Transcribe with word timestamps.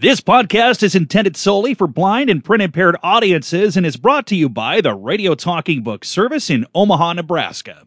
This 0.00 0.20
podcast 0.20 0.84
is 0.84 0.94
intended 0.94 1.36
solely 1.36 1.74
for 1.74 1.88
blind 1.88 2.30
and 2.30 2.44
print 2.44 2.62
impaired 2.62 2.96
audiences 3.02 3.76
and 3.76 3.84
is 3.84 3.96
brought 3.96 4.28
to 4.28 4.36
you 4.36 4.48
by 4.48 4.80
the 4.80 4.94
Radio 4.94 5.34
Talking 5.34 5.82
Book 5.82 6.04
Service 6.04 6.50
in 6.50 6.66
Omaha, 6.72 7.14
Nebraska. 7.14 7.82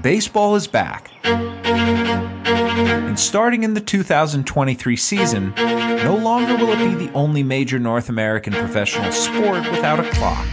Baseball 0.00 0.54
is 0.54 0.68
back. 0.68 1.10
And 1.24 3.18
starting 3.18 3.64
in 3.64 3.74
the 3.74 3.80
2023 3.80 4.94
season, 4.94 5.52
no 5.56 6.16
longer 6.16 6.56
will 6.56 6.70
it 6.70 6.78
be 6.78 7.06
the 7.06 7.12
only 7.12 7.42
major 7.42 7.80
North 7.80 8.08
American 8.08 8.52
professional 8.52 9.10
sport 9.10 9.68
without 9.72 9.98
a 9.98 10.08
clock. 10.10 10.46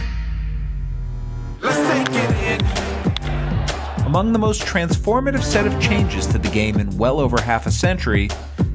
Among 4.16 4.32
the 4.32 4.38
most 4.38 4.62
transformative 4.62 5.42
set 5.42 5.66
of 5.66 5.78
changes 5.78 6.26
to 6.28 6.38
the 6.38 6.48
game 6.48 6.78
in 6.78 6.96
well 6.96 7.20
over 7.20 7.38
half 7.38 7.66
a 7.66 7.70
century 7.70 8.30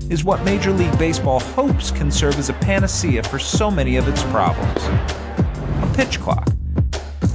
is 0.07 0.23
what 0.23 0.43
Major 0.43 0.71
League 0.71 0.95
Baseball 0.99 1.39
hopes 1.39 1.89
can 1.89 2.11
serve 2.11 2.37
as 2.37 2.49
a 2.49 2.53
panacea 2.53 3.23
for 3.23 3.39
so 3.39 3.71
many 3.71 3.95
of 3.95 4.07
its 4.07 4.21
problems. 4.25 4.77
A 4.77 5.93
pitch 5.95 6.19
clock. 6.19 6.47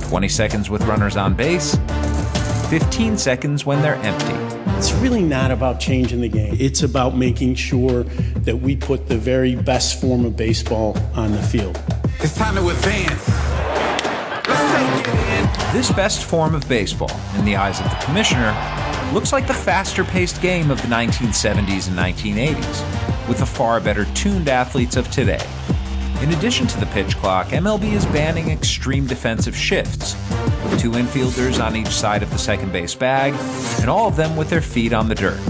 20 0.03 0.29
seconds 0.29 0.71
with 0.71 0.85
runners 0.85 1.17
on 1.17 1.35
base, 1.35 1.75
15 2.71 3.19
seconds 3.19 3.67
when 3.67 3.83
they're 3.83 3.97
empty. 3.97 4.35
It's 4.79 4.93
really 4.93 5.23
not 5.23 5.51
about 5.51 5.81
changing 5.81 6.21
the 6.21 6.29
game. 6.29 6.57
It's 6.61 6.85
about 6.85 7.17
making 7.17 7.57
sure 7.57 8.05
that 8.05 8.59
we 8.59 8.77
put 8.77 9.09
the 9.09 9.19
very 9.19 9.57
best 9.57 10.01
form 10.01 10.25
of 10.25 10.37
baseball 10.37 10.97
on 11.17 11.33
the 11.33 11.43
field. 11.43 11.83
It's 12.21 12.37
time 12.37 12.55
to 12.55 12.69
advance. 12.69 13.56
This 15.73 15.91
best 15.91 16.25
form 16.25 16.55
of 16.55 16.67
baseball, 16.69 17.11
in 17.37 17.45
the 17.45 17.57
eyes 17.57 17.81
of 17.81 17.91
the 17.91 17.97
commissioner, 18.05 18.55
looks 19.13 19.33
like 19.33 19.47
the 19.47 19.53
faster 19.53 20.05
paced 20.05 20.41
game 20.41 20.71
of 20.71 20.81
the 20.81 20.89
1970s 20.89 21.89
and 21.89 21.99
1980s, 21.99 23.29
with 23.29 23.39
the 23.39 23.47
far 23.47 23.81
better 23.81 24.05
tuned 24.15 24.49
athletes 24.49 24.97
of 24.97 25.11
today. 25.11 25.45
In 26.23 26.33
addition 26.33 26.67
to 26.69 26.81
the 26.81 26.87
pitch 26.87 27.17
clock, 27.17 27.49
MLB 27.49 27.93
is 27.93 28.07
banning 28.07 28.51
extreme 28.51 29.07
defensive 29.07 29.57
shifts, 29.57 30.15
with 30.65 30.81
two 30.81 30.93
infielders 30.93 31.63
on 31.63 31.77
each 31.77 31.89
side 31.89 32.23
of 32.23 32.31
the 32.31 32.39
second 32.39 32.73
base 32.73 32.95
bag, 32.95 33.35
and 33.81 33.91
all 33.91 34.09
of 34.09 34.17
them 34.17 34.35
with 34.37 34.49
their 34.49 34.63
feet 34.63 34.93
on 34.93 35.09
the 35.09 35.15
dirt. 35.15 35.41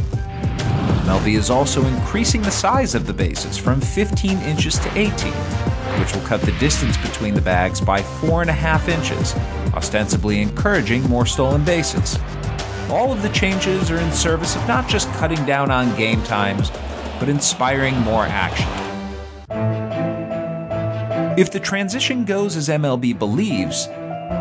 MLB 1.04 1.36
is 1.36 1.50
also 1.50 1.84
increasing 1.84 2.42
the 2.42 2.50
size 2.50 2.96
of 2.96 3.06
the 3.06 3.12
bases 3.12 3.56
from 3.56 3.80
15 3.80 4.38
inches 4.38 4.78
to 4.80 4.98
18, 4.98 5.32
which 5.98 6.14
will 6.14 6.22
cut 6.22 6.40
the 6.42 6.52
distance 6.52 6.96
between 6.96 7.34
the 7.34 7.40
bags 7.40 7.80
by 7.80 8.00
4.5 8.00 8.88
inches, 8.88 9.34
ostensibly 9.74 10.40
encouraging 10.40 11.02
more 11.04 11.26
stolen 11.26 11.64
bases. 11.64 12.18
All 12.90 13.12
of 13.12 13.22
the 13.22 13.28
changes 13.30 13.90
are 13.90 13.98
in 13.98 14.12
service 14.12 14.54
of 14.56 14.66
not 14.68 14.88
just 14.88 15.10
cutting 15.14 15.44
down 15.44 15.70
on 15.70 15.96
game 15.96 16.22
times, 16.22 16.70
but 17.18 17.28
inspiring 17.28 17.98
more 18.00 18.24
action. 18.24 18.68
If 21.38 21.50
the 21.50 21.60
transition 21.60 22.24
goes 22.24 22.56
as 22.56 22.68
MLB 22.68 23.18
believes, 23.18 23.88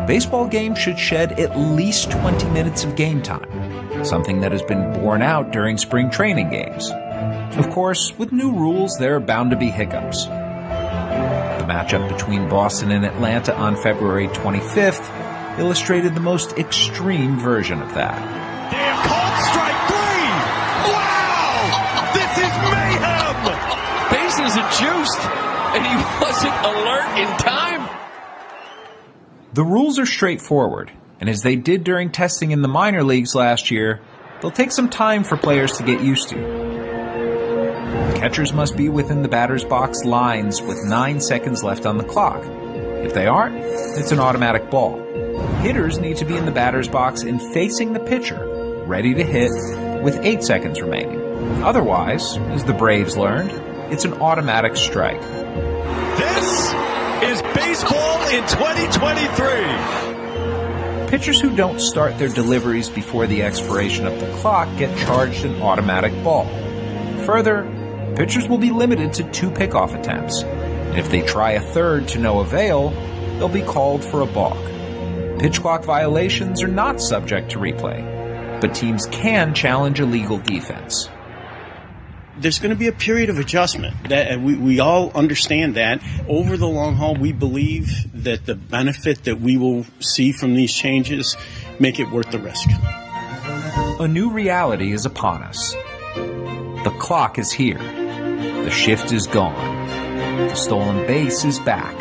baseball 0.06 0.48
games 0.48 0.78
should 0.78 0.98
shed 0.98 1.38
at 1.38 1.58
least 1.58 2.10
20 2.10 2.48
minutes 2.50 2.84
of 2.84 2.96
game 2.96 3.22
time, 3.22 4.04
something 4.04 4.40
that 4.40 4.52
has 4.52 4.62
been 4.62 4.92
borne 4.94 5.22
out 5.22 5.50
during 5.52 5.76
spring 5.76 6.08
training 6.10 6.50
games. 6.50 6.90
Of 7.58 7.70
course, 7.70 8.12
with 8.16 8.32
new 8.32 8.52
rules, 8.52 8.96
there 8.98 9.16
are 9.16 9.20
bound 9.20 9.50
to 9.50 9.56
be 9.56 9.70
hiccups. 9.70 10.26
The 11.66 11.72
matchup 11.72 12.08
between 12.08 12.48
Boston 12.48 12.92
and 12.92 13.04
Atlanta 13.04 13.52
on 13.56 13.74
February 13.74 14.28
25th 14.28 15.58
illustrated 15.58 16.14
the 16.14 16.20
most 16.20 16.52
extreme 16.52 17.40
version 17.40 17.82
of 17.82 17.92
that. 17.94 18.14
Damn, 18.70 18.96
called 19.02 19.34
strike 19.50 19.80
three! 19.90 20.30
Wow! 20.94 22.12
This 22.14 22.38
is 22.38 22.54
mayhem! 22.70 23.34
Bases 24.12 24.56
are 24.56 24.70
juiced, 24.78 25.18
and 25.74 25.82
he 25.84 25.96
wasn't 26.24 26.54
alert 26.64 27.18
in 27.18 27.36
time. 27.38 27.98
The 29.52 29.64
rules 29.64 29.98
are 29.98 30.06
straightforward, 30.06 30.92
and 31.18 31.28
as 31.28 31.42
they 31.42 31.56
did 31.56 31.82
during 31.82 32.12
testing 32.12 32.52
in 32.52 32.62
the 32.62 32.68
minor 32.68 33.02
leagues 33.02 33.34
last 33.34 33.72
year, 33.72 34.00
they'll 34.40 34.52
take 34.52 34.70
some 34.70 34.88
time 34.88 35.24
for 35.24 35.36
players 35.36 35.78
to 35.78 35.82
get 35.82 36.00
used 36.00 36.28
to. 36.28 36.65
Catchers 38.26 38.50
must 38.52 38.76
be 38.76 38.88
within 38.88 39.22
the 39.22 39.28
batter's 39.28 39.64
box 39.64 40.04
lines 40.04 40.60
with 40.60 40.84
9 40.84 41.20
seconds 41.20 41.62
left 41.62 41.86
on 41.86 41.96
the 41.96 42.02
clock. 42.02 42.42
If 42.44 43.14
they 43.14 43.28
aren't, 43.28 43.54
it's 43.54 44.10
an 44.10 44.18
automatic 44.18 44.68
ball. 44.68 44.98
Hitters 45.60 46.00
need 46.00 46.16
to 46.16 46.24
be 46.24 46.36
in 46.36 46.44
the 46.44 46.50
batter's 46.50 46.88
box 46.88 47.22
and 47.22 47.40
facing 47.40 47.92
the 47.92 48.00
pitcher, 48.00 48.82
ready 48.84 49.14
to 49.14 49.22
hit, 49.22 49.52
with 50.02 50.18
8 50.24 50.42
seconds 50.42 50.82
remaining. 50.82 51.20
Otherwise, 51.62 52.36
as 52.36 52.64
the 52.64 52.72
Braves 52.72 53.16
learned, 53.16 53.52
it's 53.92 54.04
an 54.04 54.14
automatic 54.14 54.74
strike. 54.74 55.20
This 56.18 56.74
is 57.22 57.40
baseball 57.54 58.28
in 58.30 58.42
2023. 58.48 61.10
Pitchers 61.10 61.40
who 61.40 61.54
don't 61.54 61.80
start 61.80 62.18
their 62.18 62.28
deliveries 62.28 62.88
before 62.88 63.28
the 63.28 63.44
expiration 63.44 64.04
of 64.04 64.18
the 64.18 64.26
clock 64.38 64.68
get 64.78 64.98
charged 64.98 65.44
an 65.44 65.62
automatic 65.62 66.12
ball. 66.24 66.48
Further, 67.24 67.72
pitchers 68.16 68.48
will 68.48 68.58
be 68.58 68.70
limited 68.70 69.12
to 69.14 69.30
two 69.30 69.50
pickoff 69.50 69.98
attempts, 69.98 70.42
and 70.42 70.98
if 70.98 71.10
they 71.10 71.22
try 71.22 71.52
a 71.52 71.60
third 71.60 72.08
to 72.08 72.18
no 72.18 72.40
avail, 72.40 72.90
they'll 73.38 73.48
be 73.48 73.62
called 73.62 74.02
for 74.02 74.22
a 74.22 74.26
balk. 74.26 74.58
Pitch 75.38 75.60
clock 75.60 75.84
violations 75.84 76.62
are 76.62 76.68
not 76.68 77.00
subject 77.00 77.50
to 77.50 77.58
replay, 77.58 78.60
but 78.60 78.74
teams 78.74 79.06
can 79.06 79.52
challenge 79.52 80.00
illegal 80.00 80.38
defense. 80.38 81.10
There's 82.38 82.58
going 82.58 82.70
to 82.70 82.76
be 82.76 82.88
a 82.88 82.92
period 82.92 83.30
of 83.30 83.38
adjustment. 83.38 84.08
That 84.08 84.40
we, 84.40 84.56
we 84.56 84.80
all 84.80 85.10
understand 85.12 85.76
that. 85.76 86.02
Over 86.28 86.56
the 86.56 86.66
long 86.66 86.94
haul, 86.94 87.14
we 87.14 87.32
believe 87.32 87.90
that 88.22 88.44
the 88.44 88.54
benefit 88.54 89.24
that 89.24 89.40
we 89.40 89.56
will 89.56 89.86
see 90.00 90.32
from 90.32 90.54
these 90.54 90.72
changes 90.72 91.36
make 91.78 91.98
it 91.98 92.10
worth 92.10 92.30
the 92.30 92.38
risk. 92.38 92.68
A 94.00 94.08
new 94.08 94.30
reality 94.30 94.92
is 94.92 95.06
upon 95.06 95.42
us. 95.42 95.72
The 96.14 96.94
clock 96.98 97.38
is 97.38 97.52
here. 97.52 97.80
The 98.36 98.70
shift 98.70 99.12
is 99.12 99.26
gone. 99.26 99.86
The 100.48 100.54
stolen 100.54 101.06
base 101.06 101.44
is 101.44 101.58
back. 101.60 101.96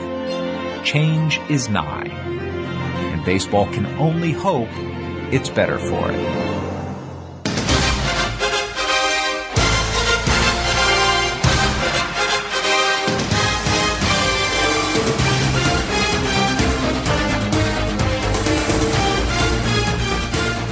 Change 0.84 1.40
is 1.50 1.70
nigh. 1.70 2.08
And 2.08 3.24
baseball 3.24 3.68
can 3.68 3.86
only 3.98 4.32
hope 4.32 4.68
it's 5.32 5.50
better 5.50 5.80
for 5.80 6.12
it. 6.12 6.56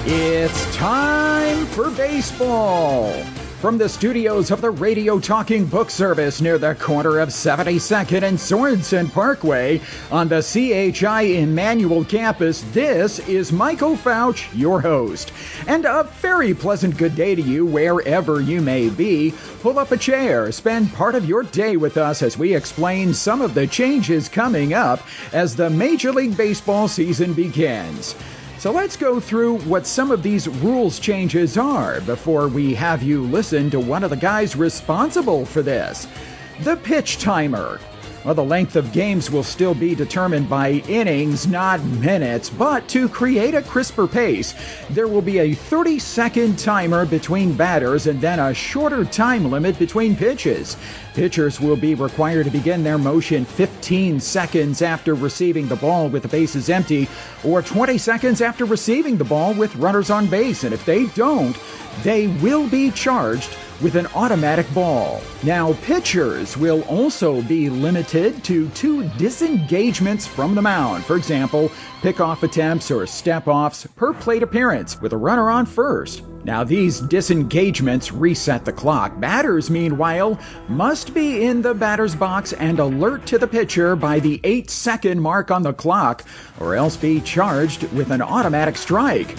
It's 0.05 0.75
time 0.75 1.65
for 1.67 1.89
baseball. 1.91 3.13
From 3.63 3.77
the 3.77 3.87
studios 3.87 4.51
of 4.51 4.59
the 4.59 4.71
Radio 4.71 5.21
Talking 5.21 5.65
Book 5.65 5.89
Service 5.89 6.41
near 6.41 6.57
the 6.57 6.75
corner 6.75 7.19
of 7.19 7.29
72nd 7.29 8.21
and 8.21 8.37
Sorensen 8.37 9.09
Parkway 9.09 9.79
on 10.11 10.27
the 10.27 10.41
CHI 10.41 11.21
Immanuel 11.37 12.03
campus, 12.03 12.59
this 12.73 13.19
is 13.19 13.53
Michael 13.53 13.95
Foutch, 13.95 14.49
your 14.53 14.81
host. 14.81 15.31
And 15.65 15.85
a 15.85 16.03
very 16.19 16.53
pleasant 16.53 16.97
good 16.97 17.15
day 17.15 17.35
to 17.35 17.41
you 17.41 17.65
wherever 17.65 18.41
you 18.41 18.59
may 18.59 18.89
be. 18.89 19.33
Pull 19.61 19.79
up 19.79 19.93
a 19.93 19.97
chair, 19.97 20.51
spend 20.51 20.91
part 20.91 21.15
of 21.15 21.23
your 21.23 21.43
day 21.43 21.77
with 21.77 21.95
us 21.95 22.21
as 22.21 22.37
we 22.37 22.53
explain 22.53 23.13
some 23.13 23.39
of 23.39 23.53
the 23.53 23.65
changes 23.65 24.27
coming 24.27 24.73
up 24.73 24.99
as 25.31 25.55
the 25.55 25.69
Major 25.69 26.11
League 26.11 26.35
Baseball 26.35 26.89
season 26.89 27.31
begins. 27.31 28.13
So 28.63 28.71
let's 28.71 28.95
go 28.95 29.19
through 29.19 29.57
what 29.63 29.85
some 29.85 30.09
of 30.09 30.23
these 30.23 30.47
rules 30.47 30.97
changes 30.97 31.57
are 31.57 31.99
before 31.99 32.47
we 32.47 32.73
have 32.75 33.03
you 33.03 33.23
listen 33.23 33.69
to 33.71 33.79
one 33.81 34.05
of 34.05 34.09
the 34.09 34.15
guys 34.15 34.55
responsible 34.55 35.45
for 35.45 35.61
this. 35.61 36.07
The 36.61 36.77
pitch 36.77 37.17
timer. 37.17 37.81
Well, 38.23 38.35
the 38.35 38.41
length 38.45 38.77
of 38.77 38.93
games 38.93 39.29
will 39.29 39.43
still 39.43 39.73
be 39.73 39.95
determined 39.95 40.49
by 40.49 40.81
innings, 40.87 41.45
not 41.45 41.83
minutes, 41.83 42.49
but 42.49 42.87
to 42.87 43.09
create 43.09 43.53
a 43.53 43.61
crisper 43.61 44.07
pace, 44.07 44.55
there 44.89 45.09
will 45.09 45.21
be 45.21 45.39
a 45.39 45.53
30 45.53 45.99
second 45.99 46.57
timer 46.57 47.05
between 47.05 47.57
batters 47.57 48.07
and 48.07 48.21
then 48.21 48.39
a 48.39 48.53
shorter 48.53 49.03
time 49.03 49.51
limit 49.51 49.77
between 49.77 50.15
pitches. 50.15 50.77
Pitchers 51.13 51.61
will 51.61 51.75
be 51.75 51.93
required 51.93 52.45
to 52.45 52.51
begin 52.51 52.83
their 52.83 52.97
motion 52.97 53.45
15 53.45 54.19
seconds 54.19 54.81
after 54.81 55.13
receiving 55.13 55.67
the 55.67 55.75
ball 55.75 56.09
with 56.09 56.23
the 56.23 56.27
bases 56.27 56.69
empty 56.69 57.07
or 57.43 57.61
20 57.61 57.97
seconds 57.99 58.41
after 58.41 58.65
receiving 58.65 59.17
the 59.17 59.23
ball 59.23 59.53
with 59.53 59.75
runners 59.75 60.09
on 60.09 60.27
base. 60.27 60.63
And 60.63 60.73
if 60.73 60.85
they 60.85 61.05
don't, 61.07 61.55
they 62.01 62.27
will 62.27 62.67
be 62.67 62.89
charged 62.89 63.55
with 63.81 63.95
an 63.95 64.07
automatic 64.15 64.71
ball. 64.73 65.21
Now, 65.43 65.73
pitchers 65.83 66.57
will 66.57 66.81
also 66.83 67.41
be 67.43 67.69
limited 67.69 68.43
to 68.45 68.69
two 68.69 69.07
disengagements 69.17 70.25
from 70.25 70.55
the 70.55 70.61
mound. 70.61 71.05
For 71.05 71.15
example, 71.15 71.69
pickoff 72.01 72.43
attempts 72.43 72.89
or 72.89 73.05
step 73.05 73.47
offs 73.47 73.85
per 73.95 74.13
plate 74.13 74.41
appearance 74.41 74.99
with 74.99 75.13
a 75.13 75.17
runner 75.17 75.49
on 75.49 75.65
first. 75.65 76.23
Now, 76.45 76.65
these 76.65 76.99
disengagements 76.99 78.11
reset 78.11 78.65
the 78.65 78.73
clock. 78.73 79.17
Batters, 79.19 79.69
meanwhile, 79.69 80.37
must 80.67 81.13
be 81.13 81.45
in 81.45 81.61
the 81.61 81.73
batter's 81.73 82.15
box 82.15 82.51
and 82.53 82.79
alert 82.79 83.25
to 83.27 83.37
the 83.37 83.47
pitcher 83.47 83.95
by 83.95 84.19
the 84.19 84.41
eight 84.43 84.69
second 84.69 85.21
mark 85.21 85.51
on 85.51 85.63
the 85.63 85.73
clock, 85.73 86.25
or 86.59 86.75
else 86.75 86.97
be 86.97 87.21
charged 87.21 87.83
with 87.93 88.11
an 88.11 88.21
automatic 88.21 88.75
strike. 88.75 89.37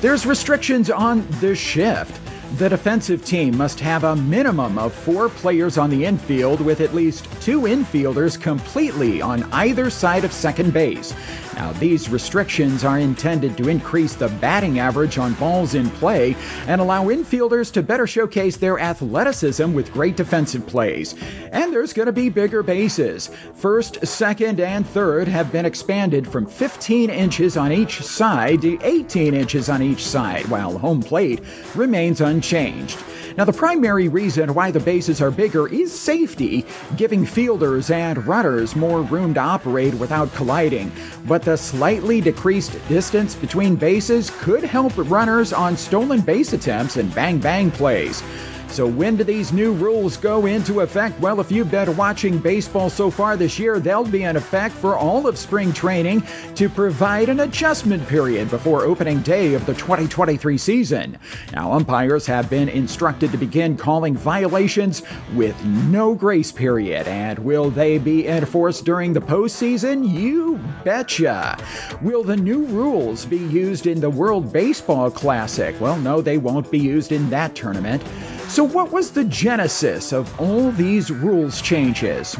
There's 0.00 0.24
restrictions 0.24 0.90
on 0.90 1.26
the 1.40 1.54
shift. 1.54 2.18
The 2.56 2.70
defensive 2.70 3.26
team 3.26 3.54
must 3.56 3.78
have 3.80 4.04
a 4.04 4.16
minimum 4.16 4.78
of 4.78 4.94
four 4.94 5.28
players 5.28 5.76
on 5.76 5.90
the 5.90 6.06
infield 6.06 6.62
with 6.62 6.80
at 6.80 6.94
least 6.94 7.28
two 7.42 7.62
infielders 7.62 8.40
completely 8.40 9.20
on 9.20 9.42
either 9.52 9.90
side 9.90 10.24
of 10.24 10.32
second 10.32 10.72
base. 10.72 11.12
Now, 11.58 11.72
these 11.72 12.08
restrictions 12.08 12.84
are 12.84 13.00
intended 13.00 13.56
to 13.56 13.68
increase 13.68 14.14
the 14.14 14.28
batting 14.28 14.78
average 14.78 15.18
on 15.18 15.34
balls 15.34 15.74
in 15.74 15.90
play 15.90 16.36
and 16.68 16.80
allow 16.80 17.06
infielders 17.06 17.72
to 17.72 17.82
better 17.82 18.06
showcase 18.06 18.56
their 18.56 18.78
athleticism 18.78 19.72
with 19.72 19.92
great 19.92 20.16
defensive 20.16 20.64
plays. 20.68 21.16
And 21.50 21.72
there's 21.72 21.92
going 21.92 22.06
to 22.06 22.12
be 22.12 22.28
bigger 22.28 22.62
bases. 22.62 23.30
First, 23.54 24.06
second, 24.06 24.60
and 24.60 24.86
third 24.86 25.26
have 25.26 25.50
been 25.50 25.66
expanded 25.66 26.28
from 26.28 26.46
15 26.46 27.10
inches 27.10 27.56
on 27.56 27.72
each 27.72 28.02
side 28.02 28.62
to 28.62 28.78
18 28.84 29.34
inches 29.34 29.68
on 29.68 29.82
each 29.82 30.06
side, 30.06 30.46
while 30.46 30.78
home 30.78 31.02
plate 31.02 31.40
remains 31.74 32.20
unchanged. 32.20 33.02
Now, 33.38 33.44
the 33.44 33.52
primary 33.52 34.08
reason 34.08 34.52
why 34.52 34.72
the 34.72 34.80
bases 34.80 35.22
are 35.22 35.30
bigger 35.30 35.68
is 35.68 35.96
safety, 35.96 36.66
giving 36.96 37.24
fielders 37.24 37.88
and 37.88 38.26
runners 38.26 38.74
more 38.74 39.00
room 39.00 39.32
to 39.34 39.40
operate 39.40 39.94
without 39.94 40.34
colliding. 40.34 40.90
But 41.24 41.42
the 41.42 41.56
slightly 41.56 42.20
decreased 42.20 42.76
distance 42.88 43.36
between 43.36 43.76
bases 43.76 44.30
could 44.40 44.64
help 44.64 44.92
runners 44.96 45.52
on 45.52 45.76
stolen 45.76 46.20
base 46.20 46.52
attempts 46.52 46.96
and 46.96 47.14
bang 47.14 47.38
bang 47.38 47.70
plays. 47.70 48.24
So, 48.70 48.86
when 48.86 49.16
do 49.16 49.24
these 49.24 49.52
new 49.52 49.72
rules 49.72 50.16
go 50.16 50.46
into 50.46 50.80
effect? 50.80 51.18
Well, 51.20 51.40
if 51.40 51.50
you've 51.50 51.70
been 51.70 51.96
watching 51.96 52.38
baseball 52.38 52.90
so 52.90 53.10
far 53.10 53.36
this 53.36 53.58
year, 53.58 53.80
they'll 53.80 54.04
be 54.04 54.22
in 54.24 54.36
effect 54.36 54.74
for 54.74 54.96
all 54.96 55.26
of 55.26 55.38
spring 55.38 55.72
training 55.72 56.22
to 56.54 56.68
provide 56.68 57.28
an 57.28 57.40
adjustment 57.40 58.06
period 58.06 58.50
before 58.50 58.84
opening 58.84 59.20
day 59.20 59.54
of 59.54 59.64
the 59.66 59.74
2023 59.74 60.58
season. 60.58 61.18
Now, 61.52 61.72
umpires 61.72 62.26
have 62.26 62.50
been 62.50 62.68
instructed 62.68 63.32
to 63.32 63.38
begin 63.38 63.76
calling 63.76 64.16
violations 64.16 65.02
with 65.34 65.62
no 65.64 66.14
grace 66.14 66.52
period. 66.52 67.08
And 67.08 67.38
will 67.38 67.70
they 67.70 67.98
be 67.98 68.28
enforced 68.28 68.84
during 68.84 69.12
the 69.12 69.20
postseason? 69.20 70.08
You 70.08 70.60
betcha. 70.84 71.58
Will 72.02 72.22
the 72.22 72.36
new 72.36 72.64
rules 72.66 73.24
be 73.24 73.38
used 73.38 73.86
in 73.86 74.00
the 74.00 74.10
World 74.10 74.52
Baseball 74.52 75.10
Classic? 75.10 75.74
Well, 75.80 75.96
no, 75.96 76.20
they 76.20 76.38
won't 76.38 76.70
be 76.70 76.78
used 76.78 77.12
in 77.12 77.28
that 77.30 77.54
tournament. 77.54 78.02
So, 78.48 78.64
what 78.64 78.90
was 78.90 79.10
the 79.10 79.24
genesis 79.24 80.10
of 80.10 80.40
all 80.40 80.70
these 80.70 81.10
rules 81.10 81.60
changes? 81.60 82.34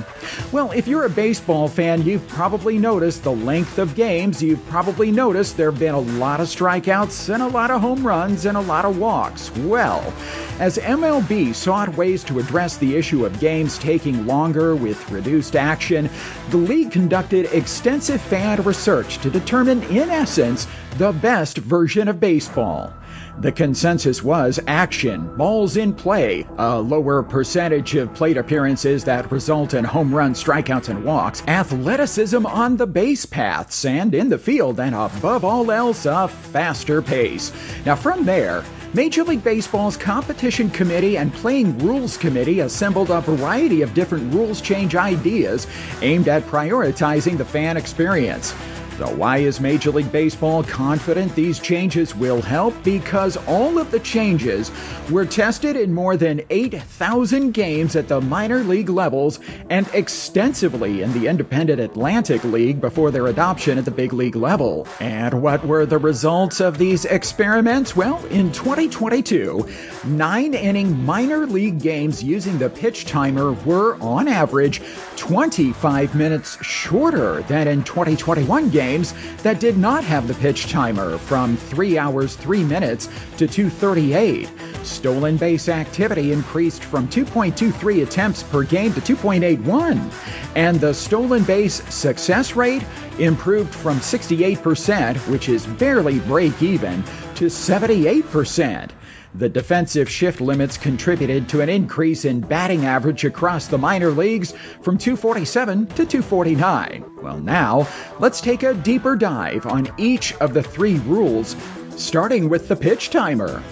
Well, 0.53 0.73
if 0.73 0.89
you're 0.89 1.05
a 1.05 1.11
baseball 1.11 1.69
fan, 1.69 2.03
you've 2.03 2.27
probably 2.29 2.79
noticed 2.79 3.23
the 3.23 3.33
length 3.33 3.79
of 3.79 3.95
games. 3.95 4.43
You've 4.43 4.67
probably 4.69 5.11
noticed 5.11 5.59
there 5.59 5.71
have 5.71 5.79
been 5.79 5.95
a 5.95 6.01
lot 6.01 6.41
of 6.41 6.49
strikeouts 6.49 7.33
and 7.33 7.43
a 7.43 7.49
lot 7.49 7.71
of 7.71 7.83
home 7.83 8.07
runs 8.07 8.47
and 8.47 8.57
a 8.57 8.63
lot 8.63 8.87
of 8.87 8.99
walks. 8.99 9.55
Well, 9.59 10.15
as 10.59 10.79
MLB 10.79 11.55
sought 11.55 11.95
ways 11.95 12.25
to 12.25 12.39
address 12.39 12.79
the 12.79 12.97
issue 12.97 13.27
of 13.27 13.39
games 13.39 13.77
taking 13.77 14.27
longer 14.27 14.75
with 14.75 15.11
reduced 15.11 15.57
action, 15.57 16.09
the 16.49 16.57
league 16.57 16.91
conducted 16.91 17.53
extensive 17.53 18.23
fan 18.23 18.63
research 18.63 19.19
to 19.19 19.29
determine, 19.29 19.83
in 19.85 20.09
essence, 20.09 20.67
the 20.97 21.13
best 21.13 21.59
version 21.59 22.09
of 22.09 22.19
baseball. 22.19 22.95
The 23.41 23.53
consensus 23.53 24.21
was 24.21 24.59
action, 24.67 25.33
balls 25.37 25.77
in 25.77 25.93
play, 25.93 26.45
a 26.59 26.81
lower 26.81 27.23
percentage 27.23 27.95
of 27.95 28.13
plate 28.13 28.37
appearances 28.37 29.05
that 29.05 29.31
result 29.31 29.75
in 29.75 29.85
home 29.85 30.13
runs, 30.13 30.43
strikeouts, 30.43 30.89
and 30.89 31.05
walks, 31.05 31.45
athleticism 31.47 32.45
on 32.45 32.77
the 32.77 32.87
base 32.87 33.25
paths 33.25 33.85
and 33.85 34.13
in 34.13 34.29
the 34.29 34.39
field, 34.39 34.81
and 34.81 34.93
above 34.93 35.45
all 35.45 35.71
else, 35.71 36.05
a 36.05 36.27
faster 36.27 37.01
pace. 37.01 37.53
Now, 37.87 37.95
from 37.95 38.25
there, 38.25 38.65
Major 38.93 39.23
League 39.23 39.45
Baseball's 39.45 39.97
Competition 39.97 40.69
Committee 40.71 41.19
and 41.19 41.33
Playing 41.33 41.79
Rules 41.79 42.17
Committee 42.17 42.61
assembled 42.61 43.11
a 43.11 43.21
variety 43.21 43.83
of 43.83 43.95
different 43.95 44.35
rules 44.35 44.61
change 44.61 44.97
ideas 44.97 45.69
aimed 46.03 46.27
at 46.27 46.43
prioritizing 46.45 47.39
the 47.39 47.45
fan 47.45 47.77
experience. 47.77 48.53
So, 48.99 49.07
why 49.15 49.39
is 49.39 49.61
Major 49.61 49.93
League 49.93 50.11
Baseball 50.11 50.65
confident 50.65 51.33
these 51.37 51.61
changes 51.61 52.17
will 52.17 52.43
help? 52.43 52.75
Because 52.83 53.37
all 53.47 53.79
of 53.79 53.93
the 53.93 54.01
changes 54.01 54.73
were 55.09 55.25
tested 55.25 55.77
in 55.77 55.95
more 55.95 56.17
than 56.17 56.41
8,000 56.51 57.53
games 57.53 57.95
at 57.95 58.09
the 58.09 58.21
minor 58.21 58.65
league 58.65 58.89
levels 58.89 59.39
and 59.71 59.89
extensively 59.95 61.03
in 61.03 61.13
the 61.13 61.29
Independent 61.29 61.81
Atlantic 61.81 62.43
League 62.43 62.81
before 62.81 63.13
their 63.13 63.29
adoption 63.29 63.79
at 63.79 63.85
the 63.85 63.93
big 63.93 64.13
league 64.13 64.35
level. 64.35 64.85
And 64.99 65.43
what 65.43 65.65
were 65.65 65.87
the 65.87 65.99
results 65.99 66.59
of 66.59 66.77
these 66.77 67.05
experiments? 67.05 67.95
Well, 67.95 68.25
in 68.27 68.51
2022, 68.51 69.65
nine 70.07 70.55
inning 70.55 71.05
minor 71.05 71.47
league 71.47 71.81
games 71.81 72.21
using 72.21 72.59
the 72.59 72.69
pitch 72.69 73.05
timer 73.05 73.53
were, 73.53 73.95
on 74.01 74.27
average, 74.27 74.83
25 75.15 76.17
minutes 76.17 76.61
shorter 76.65 77.43
than 77.43 77.69
in 77.69 77.85
2021 77.85 78.71
games 78.71 78.88
games 78.89 79.13
that 79.43 79.61
did 79.61 79.77
not 79.77 80.03
have 80.03 80.27
the 80.27 80.35
pitch 80.35 80.71
timer 80.71 81.19
from 81.19 81.57
3 81.57 81.99
hours 81.99 82.37
3 82.37 82.65
minutes 82.65 83.09
to 83.37 83.47
238. 83.47 84.49
Stolen 84.83 85.37
base 85.37 85.69
activity 85.69 86.33
increased 86.33 86.83
from 86.85 87.07
2.23 87.09 88.03
attempts 88.03 88.43
per 88.45 88.63
game 88.63 88.93
to 88.95 89.01
2.81, 89.01 90.11
and 90.57 90.81
the 90.81 90.95
stolen 90.95 91.45
base 91.45 91.83
success 91.93 92.57
rate 92.57 92.85
improved 93.19 93.75
from 93.75 93.99
68%, 93.99 95.17
which 95.29 95.49
is 95.49 95.67
barely 95.67 96.21
break 96.21 96.63
even, 96.63 97.03
to 97.35 97.47
78%. 97.47 98.91
The 99.35 99.49
defensive 99.49 100.09
shift 100.09 100.41
limits 100.41 100.79
contributed 100.79 101.49
to 101.51 101.61
an 101.61 101.69
increase 101.69 102.25
in 102.25 102.41
batting 102.41 102.87
average 102.87 103.25
across 103.25 103.67
the 103.67 103.79
minor 103.79 104.11
leagues 104.11 104.53
from 104.81 104.97
247 104.97 105.87
to 105.87 106.07
249. 106.07 107.05
Well, 107.23 107.39
now, 107.39 107.87
let's 108.19 108.41
take 108.41 108.63
a 108.63 108.75
deeper 108.75 109.17
dive 109.17 109.67
on 109.67 109.93
each 109.99 110.35
of 110.37 110.55
the 110.55 110.63
three 110.63 110.99
rules, 111.01 111.57
starting 111.97 112.49
with 112.49 112.69
the 112.69 112.77
pitch 112.77 113.11
timer. 113.11 113.63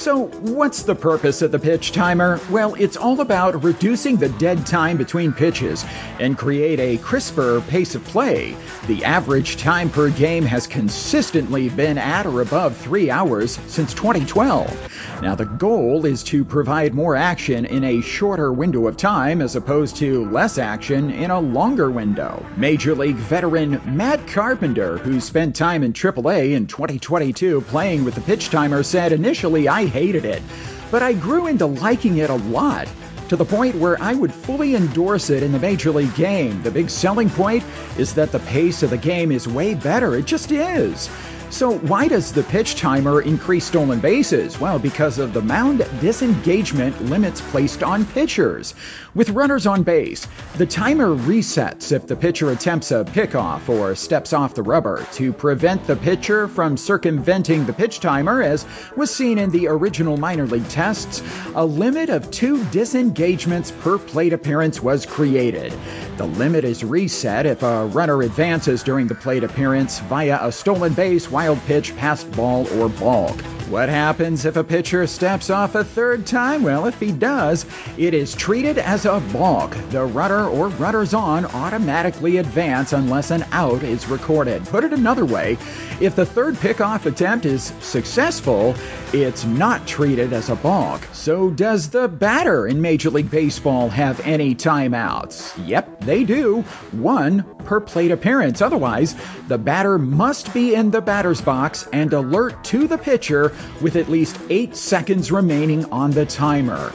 So, 0.00 0.28
what's 0.28 0.82
the 0.82 0.94
purpose 0.94 1.42
of 1.42 1.52
the 1.52 1.58
pitch 1.58 1.92
timer? 1.92 2.40
Well, 2.48 2.74
it's 2.76 2.96
all 2.96 3.20
about 3.20 3.62
reducing 3.62 4.16
the 4.16 4.30
dead 4.30 4.64
time 4.64 4.96
between 4.96 5.30
pitches 5.30 5.84
and 6.18 6.38
create 6.38 6.80
a 6.80 6.96
crisper 7.02 7.60
pace 7.68 7.94
of 7.94 8.02
play. 8.04 8.56
The 8.86 9.04
average 9.04 9.58
time 9.58 9.90
per 9.90 10.08
game 10.08 10.46
has 10.46 10.66
consistently 10.66 11.68
been 11.68 11.98
at 11.98 12.24
or 12.24 12.40
above 12.40 12.78
three 12.78 13.10
hours 13.10 13.58
since 13.66 13.92
2012. 13.92 15.20
Now, 15.20 15.34
the 15.34 15.44
goal 15.44 16.06
is 16.06 16.22
to 16.24 16.46
provide 16.46 16.94
more 16.94 17.14
action 17.14 17.66
in 17.66 17.84
a 17.84 18.00
shorter 18.00 18.54
window 18.54 18.86
of 18.86 18.96
time 18.96 19.42
as 19.42 19.54
opposed 19.54 19.96
to 19.96 20.24
less 20.30 20.56
action 20.56 21.10
in 21.10 21.30
a 21.30 21.38
longer 21.38 21.90
window. 21.90 22.42
Major 22.56 22.94
League 22.94 23.16
veteran 23.16 23.82
Matt 23.84 24.26
Carpenter, 24.26 24.96
who 24.96 25.20
spent 25.20 25.54
time 25.54 25.82
in 25.82 25.92
AAA 25.92 26.52
in 26.52 26.66
2022 26.66 27.60
playing 27.62 28.02
with 28.02 28.14
the 28.14 28.22
pitch 28.22 28.48
timer, 28.48 28.82
said 28.82 29.12
initially 29.12 29.68
I 29.68 29.89
hated 29.90 30.24
it, 30.24 30.42
but 30.90 31.02
I 31.02 31.12
grew 31.12 31.46
into 31.46 31.66
liking 31.66 32.18
it 32.18 32.30
a 32.30 32.34
lot 32.34 32.88
to 33.28 33.36
the 33.36 33.44
point 33.44 33.76
where 33.76 34.00
I 34.02 34.14
would 34.14 34.34
fully 34.34 34.74
endorse 34.74 35.30
it 35.30 35.44
in 35.44 35.52
the 35.52 35.58
Major 35.58 35.92
League 35.92 36.14
game. 36.16 36.60
The 36.62 36.70
big 36.70 36.90
selling 36.90 37.30
point 37.30 37.62
is 37.96 38.12
that 38.14 38.32
the 38.32 38.40
pace 38.40 38.82
of 38.82 38.90
the 38.90 38.98
game 38.98 39.30
is 39.30 39.46
way 39.46 39.74
better. 39.74 40.16
It 40.16 40.24
just 40.24 40.50
is. 40.50 41.08
So, 41.50 41.78
why 41.78 42.06
does 42.06 42.32
the 42.32 42.44
pitch 42.44 42.76
timer 42.76 43.22
increase 43.22 43.64
stolen 43.64 43.98
bases? 43.98 44.60
Well, 44.60 44.78
because 44.78 45.18
of 45.18 45.32
the 45.32 45.42
mound 45.42 45.78
disengagement 46.00 47.00
limits 47.06 47.40
placed 47.40 47.82
on 47.82 48.04
pitchers. 48.06 48.74
With 49.12 49.30
runners 49.30 49.66
on 49.66 49.82
base, 49.82 50.28
the 50.56 50.66
timer 50.66 51.16
resets 51.16 51.90
if 51.90 52.06
the 52.06 52.14
pitcher 52.14 52.50
attempts 52.50 52.92
a 52.92 53.04
pickoff 53.04 53.68
or 53.68 53.96
steps 53.96 54.32
off 54.32 54.54
the 54.54 54.62
rubber 54.62 55.04
to 55.14 55.32
prevent 55.32 55.84
the 55.84 55.96
pitcher 55.96 56.46
from 56.46 56.76
circumventing 56.76 57.66
the 57.66 57.72
pitch 57.72 57.98
timer, 57.98 58.40
as 58.40 58.66
was 58.96 59.12
seen 59.12 59.38
in 59.38 59.50
the 59.50 59.66
original 59.66 60.16
minor 60.16 60.46
league 60.46 60.68
tests. 60.68 61.24
A 61.56 61.64
limit 61.64 62.08
of 62.08 62.30
two 62.30 62.64
disengagements 62.66 63.72
per 63.72 63.98
plate 63.98 64.32
appearance 64.32 64.80
was 64.80 65.04
created. 65.04 65.74
The 66.16 66.26
limit 66.26 66.62
is 66.62 66.84
reset 66.84 67.46
if 67.46 67.64
a 67.64 67.86
runner 67.86 68.22
advances 68.22 68.84
during 68.84 69.08
the 69.08 69.16
plate 69.16 69.42
appearance 69.42 69.98
via 70.00 70.38
a 70.40 70.52
stolen 70.52 70.92
base 70.94 71.28
wild 71.28 71.58
pitch, 71.62 71.96
passed 71.96 72.30
ball, 72.30 72.68
or 72.78 72.88
balk. 72.88 73.36
What 73.70 73.88
happens 73.88 74.46
if 74.46 74.56
a 74.56 74.64
pitcher 74.64 75.06
steps 75.06 75.48
off 75.48 75.76
a 75.76 75.84
third 75.84 76.26
time? 76.26 76.64
Well, 76.64 76.86
if 76.86 76.98
he 76.98 77.12
does, 77.12 77.66
it 77.96 78.14
is 78.14 78.34
treated 78.34 78.78
as 78.78 79.04
a 79.04 79.20
balk. 79.32 79.76
The 79.90 80.04
rudder 80.04 80.48
or 80.48 80.70
rudders 80.70 81.14
on 81.14 81.44
automatically 81.46 82.38
advance 82.38 82.92
unless 82.92 83.30
an 83.30 83.44
out 83.52 83.84
is 83.84 84.08
recorded. 84.08 84.64
Put 84.64 84.82
it 84.82 84.92
another 84.92 85.24
way, 85.24 85.56
if 86.00 86.16
the 86.16 86.26
third 86.26 86.56
pickoff 86.56 87.06
attempt 87.06 87.46
is 87.46 87.72
successful, 87.78 88.74
it's 89.12 89.44
not 89.44 89.86
treated 89.86 90.32
as 90.32 90.50
a 90.50 90.56
balk. 90.56 91.02
So, 91.12 91.50
does 91.50 91.90
the 91.90 92.08
batter 92.08 92.66
in 92.66 92.80
Major 92.80 93.10
League 93.10 93.30
Baseball 93.30 93.88
have 93.88 94.20
any 94.20 94.54
timeouts? 94.54 95.66
Yep, 95.66 96.00
they 96.00 96.24
do. 96.24 96.62
One 96.92 97.42
per 97.64 97.80
plate 97.80 98.10
appearance. 98.10 98.62
Otherwise, 98.62 99.16
the 99.48 99.58
batter 99.58 99.98
must 99.98 100.54
be 100.54 100.74
in 100.74 100.90
the 100.90 101.00
batter's 101.00 101.40
box 101.40 101.88
and 101.92 102.12
alert 102.12 102.62
to 102.64 102.86
the 102.86 102.98
pitcher 102.98 103.52
with 103.80 103.96
at 103.96 104.08
least 104.08 104.38
eight 104.48 104.76
seconds 104.76 105.32
remaining 105.32 105.84
on 105.86 106.10
the 106.12 106.26
timer. 106.26 106.92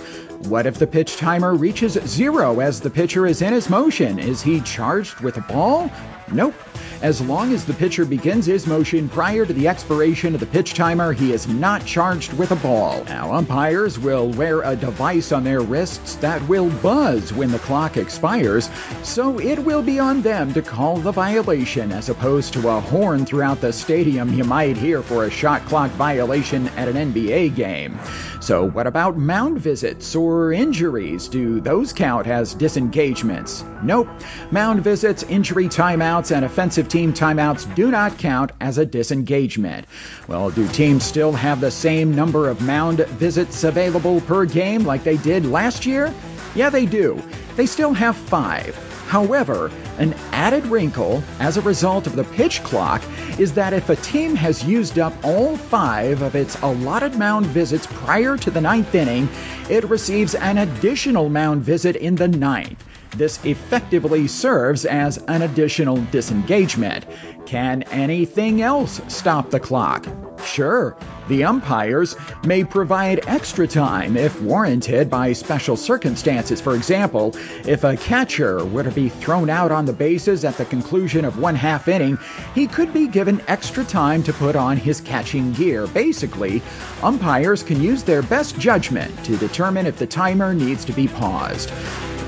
What 0.47 0.65
if 0.65 0.77
the 0.77 0.87
pitch 0.87 1.17
timer 1.17 1.55
reaches 1.55 1.93
zero 2.05 2.59
as 2.59 2.79
the 2.79 2.89
pitcher 2.89 3.25
is 3.25 3.41
in 3.41 3.51
his 3.51 3.69
motion? 3.69 4.19
Is 4.19 4.41
he 4.41 4.61
charged 4.61 5.19
with 5.21 5.37
a 5.37 5.41
ball? 5.41 5.89
Nope. 6.31 6.55
As 7.01 7.21
long 7.21 7.53
as 7.53 7.65
the 7.65 7.73
pitcher 7.73 8.05
begins 8.05 8.45
his 8.45 8.65
motion 8.65 9.09
prior 9.09 9.45
to 9.45 9.53
the 9.53 9.67
expiration 9.67 10.33
of 10.33 10.39
the 10.39 10.45
pitch 10.45 10.73
timer, 10.73 11.11
he 11.13 11.33
is 11.33 11.47
not 11.47 11.85
charged 11.85 12.33
with 12.33 12.51
a 12.51 12.55
ball. 12.55 13.03
Now, 13.03 13.33
umpires 13.33 13.99
will 13.99 14.31
wear 14.31 14.61
a 14.61 14.75
device 14.75 15.31
on 15.31 15.43
their 15.43 15.61
wrists 15.61 16.15
that 16.15 16.41
will 16.47 16.69
buzz 16.81 17.33
when 17.33 17.51
the 17.51 17.59
clock 17.59 17.97
expires, 17.97 18.69
so 19.03 19.39
it 19.39 19.59
will 19.59 19.83
be 19.83 19.99
on 19.99 20.21
them 20.21 20.53
to 20.53 20.61
call 20.61 20.97
the 20.97 21.11
violation 21.11 21.91
as 21.91 22.09
opposed 22.09 22.53
to 22.53 22.69
a 22.69 22.79
horn 22.79 23.25
throughout 23.25 23.61
the 23.61 23.73
stadium 23.73 24.33
you 24.33 24.43
might 24.43 24.77
hear 24.77 25.03
for 25.03 25.25
a 25.25 25.29
shot 25.29 25.63
clock 25.65 25.91
violation 25.91 26.69
at 26.69 26.87
an 26.87 27.13
NBA 27.13 27.55
game. 27.55 27.99
So, 28.39 28.69
what 28.69 28.87
about 28.87 29.17
mound 29.17 29.59
visits 29.59 30.15
or 30.15 30.53
injuries? 30.53 31.27
Do 31.27 31.59
those 31.59 31.91
count 31.91 32.27
as 32.27 32.53
disengagements? 32.53 33.63
Nope. 33.83 34.07
Mound 34.51 34.83
visits, 34.83 35.23
injury 35.23 35.67
timeouts, 36.15 36.35
and 36.35 36.45
offensive 36.45 36.87
team 36.87 37.13
timeouts 37.13 37.73
do 37.75 37.91
not 37.91 38.17
count 38.17 38.51
as 38.61 38.77
a 38.77 38.85
disengagement. 38.85 39.85
Well, 40.27 40.49
do 40.49 40.67
teams 40.69 41.03
still 41.03 41.31
have 41.33 41.59
the 41.59 41.71
same 41.71 42.15
number 42.15 42.49
of 42.49 42.61
mound 42.61 42.99
visits 43.17 43.63
available 43.63 44.21
per 44.21 44.45
game 44.45 44.83
like 44.83 45.03
they 45.03 45.17
did 45.17 45.45
last 45.45 45.85
year? 45.85 46.13
Yeah, 46.55 46.69
they 46.69 46.85
do. 46.85 47.21
They 47.55 47.65
still 47.65 47.93
have 47.93 48.15
five. 48.15 48.75
However, 49.07 49.71
an 49.97 50.13
added 50.31 50.65
wrinkle 50.65 51.21
as 51.39 51.57
a 51.57 51.61
result 51.61 52.07
of 52.07 52.15
the 52.15 52.23
pitch 52.23 52.63
clock 52.63 53.03
is 53.37 53.53
that 53.53 53.73
if 53.73 53.89
a 53.89 53.95
team 53.97 54.35
has 54.35 54.63
used 54.63 54.97
up 54.97 55.13
all 55.23 55.55
five 55.57 56.21
of 56.21 56.35
its 56.35 56.59
allotted 56.63 57.15
mound 57.15 57.45
visits 57.45 57.87
prior 57.87 58.35
to 58.37 58.49
the 58.49 58.61
ninth 58.61 58.95
inning, 58.95 59.29
it 59.69 59.83
receives 59.85 60.33
an 60.35 60.57
additional 60.59 61.29
mound 61.29 61.61
visit 61.61 61.97
in 61.97 62.15
the 62.15 62.27
ninth. 62.27 62.83
This 63.17 63.43
effectively 63.45 64.27
serves 64.27 64.85
as 64.85 65.17
an 65.27 65.43
additional 65.43 65.97
disengagement. 66.11 67.05
Can 67.45 67.83
anything 67.83 68.61
else 68.61 69.01
stop 69.07 69.49
the 69.49 69.59
clock? 69.59 70.05
Sure, 70.43 70.97
the 71.27 71.43
umpires 71.43 72.15
may 72.43 72.63
provide 72.63 73.23
extra 73.27 73.67
time 73.67 74.17
if 74.17 74.39
warranted 74.41 75.09
by 75.09 75.33
special 75.33 75.75
circumstances. 75.75 76.59
For 76.59 76.75
example, 76.75 77.35
if 77.65 77.83
a 77.83 77.97
catcher 77.97 78.63
were 78.65 78.83
to 78.83 78.91
be 78.91 79.09
thrown 79.09 79.49
out 79.49 79.71
on 79.71 79.85
the 79.85 79.93
bases 79.93 80.43
at 80.43 80.57
the 80.57 80.65
conclusion 80.65 81.25
of 81.25 81.39
one 81.39 81.55
half 81.55 81.87
inning, 81.87 82.17
he 82.53 82.67
could 82.67 82.93
be 82.93 83.07
given 83.07 83.41
extra 83.47 83.83
time 83.83 84.21
to 84.23 84.33
put 84.33 84.55
on 84.55 84.77
his 84.77 85.01
catching 85.01 85.53
gear. 85.53 85.87
Basically, 85.87 86.61
umpires 87.01 87.63
can 87.63 87.81
use 87.81 88.03
their 88.03 88.21
best 88.21 88.59
judgment 88.59 89.23
to 89.25 89.37
determine 89.37 89.85
if 89.85 89.97
the 89.97 90.07
timer 90.07 90.53
needs 90.53 90.85
to 90.85 90.93
be 90.93 91.07
paused. 91.07 91.71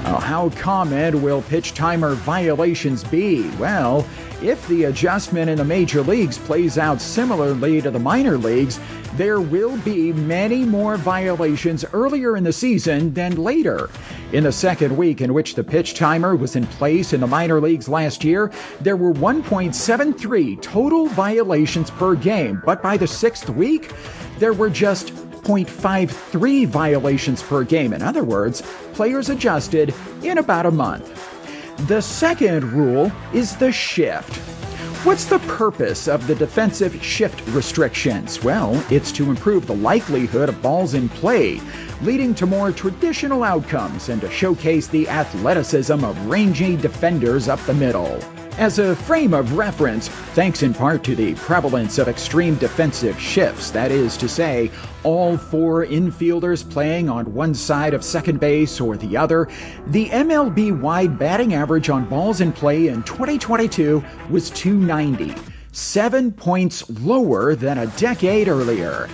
Uh, 0.06 0.20
how 0.20 0.50
common 0.52 1.22
will 1.22 1.42
pitch 1.44 1.74
timer 1.74 2.14
violations 2.16 3.04
be? 3.04 3.50
Well, 3.58 4.08
if 4.42 4.68
the 4.68 4.86
adjustment 4.86 5.50
in 5.50 5.58
the 5.58 5.66
major 5.66 6.02
leagues 6.02 6.38
plays 6.38 6.78
out 6.78 7.02
similarly 7.02 7.82
to 7.82 7.90
the 7.90 8.00
minor 8.00 8.38
leagues, 8.38 8.80
there 9.16 9.42
will 9.42 9.78
be 9.78 10.14
many 10.14 10.64
more 10.64 10.96
violations 10.96 11.84
earlier 11.92 12.38
in 12.38 12.44
the 12.44 12.54
season 12.54 13.14
than 13.14 13.36
later. 13.36 13.90
In 14.32 14.44
the 14.44 14.52
second 14.52 14.96
week 14.96 15.22
in 15.22 15.34
which 15.34 15.56
the 15.56 15.64
pitch 15.64 15.96
timer 15.96 16.36
was 16.36 16.56
in 16.56 16.68
place 16.68 17.14
in 17.14 17.22
the 17.22 17.28
minor 17.28 17.60
leagues 17.60 17.90
last 17.90 18.24
year, 18.24 18.52
there 18.80 18.98
were 18.98 19.14
1.73 19.14 20.62
total 20.62 21.08
violations 21.08 21.90
per 21.90 22.14
game, 22.16 22.62
but 22.64 22.84
by 22.84 22.96
the 22.96 23.08
sixth 23.08 23.50
week, 23.50 23.92
there 24.38 24.54
were 24.54 24.70
just 24.70 25.12
0.53 25.48 26.68
violations 26.68 27.42
per 27.42 27.64
game. 27.64 27.94
In 27.94 28.02
other 28.02 28.26
words, 28.26 28.62
players 28.92 29.30
adjusted 29.30 29.96
in 30.22 30.40
about 30.40 30.66
a 30.66 30.72
month. 30.72 31.24
The 31.88 32.02
second 32.02 32.74
rule 32.74 33.12
is 33.34 33.56
the 33.56 33.72
shift. 33.72 34.36
What's 35.06 35.24
the 35.24 35.40
purpose 35.40 36.10
of 36.10 36.28
the 36.28 36.36
defensive 36.36 37.02
shift 37.02 37.48
restrictions? 37.56 38.44
Well, 38.44 38.84
it's 38.92 39.14
to 39.14 39.30
improve 39.30 39.66
the 39.66 39.76
likelihood 39.76 40.50
of 40.50 40.62
balls 40.62 40.96
in 40.96 41.08
play, 41.08 41.62
leading 42.02 42.36
to 42.36 42.46
more 42.46 42.74
traditional 42.74 43.44
outcomes 43.44 44.10
and 44.10 44.20
to 44.20 44.30
showcase 44.30 44.88
the 44.88 45.08
athleticism 45.08 46.04
of 46.04 46.26
rangy 46.26 46.76
defenders 46.76 47.48
up 47.48 47.62
the 47.62 47.74
middle. 47.74 48.20
As 48.58 48.80
a 48.80 48.96
frame 48.96 49.36
of 49.36 49.54
reference, 49.54 50.08
thanks 50.08 50.64
in 50.64 50.74
part 50.74 51.04
to 51.04 51.16
the 51.16 51.36
prevalence 51.36 52.00
of 52.00 52.08
extreme 52.08 52.56
defensive 52.56 53.20
shifts, 53.20 53.70
that 53.70 53.92
is 53.92 54.18
to 54.18 54.28
say, 54.28 54.72
all 55.04 55.38
four 55.38 55.86
infielders 55.86 56.68
playing 56.68 57.08
on 57.08 57.32
one 57.36 57.54
side 57.54 57.94
of 57.94 58.04
second 58.04 58.40
base 58.40 58.82
or 58.82 58.98
the 58.98 59.16
other, 59.16 59.48
the 59.86 60.10
MLB 60.10 60.72
wide 60.82 61.20
batting 61.20 61.54
average 61.54 61.92
on 61.92 62.10
balls 62.10 62.42
in 62.42 62.52
play 62.52 62.88
in 62.88 63.04
2022 63.04 64.04
was 64.32 64.50
290, 64.50 65.40
seven 65.72 66.32
points 66.32 66.90
lower 67.02 67.54
than 67.54 67.78
a 67.78 67.88
decade 67.88 68.48
earlier. 68.48 69.08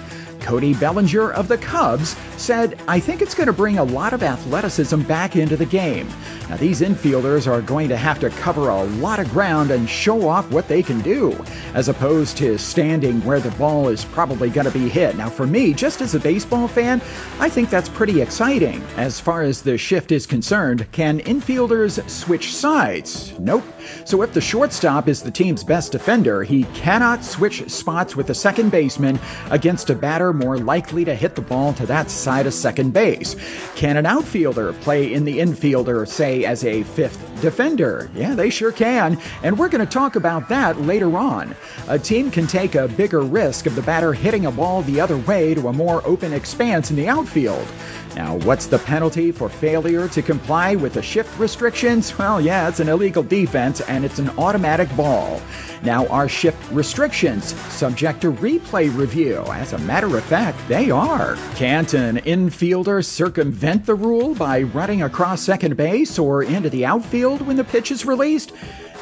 Cody 0.44 0.74
Bellinger 0.74 1.32
of 1.32 1.48
the 1.48 1.58
Cubs 1.58 2.16
said, 2.38 2.80
I 2.88 3.00
think 3.00 3.22
it's 3.22 3.34
going 3.34 3.48
to 3.48 3.54
bring 3.54 3.78
a 3.78 3.84
lot 3.84 4.14
of 4.14 4.22
athleticism 4.22 5.02
back 5.04 5.36
into 5.36 5.56
the 5.56 5.66
game. 5.66 6.08
Now, 6.50 6.58
these 6.58 6.82
infielders 6.82 7.48
are 7.48 7.62
going 7.62 7.88
to 7.90 7.98
have 7.98 8.20
to 8.20 8.30
cover 8.30 8.70
a 8.70 8.84
lot 8.84 9.20
of 9.20 9.32
ground 9.32 9.72
and 9.72 9.90
show 9.90 10.28
off 10.28 10.52
what 10.52 10.68
they 10.68 10.84
can 10.84 11.00
do, 11.02 11.32
as 11.74 11.88
opposed 11.88 12.38
to 12.38 12.58
standing 12.58 13.24
where 13.24 13.40
the 13.40 13.52
ball 13.52 13.88
is 13.88 14.04
probably 14.04 14.50
going 14.50 14.68
to 14.68 14.78
be 14.78 14.90
hit. 14.90 15.16
Now, 15.16 15.30
for 15.30 15.48
me, 15.48 15.74
just 15.74 16.02
as 16.02 16.16
a 16.16 16.20
baseball 16.20 16.68
fan, 16.68 17.02
I 17.40 17.50
think 17.50 17.70
that's 17.70 17.88
pretty 17.90 18.22
exciting. 18.22 18.84
As 18.98 19.20
far 19.20 19.42
as 19.44 19.62
the 19.62 19.78
shift 19.78 20.12
is 20.12 20.26
concerned, 20.26 20.92
can 20.92 21.22
infielders 21.22 22.08
switch 22.10 22.54
sides? 22.54 23.38
Nope. 23.40 23.64
So 24.04 24.22
if 24.22 24.34
the 24.34 24.42
shortstop 24.42 25.08
is 25.08 25.22
the 25.22 25.32
team's 25.32 25.64
best 25.64 25.94
defender, 25.94 26.44
he 26.44 26.64
cannot 26.76 27.24
switch 27.24 27.70
spots 27.70 28.18
with 28.18 28.28
the 28.28 28.36
second 28.36 28.70
baseman 28.70 29.18
against 29.50 29.90
a 29.90 29.96
batter 29.96 30.33
more 30.34 30.58
likely 30.58 31.06
to 31.06 31.16
hit 31.16 31.36
the 31.36 31.42
ball 31.42 31.74
to 31.74 31.86
that 31.86 32.10
side 32.10 32.48
of 32.48 32.54
second 32.54 32.94
base. 32.94 33.36
Can 33.75 33.98
an 33.98 34.06
outfielder 34.06 34.74
play 34.74 35.13
in 35.13 35.25
the 35.25 35.40
infielder, 35.40 36.08
say, 36.08 36.46
as 36.46 36.63
a 36.63 36.84
fifth 36.84 37.42
defender? 37.42 38.10
Yeah, 38.13 38.36
they 38.36 38.50
sure 38.50 38.72
can. 38.72 39.20
And 39.44 39.58
we're 39.58 39.70
going 39.70 39.86
to 39.86 39.92
talk 39.92 40.16
about 40.16 40.50
that 40.50 40.82
later 40.82 41.18
on. 41.18 41.56
A 41.88 42.00
team 42.00 42.32
can 42.32 42.48
take 42.48 42.75
a 42.75 42.88
bigger 42.88 43.22
risk 43.22 43.66
of 43.66 43.75
the 43.75 43.82
batter 43.82 44.13
hitting 44.13 44.46
a 44.46 44.52
ball 44.52 44.82
the 44.84 45.00
other 45.00 45.18
way 45.18 45.54
to 45.54 45.68
a 45.68 45.74
more 45.74 46.06
open 46.06 46.34
expanse 46.34 46.90
in 46.90 46.96
the 46.96 47.08
outfield. 47.08 47.68
Now, 48.15 48.36
what's 48.39 48.67
the 48.67 48.77
penalty 48.77 49.32
for 49.32 49.50
failure 49.50 50.08
to 50.10 50.22
comply 50.22 50.75
with 50.75 50.93
the 50.93 51.01
shift 51.01 51.38
restrictions? 51.39 52.13
Well, 52.24 52.39
yeah, 52.39 52.70
it's 52.70 52.79
an 52.79 52.88
illegal 52.88 53.22
defense 53.22 53.82
and 53.82 54.05
it's 54.05 54.17
an 54.17 54.29
automatic 54.38 54.96
ball. 54.96 55.41
Now, 55.84 56.08
are 56.08 56.29
shift 56.29 56.72
restrictions 56.72 57.53
subject 57.74 58.22
to 58.22 58.32
replay 58.32 58.96
review? 58.96 59.43
As 59.48 59.74
a 59.74 59.77
matter 59.79 60.17
of 60.17 60.24
fact, 60.24 60.58
they 60.70 60.89
are. 60.89 61.36
Can't 61.55 61.93
an 61.93 62.17
infielder 62.17 63.03
circumvent 63.03 63.86
the 63.86 63.96
rule 63.96 64.36
by 64.36 64.62
running 64.62 65.03
across 65.03 65.41
second 65.41 65.75
base 65.75 66.17
or 66.17 66.43
into 66.43 66.70
the 66.70 66.86
outfield 66.86 67.41
when 67.41 67.58
the 67.58 67.65
pitch 67.65 67.91
is 67.91 68.05
released? 68.05 68.53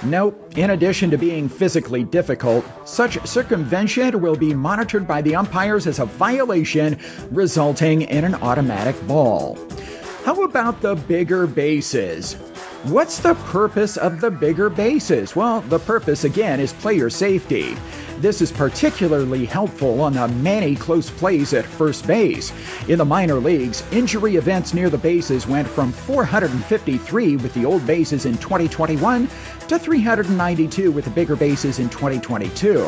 Nope. 0.03 0.58
In 0.58 0.72
addition 0.72 1.12
to 1.12 1.17
being 1.17 1.48
physically 1.48 2.03
difficult, 2.03 2.65
such 2.86 3.24
circumvention 3.25 4.20
will 4.20 4.36
be 4.36 4.53
monitored 4.53 5.08
by 5.08 5.22
the 5.22 5.36
umpires 5.36 5.86
as 5.86 6.00
a 6.00 6.05
violation, 6.05 6.98
resulting 7.29 8.01
in 8.03 8.24
an 8.24 8.36
automatic 8.36 8.96
ball. 9.08 9.58
How 10.24 10.43
about 10.43 10.81
the 10.81 10.96
bigger 10.96 11.46
bases? 11.46 12.34
What's 12.86 13.20
the 13.20 13.36
purpose 13.36 13.96
of 13.96 14.22
the 14.22 14.31
bigger 14.31 14.67
bases? 14.67 15.36
Well, 15.36 15.62
the 15.62 15.77
purpose 15.77 16.24
again 16.24 16.60
is 16.60 16.74
player 16.74 17.12
safety. 17.12 17.75
this 18.22 18.39
is 18.39 18.51
particularly 18.51 19.46
helpful 19.46 20.00
on 20.01 20.13
the 20.13 20.27
many 20.27 20.75
close 20.75 21.10
plays 21.10 21.53
at 21.53 21.65
first 21.65 22.05
base. 22.05 22.53
In 22.88 23.00
the 23.00 23.05
minor 23.05 23.36
leagues, 23.36 23.84
injury 23.91 24.36
events 24.36 24.75
near 24.75 24.91
the 24.91 24.98
bases 24.98 25.48
went 25.48 25.67
from 25.67 25.91
453 25.91 27.38
with 27.38 27.53
the 27.55 27.65
old 27.65 27.86
bases 27.88 28.25
in 28.27 28.38
2021 28.38 29.27
to 29.71 29.79
392 29.79 30.91
with 30.91 31.05
the 31.05 31.11
bigger 31.11 31.37
bases 31.37 31.79
in 31.79 31.87
2022. 31.87 32.83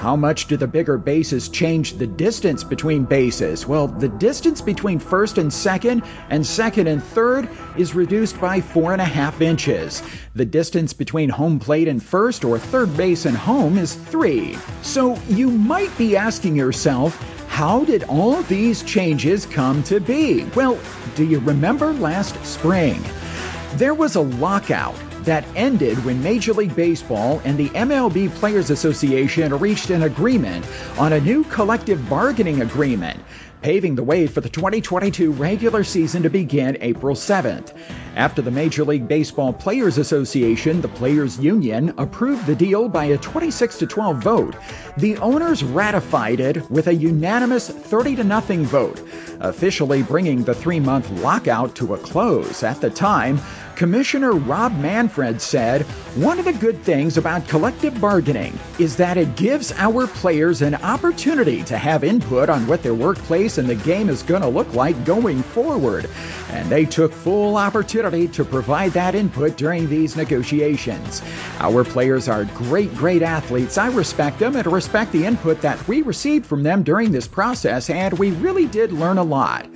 How 0.00 0.14
much 0.14 0.46
do 0.46 0.58
the 0.58 0.66
bigger 0.66 0.98
bases 0.98 1.48
change 1.48 1.94
the 1.94 2.06
distance 2.06 2.62
between 2.62 3.06
bases? 3.06 3.66
Well, 3.66 3.88
the 3.88 4.10
distance 4.10 4.60
between 4.60 4.98
first 4.98 5.38
and 5.38 5.50
second 5.50 6.02
and 6.28 6.46
second 6.46 6.86
and 6.86 7.02
third 7.02 7.48
is 7.78 7.94
reduced 7.94 8.38
by 8.38 8.60
four 8.60 8.92
and 8.92 9.00
a 9.00 9.06
half 9.06 9.40
inches. 9.40 10.02
The 10.34 10.44
distance 10.44 10.92
between 10.92 11.30
home 11.30 11.58
plate 11.58 11.88
and 11.88 12.02
first 12.02 12.44
or 12.44 12.58
third 12.58 12.94
base 12.94 13.24
and 13.24 13.34
home 13.34 13.78
is 13.78 13.94
three. 13.94 14.58
So 14.82 15.16
you 15.28 15.50
might 15.50 15.96
be 15.96 16.14
asking 16.14 16.56
yourself, 16.56 17.16
how 17.48 17.86
did 17.86 18.04
all 18.04 18.42
these 18.42 18.82
changes 18.82 19.46
come 19.46 19.82
to 19.84 19.98
be? 19.98 20.44
Well, 20.54 20.78
do 21.14 21.24
you 21.24 21.38
remember 21.38 21.94
last 21.94 22.44
spring? 22.44 23.02
There 23.74 23.94
was 23.94 24.16
a 24.16 24.20
lockout 24.22 24.96
that 25.24 25.44
ended 25.54 26.02
when 26.04 26.22
Major 26.22 26.54
League 26.54 26.74
Baseball 26.74 27.42
and 27.44 27.58
the 27.58 27.68
MLB 27.70 28.30
Players 28.30 28.70
Association 28.70 29.54
reached 29.58 29.90
an 29.90 30.04
agreement 30.04 30.64
on 30.98 31.12
a 31.12 31.20
new 31.20 31.44
collective 31.44 32.08
bargaining 32.08 32.62
agreement, 32.62 33.20
paving 33.62 33.94
the 33.94 34.02
way 34.02 34.26
for 34.26 34.40
the 34.40 34.48
2022 34.48 35.32
regular 35.32 35.84
season 35.84 36.22
to 36.22 36.30
begin 36.30 36.76
April 36.80 37.14
7th. 37.14 37.76
After 38.16 38.42
the 38.42 38.50
Major 38.50 38.84
League 38.84 39.06
Baseball 39.06 39.52
Players 39.52 39.98
Association, 39.98 40.80
the 40.80 40.88
Players 40.88 41.38
Union, 41.38 41.94
approved 41.98 42.46
the 42.46 42.54
deal 42.54 42.88
by 42.88 43.06
a 43.06 43.18
26 43.18 43.78
to 43.78 43.86
12 43.86 44.22
vote, 44.22 44.56
the 44.96 45.16
owners 45.18 45.62
ratified 45.62 46.40
it 46.40 46.68
with 46.70 46.88
a 46.88 46.94
unanimous 46.94 47.68
30 47.68 48.16
to 48.16 48.24
nothing 48.24 48.64
vote, 48.64 49.00
officially 49.40 50.02
bringing 50.02 50.42
the 50.42 50.54
three 50.54 50.80
month 50.80 51.10
lockout 51.22 51.74
to 51.76 51.94
a 51.94 51.98
close. 51.98 52.62
At 52.62 52.80
the 52.80 52.90
time, 52.90 53.40
Commissioner 53.78 54.32
Rob 54.32 54.76
Manfred 54.80 55.40
said, 55.40 55.82
One 56.16 56.40
of 56.40 56.46
the 56.46 56.52
good 56.52 56.82
things 56.82 57.16
about 57.16 57.46
collective 57.46 58.00
bargaining 58.00 58.58
is 58.80 58.96
that 58.96 59.16
it 59.16 59.36
gives 59.36 59.70
our 59.76 60.08
players 60.08 60.62
an 60.62 60.74
opportunity 60.74 61.62
to 61.62 61.78
have 61.78 62.02
input 62.02 62.48
on 62.48 62.66
what 62.66 62.82
their 62.82 62.94
workplace 62.94 63.56
and 63.56 63.68
the 63.68 63.76
game 63.76 64.08
is 64.08 64.24
going 64.24 64.42
to 64.42 64.48
look 64.48 64.74
like 64.74 65.04
going 65.04 65.44
forward. 65.44 66.10
And 66.50 66.68
they 66.68 66.86
took 66.86 67.12
full 67.12 67.56
opportunity 67.56 68.26
to 68.26 68.44
provide 68.44 68.90
that 68.94 69.14
input 69.14 69.56
during 69.56 69.88
these 69.88 70.16
negotiations. 70.16 71.22
Our 71.60 71.84
players 71.84 72.26
are 72.26 72.46
great, 72.46 72.92
great 72.96 73.22
athletes. 73.22 73.78
I 73.78 73.92
respect 73.92 74.40
them 74.40 74.56
and 74.56 74.66
respect 74.66 75.12
the 75.12 75.24
input 75.24 75.60
that 75.60 75.86
we 75.86 76.02
received 76.02 76.46
from 76.46 76.64
them 76.64 76.82
during 76.82 77.12
this 77.12 77.28
process, 77.28 77.90
and 77.90 78.18
we 78.18 78.32
really 78.32 78.66
did 78.66 78.90
learn 78.90 79.18
a 79.18 79.22
lot. 79.22 79.68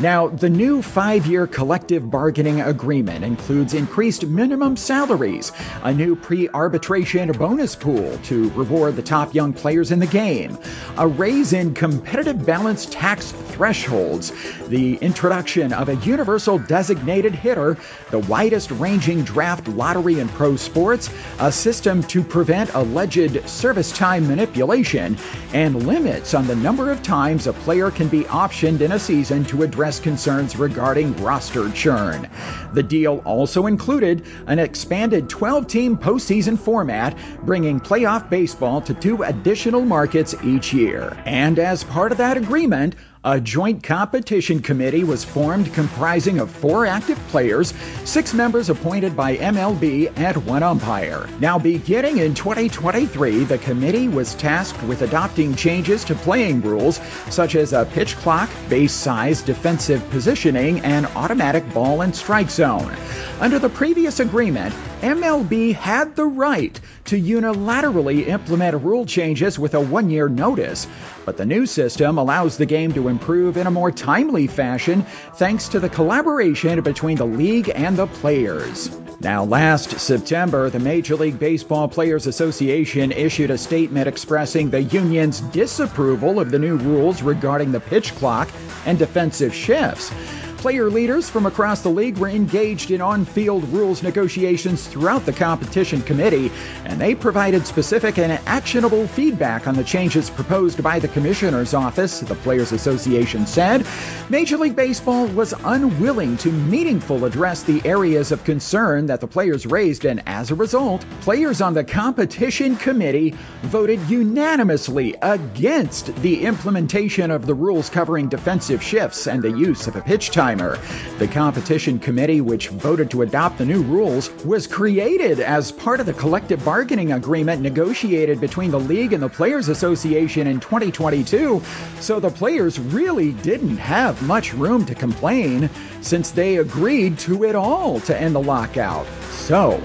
Now, 0.00 0.28
the 0.28 0.48
new 0.48 0.80
five 0.80 1.26
year 1.26 1.48
collective 1.48 2.08
bargaining 2.08 2.60
agreement 2.60 3.24
includes 3.24 3.74
increased 3.74 4.24
minimum 4.24 4.76
salaries, 4.76 5.50
a 5.82 5.92
new 5.92 6.14
pre 6.14 6.48
arbitration 6.50 7.32
bonus 7.32 7.74
pool 7.74 8.16
to 8.18 8.48
reward 8.50 8.94
the 8.94 9.02
top 9.02 9.34
young 9.34 9.52
players 9.52 9.90
in 9.90 9.98
the 9.98 10.06
game, 10.06 10.56
a 10.98 11.08
raise 11.08 11.52
in 11.52 11.74
competitive 11.74 12.46
balance 12.46 12.86
tax 12.86 13.32
thresholds, 13.58 14.32
the 14.68 14.94
introduction 14.98 15.72
of 15.72 15.88
a 15.88 15.96
universal 15.96 16.60
designated 16.60 17.34
hitter, 17.34 17.76
the 18.12 18.20
widest 18.20 18.70
ranging 18.70 19.24
draft 19.24 19.66
lottery 19.66 20.20
in 20.20 20.28
pro 20.28 20.54
sports, 20.54 21.10
a 21.40 21.50
system 21.50 22.00
to 22.04 22.22
prevent 22.22 22.72
alleged 22.74 23.48
service 23.48 23.90
time 23.90 24.28
manipulation, 24.28 25.18
and 25.52 25.88
limits 25.88 26.34
on 26.34 26.46
the 26.46 26.54
number 26.54 26.92
of 26.92 27.02
times 27.02 27.48
a 27.48 27.52
player 27.52 27.90
can 27.90 28.06
be 28.06 28.22
optioned 28.24 28.80
in 28.80 28.92
a 28.92 28.98
season 28.98 29.44
to 29.44 29.64
address 29.64 29.98
concerns 29.98 30.54
regarding 30.54 31.16
roster 31.16 31.68
churn. 31.72 32.30
The 32.74 32.82
deal 32.84 33.20
also 33.24 33.66
included 33.66 34.24
an 34.46 34.60
expanded 34.60 35.28
12 35.28 35.66
team 35.66 35.96
postseason 35.98 36.56
format, 36.56 37.18
bringing 37.42 37.80
playoff 37.80 38.30
baseball 38.30 38.80
to 38.82 38.94
two 38.94 39.24
additional 39.24 39.84
markets 39.84 40.36
each 40.44 40.72
year. 40.72 41.20
And 41.26 41.58
as 41.58 41.82
part 41.82 42.12
of 42.12 42.18
that 42.18 42.36
agreement, 42.36 42.94
a 43.28 43.38
joint 43.38 43.82
competition 43.82 44.58
committee 44.58 45.04
was 45.04 45.22
formed 45.22 45.70
comprising 45.74 46.38
of 46.38 46.50
four 46.50 46.86
active 46.86 47.18
players, 47.28 47.74
six 48.06 48.32
members 48.32 48.70
appointed 48.70 49.14
by 49.14 49.36
MLB, 49.36 50.10
and 50.16 50.46
one 50.46 50.62
umpire. 50.62 51.28
Now, 51.38 51.58
beginning 51.58 52.18
in 52.18 52.32
2023, 52.32 53.44
the 53.44 53.58
committee 53.58 54.08
was 54.08 54.34
tasked 54.36 54.82
with 54.84 55.02
adopting 55.02 55.54
changes 55.54 56.04
to 56.04 56.14
playing 56.14 56.62
rules 56.62 57.00
such 57.28 57.54
as 57.54 57.74
a 57.74 57.84
pitch 57.92 58.16
clock, 58.16 58.48
base 58.70 58.94
size, 58.94 59.42
defensive 59.42 60.08
positioning, 60.08 60.80
and 60.80 61.04
automatic 61.08 61.70
ball 61.74 62.00
and 62.00 62.16
strike 62.16 62.48
zone. 62.48 62.96
Under 63.40 63.58
the 63.58 63.68
previous 63.68 64.20
agreement, 64.20 64.74
MLB 65.02 65.74
had 65.74 66.16
the 66.16 66.24
right 66.24 66.80
to 67.04 67.20
unilaterally 67.20 68.26
implement 68.26 68.82
rule 68.82 69.06
changes 69.06 69.58
with 69.58 69.74
a 69.74 69.80
one 69.80 70.10
year 70.10 70.28
notice, 70.28 70.88
but 71.24 71.36
the 71.36 71.46
new 71.46 71.66
system 71.66 72.18
allows 72.18 72.56
the 72.56 72.66
game 72.66 72.92
to 72.92 73.08
improve 73.18 73.56
in 73.56 73.66
a 73.66 73.70
more 73.70 73.90
timely 73.90 74.46
fashion 74.46 75.02
thanks 75.34 75.66
to 75.68 75.80
the 75.80 75.88
collaboration 75.88 76.80
between 76.82 77.16
the 77.16 77.26
league 77.26 77.68
and 77.74 77.96
the 77.96 78.06
players. 78.06 78.96
Now, 79.18 79.42
last 79.42 79.98
September, 79.98 80.70
the 80.70 80.78
Major 80.78 81.16
League 81.16 81.40
Baseball 81.40 81.88
Players 81.88 82.28
Association 82.28 83.10
issued 83.10 83.50
a 83.50 83.58
statement 83.58 84.06
expressing 84.06 84.70
the 84.70 84.84
union's 84.84 85.40
disapproval 85.40 86.38
of 86.38 86.52
the 86.52 86.60
new 86.60 86.76
rules 86.76 87.20
regarding 87.20 87.72
the 87.72 87.80
pitch 87.80 88.14
clock 88.14 88.48
and 88.86 88.96
defensive 88.96 89.52
shifts. 89.52 90.12
Player 90.58 90.90
leaders 90.90 91.30
from 91.30 91.46
across 91.46 91.82
the 91.82 91.88
league 91.88 92.18
were 92.18 92.26
engaged 92.26 92.90
in 92.90 93.00
on 93.00 93.24
field 93.24 93.62
rules 93.68 94.02
negotiations 94.02 94.88
throughout 94.88 95.24
the 95.24 95.32
competition 95.32 96.02
committee, 96.02 96.50
and 96.84 97.00
they 97.00 97.14
provided 97.14 97.64
specific 97.64 98.18
and 98.18 98.32
actionable 98.44 99.06
feedback 99.06 99.68
on 99.68 99.76
the 99.76 99.84
changes 99.84 100.28
proposed 100.28 100.82
by 100.82 100.98
the 100.98 101.06
Commissioner's 101.06 101.74
Office, 101.74 102.18
the 102.18 102.34
Players 102.34 102.72
Association 102.72 103.46
said. 103.46 103.86
Major 104.30 104.58
League 104.58 104.74
Baseball 104.74 105.28
was 105.28 105.54
unwilling 105.64 106.36
to 106.38 106.50
meaningfully 106.50 107.28
address 107.28 107.62
the 107.62 107.80
areas 107.84 108.32
of 108.32 108.42
concern 108.42 109.06
that 109.06 109.20
the 109.20 109.28
players 109.28 109.64
raised, 109.64 110.06
and 110.06 110.20
as 110.26 110.50
a 110.50 110.56
result, 110.56 111.06
players 111.20 111.60
on 111.60 111.72
the 111.72 111.84
competition 111.84 112.74
committee 112.74 113.32
voted 113.62 114.00
unanimously 114.10 115.14
against 115.22 116.12
the 116.16 116.44
implementation 116.44 117.30
of 117.30 117.46
the 117.46 117.54
rules 117.54 117.88
covering 117.88 118.28
defensive 118.28 118.82
shifts 118.82 119.28
and 119.28 119.40
the 119.40 119.52
use 119.52 119.86
of 119.86 119.94
a 119.94 120.00
pitch 120.00 120.30
time 120.32 120.47
timer. 120.48 120.78
The 121.18 121.28
competition 121.28 121.98
committee, 121.98 122.40
which 122.40 122.68
voted 122.68 123.10
to 123.10 123.22
adopt 123.22 123.58
the 123.58 123.66
new 123.66 123.82
rules, 123.82 124.30
was 124.44 124.66
created 124.66 125.40
as 125.40 125.70
part 125.70 126.00
of 126.00 126.06
the 126.06 126.14
collective 126.14 126.64
bargaining 126.64 127.12
agreement 127.12 127.60
negotiated 127.60 128.40
between 128.40 128.70
the 128.70 128.80
league 128.80 129.12
and 129.12 129.22
the 129.22 129.28
Players 129.28 129.68
Association 129.68 130.46
in 130.46 130.58
2022. 130.58 131.60
So 132.00 132.18
the 132.18 132.30
players 132.30 132.80
really 132.80 133.32
didn't 133.32 133.76
have 133.76 134.22
much 134.22 134.54
room 134.54 134.86
to 134.86 134.94
complain 134.94 135.68
since 136.00 136.30
they 136.30 136.56
agreed 136.56 137.18
to 137.18 137.44
it 137.44 137.54
all 137.54 138.00
to 138.00 138.18
end 138.18 138.34
the 138.34 138.40
lockout. 138.40 139.06
So, 139.30 139.78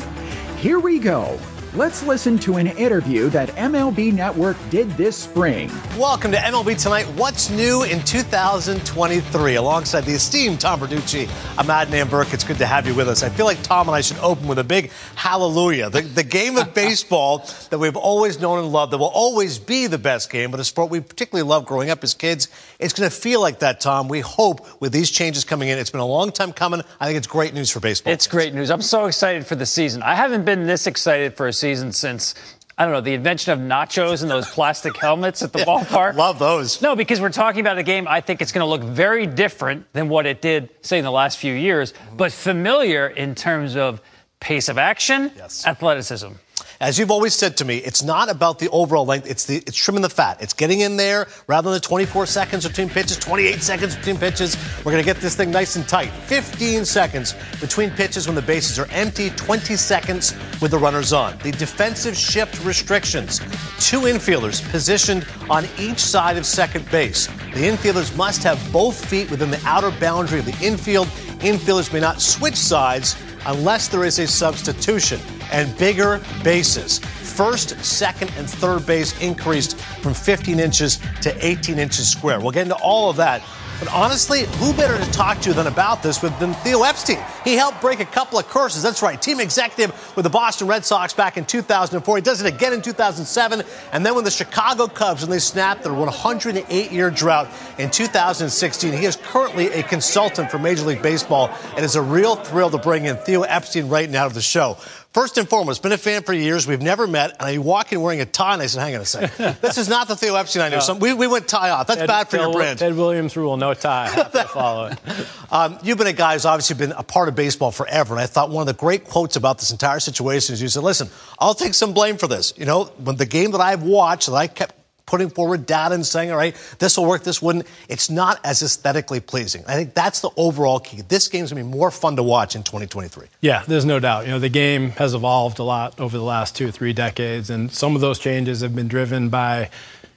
here 0.59 0.79
we 0.79 0.97
go. 0.97 1.37
Let's 1.75 2.03
listen 2.03 2.37
to 2.39 2.57
an 2.57 2.67
interview 2.67 3.29
that 3.29 3.49
MLB 3.49 4.13
Network 4.13 4.57
did 4.69 4.91
this 4.91 5.17
spring. 5.17 5.71
Welcome 5.97 6.31
to 6.31 6.37
MLB 6.37 6.79
Tonight. 6.79 7.05
What's 7.17 7.49
new 7.49 7.81
in 7.81 7.99
2023? 8.03 9.55
Alongside 9.55 10.01
the 10.01 10.11
esteemed 10.11 10.61
Tom 10.61 10.81
Verducci, 10.81 11.27
I'm 11.57 11.65
Adnan 11.65 12.05
Virk. 12.05 12.31
It's 12.31 12.43
good 12.43 12.59
to 12.59 12.67
have 12.67 12.85
you 12.85 12.93
with 12.93 13.09
us. 13.09 13.23
I 13.23 13.29
feel 13.29 13.47
like 13.47 13.59
Tom 13.63 13.87
and 13.87 13.95
I 13.95 14.01
should 14.01 14.19
open 14.19 14.47
with 14.47 14.59
a 14.59 14.63
big 14.63 14.91
hallelujah. 15.15 15.89
The, 15.89 16.01
the 16.01 16.23
game 16.23 16.57
of 16.57 16.75
baseball 16.75 17.49
that 17.71 17.79
we've 17.79 17.97
always 17.97 18.39
known 18.39 18.59
and 18.59 18.71
loved, 18.71 18.93
that 18.93 18.99
will 18.99 19.07
always 19.07 19.57
be 19.57 19.87
the 19.87 19.97
best 19.97 20.29
game, 20.29 20.51
but 20.51 20.59
a 20.59 20.63
sport 20.63 20.91
we 20.91 20.99
particularly 20.99 21.49
loved 21.49 21.65
growing 21.65 21.89
up 21.89 22.03
as 22.03 22.13
kids. 22.13 22.49
It's 22.77 22.93
going 22.93 23.09
to 23.09 23.15
feel 23.15 23.41
like 23.41 23.57
that, 23.59 23.79
Tom. 23.81 24.09
We 24.09 24.19
hope 24.19 24.79
with 24.79 24.91
these 24.91 25.09
changes 25.09 25.43
coming 25.43 25.69
in. 25.69 25.79
It's 25.79 25.89
been 25.89 26.01
a 26.01 26.05
long 26.05 26.31
time 26.31 26.53
coming. 26.53 26.83
I 26.99 27.07
think 27.07 27.17
it's 27.17 27.25
great 27.25 27.55
news 27.55 27.71
for 27.71 27.79
baseball. 27.79 28.13
It's 28.13 28.27
great 28.27 28.53
news. 28.53 28.69
I'm 28.69 28.83
so 28.83 29.05
excited 29.05 29.47
for 29.47 29.55
the 29.55 29.65
season. 29.65 30.03
I 30.03 30.13
haven't 30.13 30.45
been 30.45 30.67
this 30.67 30.85
excited 30.85 31.35
for 31.35 31.47
a 31.47 31.53
season 31.53 31.62
since 31.91 32.35
I 32.77 32.85
don't 32.85 32.93
know, 32.93 33.01
the 33.01 33.13
invention 33.13 33.53
of 33.53 33.59
nachos 33.59 34.23
and 34.23 34.31
those 34.31 34.49
plastic 34.49 34.97
helmets 34.97 35.43
at 35.43 35.53
the 35.53 35.59
yeah, 35.59 35.65
ballpark. 35.65 36.15
Love 36.15 36.39
those. 36.39 36.81
No, 36.81 36.95
because 36.95 37.21
we're 37.21 37.29
talking 37.29 37.61
about 37.61 37.77
a 37.77 37.83
game 37.83 38.07
I 38.07 38.19
think 38.19 38.41
it's 38.41 38.51
going 38.51 38.65
to 38.65 38.69
look 38.69 38.81
very 38.81 39.27
different 39.27 39.91
than 39.93 40.09
what 40.09 40.25
it 40.25 40.41
did, 40.41 40.69
say, 40.81 40.97
in 40.97 41.05
the 41.05 41.11
last 41.11 41.37
few 41.37 41.53
years, 41.53 41.93
but 42.17 42.31
familiar 42.31 43.07
in 43.07 43.35
terms 43.35 43.75
of 43.75 44.01
pace 44.39 44.69
of 44.69 44.77
action, 44.77 45.31
yes. 45.35 45.67
athleticism. 45.67 46.29
As 46.79 46.97
you've 46.97 47.11
always 47.11 47.33
said 47.33 47.57
to 47.57 47.65
me, 47.65 47.77
it's 47.77 48.03
not 48.03 48.29
about 48.29 48.59
the 48.59 48.69
overall 48.69 49.05
length. 49.05 49.29
It's 49.29 49.45
the 49.45 49.57
it's 49.57 49.77
trimming 49.77 50.01
the 50.01 50.09
fat. 50.09 50.41
It's 50.41 50.53
getting 50.53 50.81
in 50.81 50.97
there 50.97 51.27
rather 51.47 51.69
than 51.69 51.75
the 51.75 51.87
24 51.87 52.25
seconds 52.25 52.67
between 52.67 52.89
pitches, 52.89 53.17
28 53.17 53.61
seconds 53.61 53.95
between 53.95 54.17
pitches. 54.17 54.57
We're 54.79 54.91
going 54.91 55.03
to 55.03 55.05
get 55.05 55.17
this 55.17 55.35
thing 55.35 55.51
nice 55.51 55.75
and 55.75 55.87
tight. 55.87 56.09
15 56.27 56.85
seconds 56.85 57.35
between 57.61 57.91
pitches 57.91 58.27
when 58.27 58.35
the 58.35 58.41
bases 58.41 58.79
are 58.79 58.87
empty, 58.91 59.29
20 59.31 59.75
seconds 59.75 60.33
with 60.61 60.71
the 60.71 60.79
runners 60.79 61.13
on. 61.13 61.37
The 61.39 61.51
defensive 61.51 62.17
shift 62.17 62.63
restrictions. 62.65 63.39
Two 63.79 64.01
infielders 64.01 64.67
positioned 64.71 65.27
on 65.49 65.65
each 65.79 65.99
side 65.99 66.37
of 66.37 66.45
second 66.45 66.89
base. 66.89 67.27
The 67.27 67.67
infielders 67.69 68.15
must 68.17 68.43
have 68.43 68.59
both 68.71 69.03
feet 69.05 69.29
within 69.29 69.51
the 69.51 69.61
outer 69.65 69.91
boundary 69.99 70.39
of 70.39 70.45
the 70.45 70.57
infield. 70.65 71.07
Infielders 71.43 71.93
may 71.93 71.99
not 71.99 72.21
switch 72.21 72.55
sides 72.55 73.15
unless 73.45 73.87
there 73.87 74.03
is 74.05 74.19
a 74.19 74.27
substitution. 74.27 75.19
And 75.51 75.75
bigger 75.77 76.19
bases. 76.43 76.99
First, 76.99 77.83
second, 77.83 78.31
and 78.37 78.49
third 78.49 78.85
base 78.85 79.19
increased 79.21 79.77
from 79.77 80.13
15 80.13 80.59
inches 80.59 80.99
to 81.21 81.45
18 81.45 81.79
inches 81.79 82.09
square. 82.09 82.39
We'll 82.39 82.51
get 82.51 82.63
into 82.63 82.75
all 82.75 83.09
of 83.09 83.17
that. 83.17 83.41
But 83.83 83.93
honestly, 83.93 84.45
who 84.45 84.71
better 84.71 84.97
to 84.97 85.11
talk 85.11 85.41
to 85.41 85.51
than 85.51 85.67
about 85.67 86.01
this 86.01 86.19
than 86.19 86.53
Theo 86.53 86.83
Epstein? 86.83 87.17
He 87.43 87.55
helped 87.55 87.81
break 87.81 87.99
a 87.99 88.05
couple 88.05 88.39
of 88.39 88.47
curses. 88.47 88.81
That's 88.81 89.01
right, 89.01 89.21
team 89.21 89.41
executive 89.41 89.91
with 90.15 90.23
the 90.23 90.29
Boston 90.29 90.69
Red 90.69 90.85
Sox 90.85 91.13
back 91.13 91.35
in 91.35 91.43
2004. 91.43 92.15
He 92.15 92.21
does 92.21 92.41
it 92.41 92.47
again 92.47 92.71
in 92.71 92.81
2007, 92.81 93.61
and 93.91 94.05
then 94.05 94.15
when 94.15 94.23
the 94.23 94.31
Chicago 94.31 94.87
Cubs 94.87 95.23
when 95.23 95.31
they 95.31 95.39
snapped 95.39 95.83
their 95.83 95.91
108-year 95.91 97.09
drought 97.09 97.49
in 97.77 97.91
2016, 97.91 98.93
he 98.93 99.05
is 99.05 99.17
currently 99.17 99.67
a 99.67 99.83
consultant 99.83 100.49
for 100.49 100.59
Major 100.59 100.85
League 100.85 101.01
Baseball. 101.01 101.49
and 101.71 101.79
It 101.79 101.83
is 101.83 101.97
a 101.97 102.01
real 102.01 102.37
thrill 102.37 102.69
to 102.69 102.77
bring 102.77 103.03
in 103.03 103.17
Theo 103.17 103.41
Epstein 103.41 103.89
right 103.89 104.09
now 104.09 104.29
to 104.29 104.33
the 104.33 104.41
show. 104.41 104.77
First 105.13 105.37
and 105.37 105.47
foremost, 105.47 105.83
been 105.83 105.91
a 105.91 105.97
fan 105.97 106.23
for 106.23 106.33
years. 106.33 106.65
We've 106.65 106.81
never 106.81 107.05
met, 107.05 107.33
and 107.39 107.41
I 107.47 107.59
walk 107.59 107.93
in 107.93 108.01
wearing 108.01 108.19
a 108.21 108.25
tie, 108.25 108.53
and 108.53 108.63
I 108.63 108.65
said, 108.65 108.81
"Hang 108.81 108.95
on 108.95 109.01
a 109.01 109.05
second, 109.05 109.57
this 109.61 109.77
is 109.77 109.87
not 109.87 110.07
the 110.07 110.15
Theo 110.15 110.33
Epstein 110.35 110.63
I 110.63 110.69
knew." 110.69 110.77
No. 110.77 110.81
So 110.81 110.95
we, 110.95 111.13
we 111.13 111.27
went 111.27 111.47
tie 111.47 111.69
off. 111.69 111.85
That's 111.85 111.99
Ted- 111.99 112.07
bad 112.07 112.29
for 112.29 112.37
your 112.37 112.47
Ted- 112.47 112.55
brand. 112.55 112.79
Ted 112.79 112.97
Williams 112.97 113.37
rule, 113.37 113.55
no 113.55 113.75
tie. 113.75 114.07
Have 114.09 114.31
to 114.31 114.43
follow 114.45 114.87
it. 114.87 114.97
Um, 115.53 115.77
you've 115.83 115.99
been 115.99 116.07
a 116.07 116.13
guy 116.13 116.33
who's 116.33 116.45
obviously 116.45 116.75
been 116.77 116.93
a 116.93 117.03
part 117.03 117.29
of 117.29 117.35
baseball 117.35 117.69
forever, 117.71 118.15
and 118.15 118.19
I 118.23 118.25
thought 118.25 118.49
one 118.49 118.61
of 118.61 118.65
the 118.65 118.73
great 118.73 119.03
quotes 119.05 119.35
about 119.35 119.59
this 119.59 119.69
entire 119.69 119.99
situation 119.99 120.53
is 120.53 120.61
you 120.63 120.67
said, 120.67 120.81
"Listen, 120.81 121.09
I'll 121.37 121.53
take 121.53 121.75
some 121.75 121.93
blame 121.93 122.17
for 122.17 122.25
this. 122.25 122.55
You 122.57 122.65
know, 122.65 122.85
when 122.97 123.17
the 123.17 123.27
game 123.27 123.51
that 123.51 123.61
I've 123.61 123.83
watched, 123.83 124.25
that 124.29 124.33
I 124.33 124.47
kept." 124.47 124.73
Putting 125.05 125.29
forward 125.29 125.65
data 125.65 125.95
and 125.95 126.05
saying, 126.05 126.31
all 126.31 126.37
right, 126.37 126.55
this 126.79 126.97
will 126.97 127.05
work, 127.05 127.23
this 127.23 127.41
wouldn't. 127.41 127.67
It's 127.89 128.09
not 128.09 128.39
as 128.43 128.63
aesthetically 128.63 129.19
pleasing. 129.19 129.63
I 129.67 129.75
think 129.75 129.93
that's 129.93 130.21
the 130.21 130.29
overall 130.37 130.79
key. 130.79 131.01
This 131.01 131.27
game's 131.27 131.51
gonna 131.51 131.63
be 131.63 131.69
more 131.69 131.91
fun 131.91 132.15
to 132.15 132.23
watch 132.23 132.55
in 132.55 132.63
2023. 132.63 133.27
Yeah, 133.41 133.63
there's 133.67 133.85
no 133.85 133.99
doubt. 133.99 134.25
You 134.25 134.31
know, 134.31 134.39
the 134.39 134.49
game 134.49 134.91
has 134.91 135.13
evolved 135.13 135.59
a 135.59 135.63
lot 135.63 135.99
over 135.99 136.17
the 136.17 136.23
last 136.23 136.55
two 136.55 136.69
or 136.69 136.71
three 136.71 136.93
decades, 136.93 137.49
and 137.49 137.71
some 137.71 137.95
of 137.95 138.01
those 138.01 138.17
changes 138.17 138.61
have 138.61 138.75
been 138.75 138.87
driven 138.87 139.29
by 139.29 139.69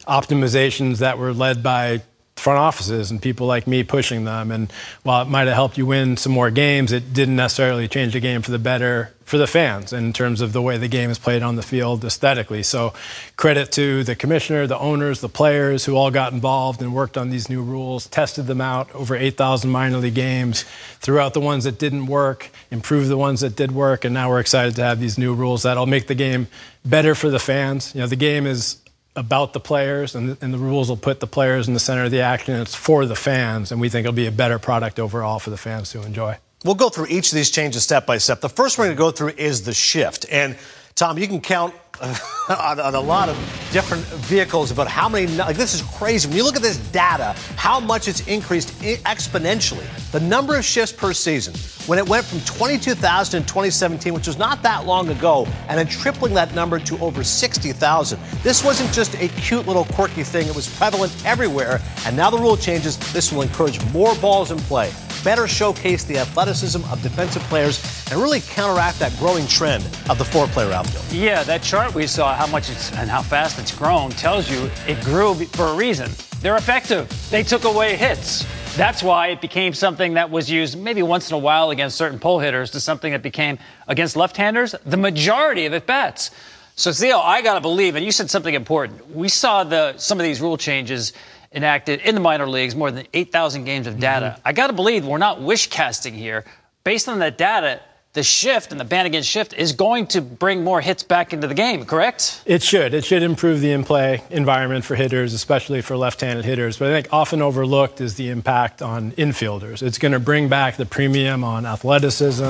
optimizations 0.07 0.99
that 0.99 1.19
were 1.19 1.33
led 1.33 1.63
by 1.63 2.01
front 2.37 2.59
offices 2.59 3.11
and 3.11 3.21
people 3.21 3.47
like 3.47 3.67
me 3.67 3.83
pushing 3.83 4.25
them. 4.25 4.51
And 4.51 4.71
while 5.03 5.23
it 5.23 5.29
might 5.29 5.47
have 5.47 5.55
helped 5.55 5.79
you 5.79 5.87
win 5.87 6.17
some 6.17 6.33
more 6.33 6.51
games, 6.51 6.93
it 6.93 7.13
didn't 7.13 7.37
necessarily 7.37 7.89
change 7.89 8.13
the 8.13 8.21
game 8.21 8.43
for 8.43 8.51
the 8.51 8.59
better 8.59 9.13
for 9.25 9.39
the 9.39 9.47
fans 9.47 9.93
in 9.93 10.13
terms 10.13 10.41
of 10.41 10.53
the 10.53 10.63
way 10.63 10.79
the 10.79 10.87
game 10.87 11.11
is 11.11 11.19
played 11.19 11.43
on 11.43 11.57
the 11.57 11.63
field 11.63 12.05
aesthetically. 12.05 12.63
So 12.63 12.95
credit 13.37 13.73
to 13.73 14.05
the 14.05 14.15
commissioner, 14.15 14.69
the 14.69 14.79
owners, 14.79 15.21
the 15.21 15.29
players 15.29 15.85
who 15.85 15.97
all 15.97 16.13
got 16.13 16.33
involved 16.33 16.81
and 16.81 16.95
worked 16.95 17.17
on 17.19 17.31
these 17.31 17.51
new 17.51 17.61
rules, 17.61 18.07
tested 18.07 18.47
them 18.47 18.61
out 18.61 18.95
over 18.95 19.17
8,000 19.17 19.69
minor 19.69 19.99
league 19.99 20.15
games, 20.15 20.65
threw 21.01 21.19
out 21.19 21.35
the 21.35 21.41
ones 21.41 21.65
that 21.65 21.77
didn't 21.77 22.07
work, 22.07 22.51
improved 22.71 23.09
the 23.09 23.19
ones 23.19 23.41
that 23.41 23.57
did 23.57 23.73
work, 23.73 24.05
and 24.05 24.15
now 24.15 24.29
we're 24.29 24.39
excited 24.39 24.77
to 24.77 24.85
have 24.85 25.01
these 25.01 25.19
new 25.19 25.35
rules 25.35 25.65
that'll 25.65 25.87
make 25.87 26.07
the 26.07 26.15
game 26.15 26.47
better 26.85 27.17
for 27.17 27.29
the 27.29 27.41
fans. 27.41 27.93
You 27.97 28.03
know, 28.03 28.07
the 28.07 28.15
game 28.15 28.47
is 28.47 28.77
about 29.17 29.53
the 29.53 29.61
players, 29.61 30.15
and, 30.15 30.37
and 30.41 30.53
the 30.53 30.59
rules 30.59 30.89
will 30.89 30.97
put 30.97 31.21
the 31.21 31.27
players 31.27 31.69
in 31.69 31.75
the 31.75 31.81
center 31.81 32.05
of 32.05 32.11
the 32.11 32.21
action. 32.21 32.55
It's 32.55 32.75
for 32.75 33.07
the 33.07 33.17
fans, 33.17 33.73
and 33.73 33.81
we 33.81 33.89
think 33.89 34.05
it'll 34.05 34.15
be 34.15 34.27
a 34.27 34.33
better 34.33 34.59
product 34.59 35.01
overall 35.01 35.39
for 35.39 35.51
the 35.51 35.57
fans 35.57 35.91
to 35.91 36.03
enjoy. 36.03 36.37
We'll 36.65 36.75
go 36.75 36.89
through 36.89 37.07
each 37.09 37.33
of 37.33 37.37
these 37.37 37.51
changes 37.51 37.83
step 37.83 38.07
by 38.07 38.19
step. 38.19 38.41
The 38.41 38.49
first 38.49 38.79
we're 38.79 38.87
going 38.87 38.97
to 38.97 38.99
go 38.99 39.11
through 39.11 39.33
is 39.37 39.65
the 39.65 39.75
shift. 39.75 40.27
And 40.31 40.57
Tom, 40.95 41.19
you 41.19 41.27
can 41.27 41.41
count 41.41 41.75
on, 42.49 42.81
on 42.81 42.95
a 42.95 43.01
lot 43.01 43.29
of 43.29 43.37
different 43.73 44.05
vehicles 44.05 44.71
about 44.71 44.89
how 44.89 45.09
many. 45.09 45.27
Like 45.27 45.57
this 45.57 45.75
is 45.75 45.83
crazy. 45.83 46.29
When 46.29 46.37
you 46.37 46.45
look 46.45 46.57
at 46.57 46.63
this 46.63 46.79
data, 46.91 47.35
how 47.57 47.81
much 47.81 48.09
it's 48.09 48.27
increased 48.27 48.69
exponentially. 48.81 49.87
The 50.13 50.21
number 50.21 50.57
of 50.57 50.65
shifts 50.65 50.93
per 50.93 51.13
season, 51.13 51.55
when 51.87 51.99
it 51.99 52.09
went 52.09 52.25
from 52.25 52.41
22,000 52.41 53.41
in 53.41 53.47
2017, 53.47 54.15
which 54.15 54.27
was 54.27 54.39
not 54.39 54.63
that 54.63 54.87
long 54.87 55.09
ago, 55.09 55.47
and 55.69 55.79
then 55.79 55.87
tripling 55.87 56.35
that 56.35 56.55
number 56.55 56.79
to 56.79 56.99
over 56.99 57.23
60,000. 57.23 58.21
This 58.43 58.65
wasn't 58.65 58.93
just 58.93 59.15
a 59.17 59.29
cute 59.29 59.67
little 59.67 59.85
quirky 59.85 60.23
thing. 60.23 60.47
It 60.47 60.55
was 60.55 60.75
prevalent 60.77 61.13
everywhere. 61.25 61.81
And 62.07 62.17
now 62.17 62.31
the 62.31 62.39
rule 62.39 62.57
changes. 62.57 62.97
This 63.13 63.33
will 63.33 63.43
encourage 63.43 63.85
more 63.93 64.15
balls 64.17 64.51
in 64.51 64.59
play, 64.59 64.93
better 65.23 65.47
showcase 65.47 66.05
the 66.05 66.19
athleticism 66.19 66.83
of 66.85 67.03
defensive 67.03 67.43
players, 67.45 67.83
and 68.11 68.21
really 68.21 68.41
counteract 68.41 68.99
that 69.01 69.17
growing 69.19 69.47
trend 69.47 69.85
of 70.09 70.19
the 70.19 70.25
four-player 70.25 70.73
outfield. 70.73 71.05
Yeah, 71.13 71.43
that 71.45 71.63
chart 71.63 71.86
we 71.95 72.07
saw, 72.07 72.35
how 72.35 72.47
much 72.47 72.71
it's 72.71 72.93
and 72.93 73.09
how 73.09 73.23
fast 73.23 73.59
it's 73.59 73.77
grown, 73.77 74.11
tells 74.11 74.51
you 74.51 74.71
it 74.87 75.03
grew 75.05 75.35
for 75.35 75.67
a 75.67 75.75
reason. 75.75 76.11
They're 76.41 76.57
effective. 76.57 77.09
They 77.31 77.43
took 77.43 77.65
away 77.65 77.97
hits. 77.97 78.45
That's 78.77 79.03
why 79.03 79.29
it 79.29 79.41
became 79.41 79.73
something 79.73 80.15
that 80.15 80.31
was 80.31 80.51
used 80.51 80.79
maybe 80.79 81.03
once 81.03 81.31
in 81.31 81.35
a 81.35 81.39
while 81.39 81.71
against 81.71 81.97
certain 81.97 82.19
pull 82.19 82.41
hitters 82.41 82.71
to 82.73 82.81
something 82.81 83.13
that 83.13 83.23
became 83.23 83.59
against 83.89 84.17
left-handers 84.17 84.75
the 84.85 84.97
majority 84.97 85.67
of 85.67 85.73
at 85.73 85.87
bats. 85.87 86.31
So 86.75 86.93
Theo, 86.93 87.19
I 87.19 87.41
gotta 87.41 87.63
believe, 87.63 87.97
and 87.97 88.05
you 88.05 88.13
said 88.13 88.29
something 88.29 88.55
important. 88.55 89.15
We 89.15 89.31
saw 89.31 89.65
the 89.65 89.97
some 89.97 90.21
of 90.21 90.25
these 90.25 90.43
rule 90.43 90.59
changes 90.59 91.15
enacted 91.53 92.01
in 92.01 92.15
the 92.15 92.21
minor 92.21 92.47
leagues, 92.47 92.75
more 92.75 92.91
than 92.91 93.07
8,000 93.15 93.65
games 93.65 93.87
of 93.87 93.99
data. 93.99 94.35
Mm-hmm. 94.37 94.49
I 94.49 94.53
gotta 94.53 94.75
believe 94.75 95.07
we're 95.07 95.17
not 95.17 95.41
wish 95.41 95.69
casting 95.69 96.13
here. 96.13 96.45
Based 96.85 97.09
on 97.09 97.19
that 97.21 97.39
data, 97.39 97.81
the 98.17 98.23
shift 98.23 98.73
and 98.73 98.81
the 98.81 98.85
ban 98.85 99.05
against 99.05 99.29
shift 99.29 99.53
is 99.53 99.73
going 99.73 100.07
to 100.07 100.23
bring 100.23 100.65
more 100.65 100.81
hits 100.81 101.03
back 101.03 101.35
into 101.35 101.47
the 101.47 101.55
game, 101.55 101.85
correct? 101.85 102.41
It 102.47 102.63
should. 102.63 102.95
It 102.95 103.05
should 103.05 103.23
improve 103.23 103.61
the 103.61 103.73
in 103.73 103.85
play 103.85 104.23
environment 104.31 104.87
for 104.87 104.95
hitters, 104.95 105.35
especially 105.35 105.83
for 105.83 105.99
left 105.99 106.23
handed 106.23 106.47
hitters. 106.47 106.79
But 106.79 106.89
I 106.89 106.93
think 106.93 107.13
often 107.13 107.43
overlooked 107.43 108.01
is 108.01 108.15
the 108.15 108.31
impact 108.31 108.81
on 108.81 109.13
infielders. 109.13 109.83
It's 109.83 109.99
going 109.99 110.13
to 110.13 110.19
bring 110.19 110.49
back 110.49 110.79
the 110.79 110.87
premium 110.87 111.45
on 111.45 111.67
athleticism, 111.67 112.43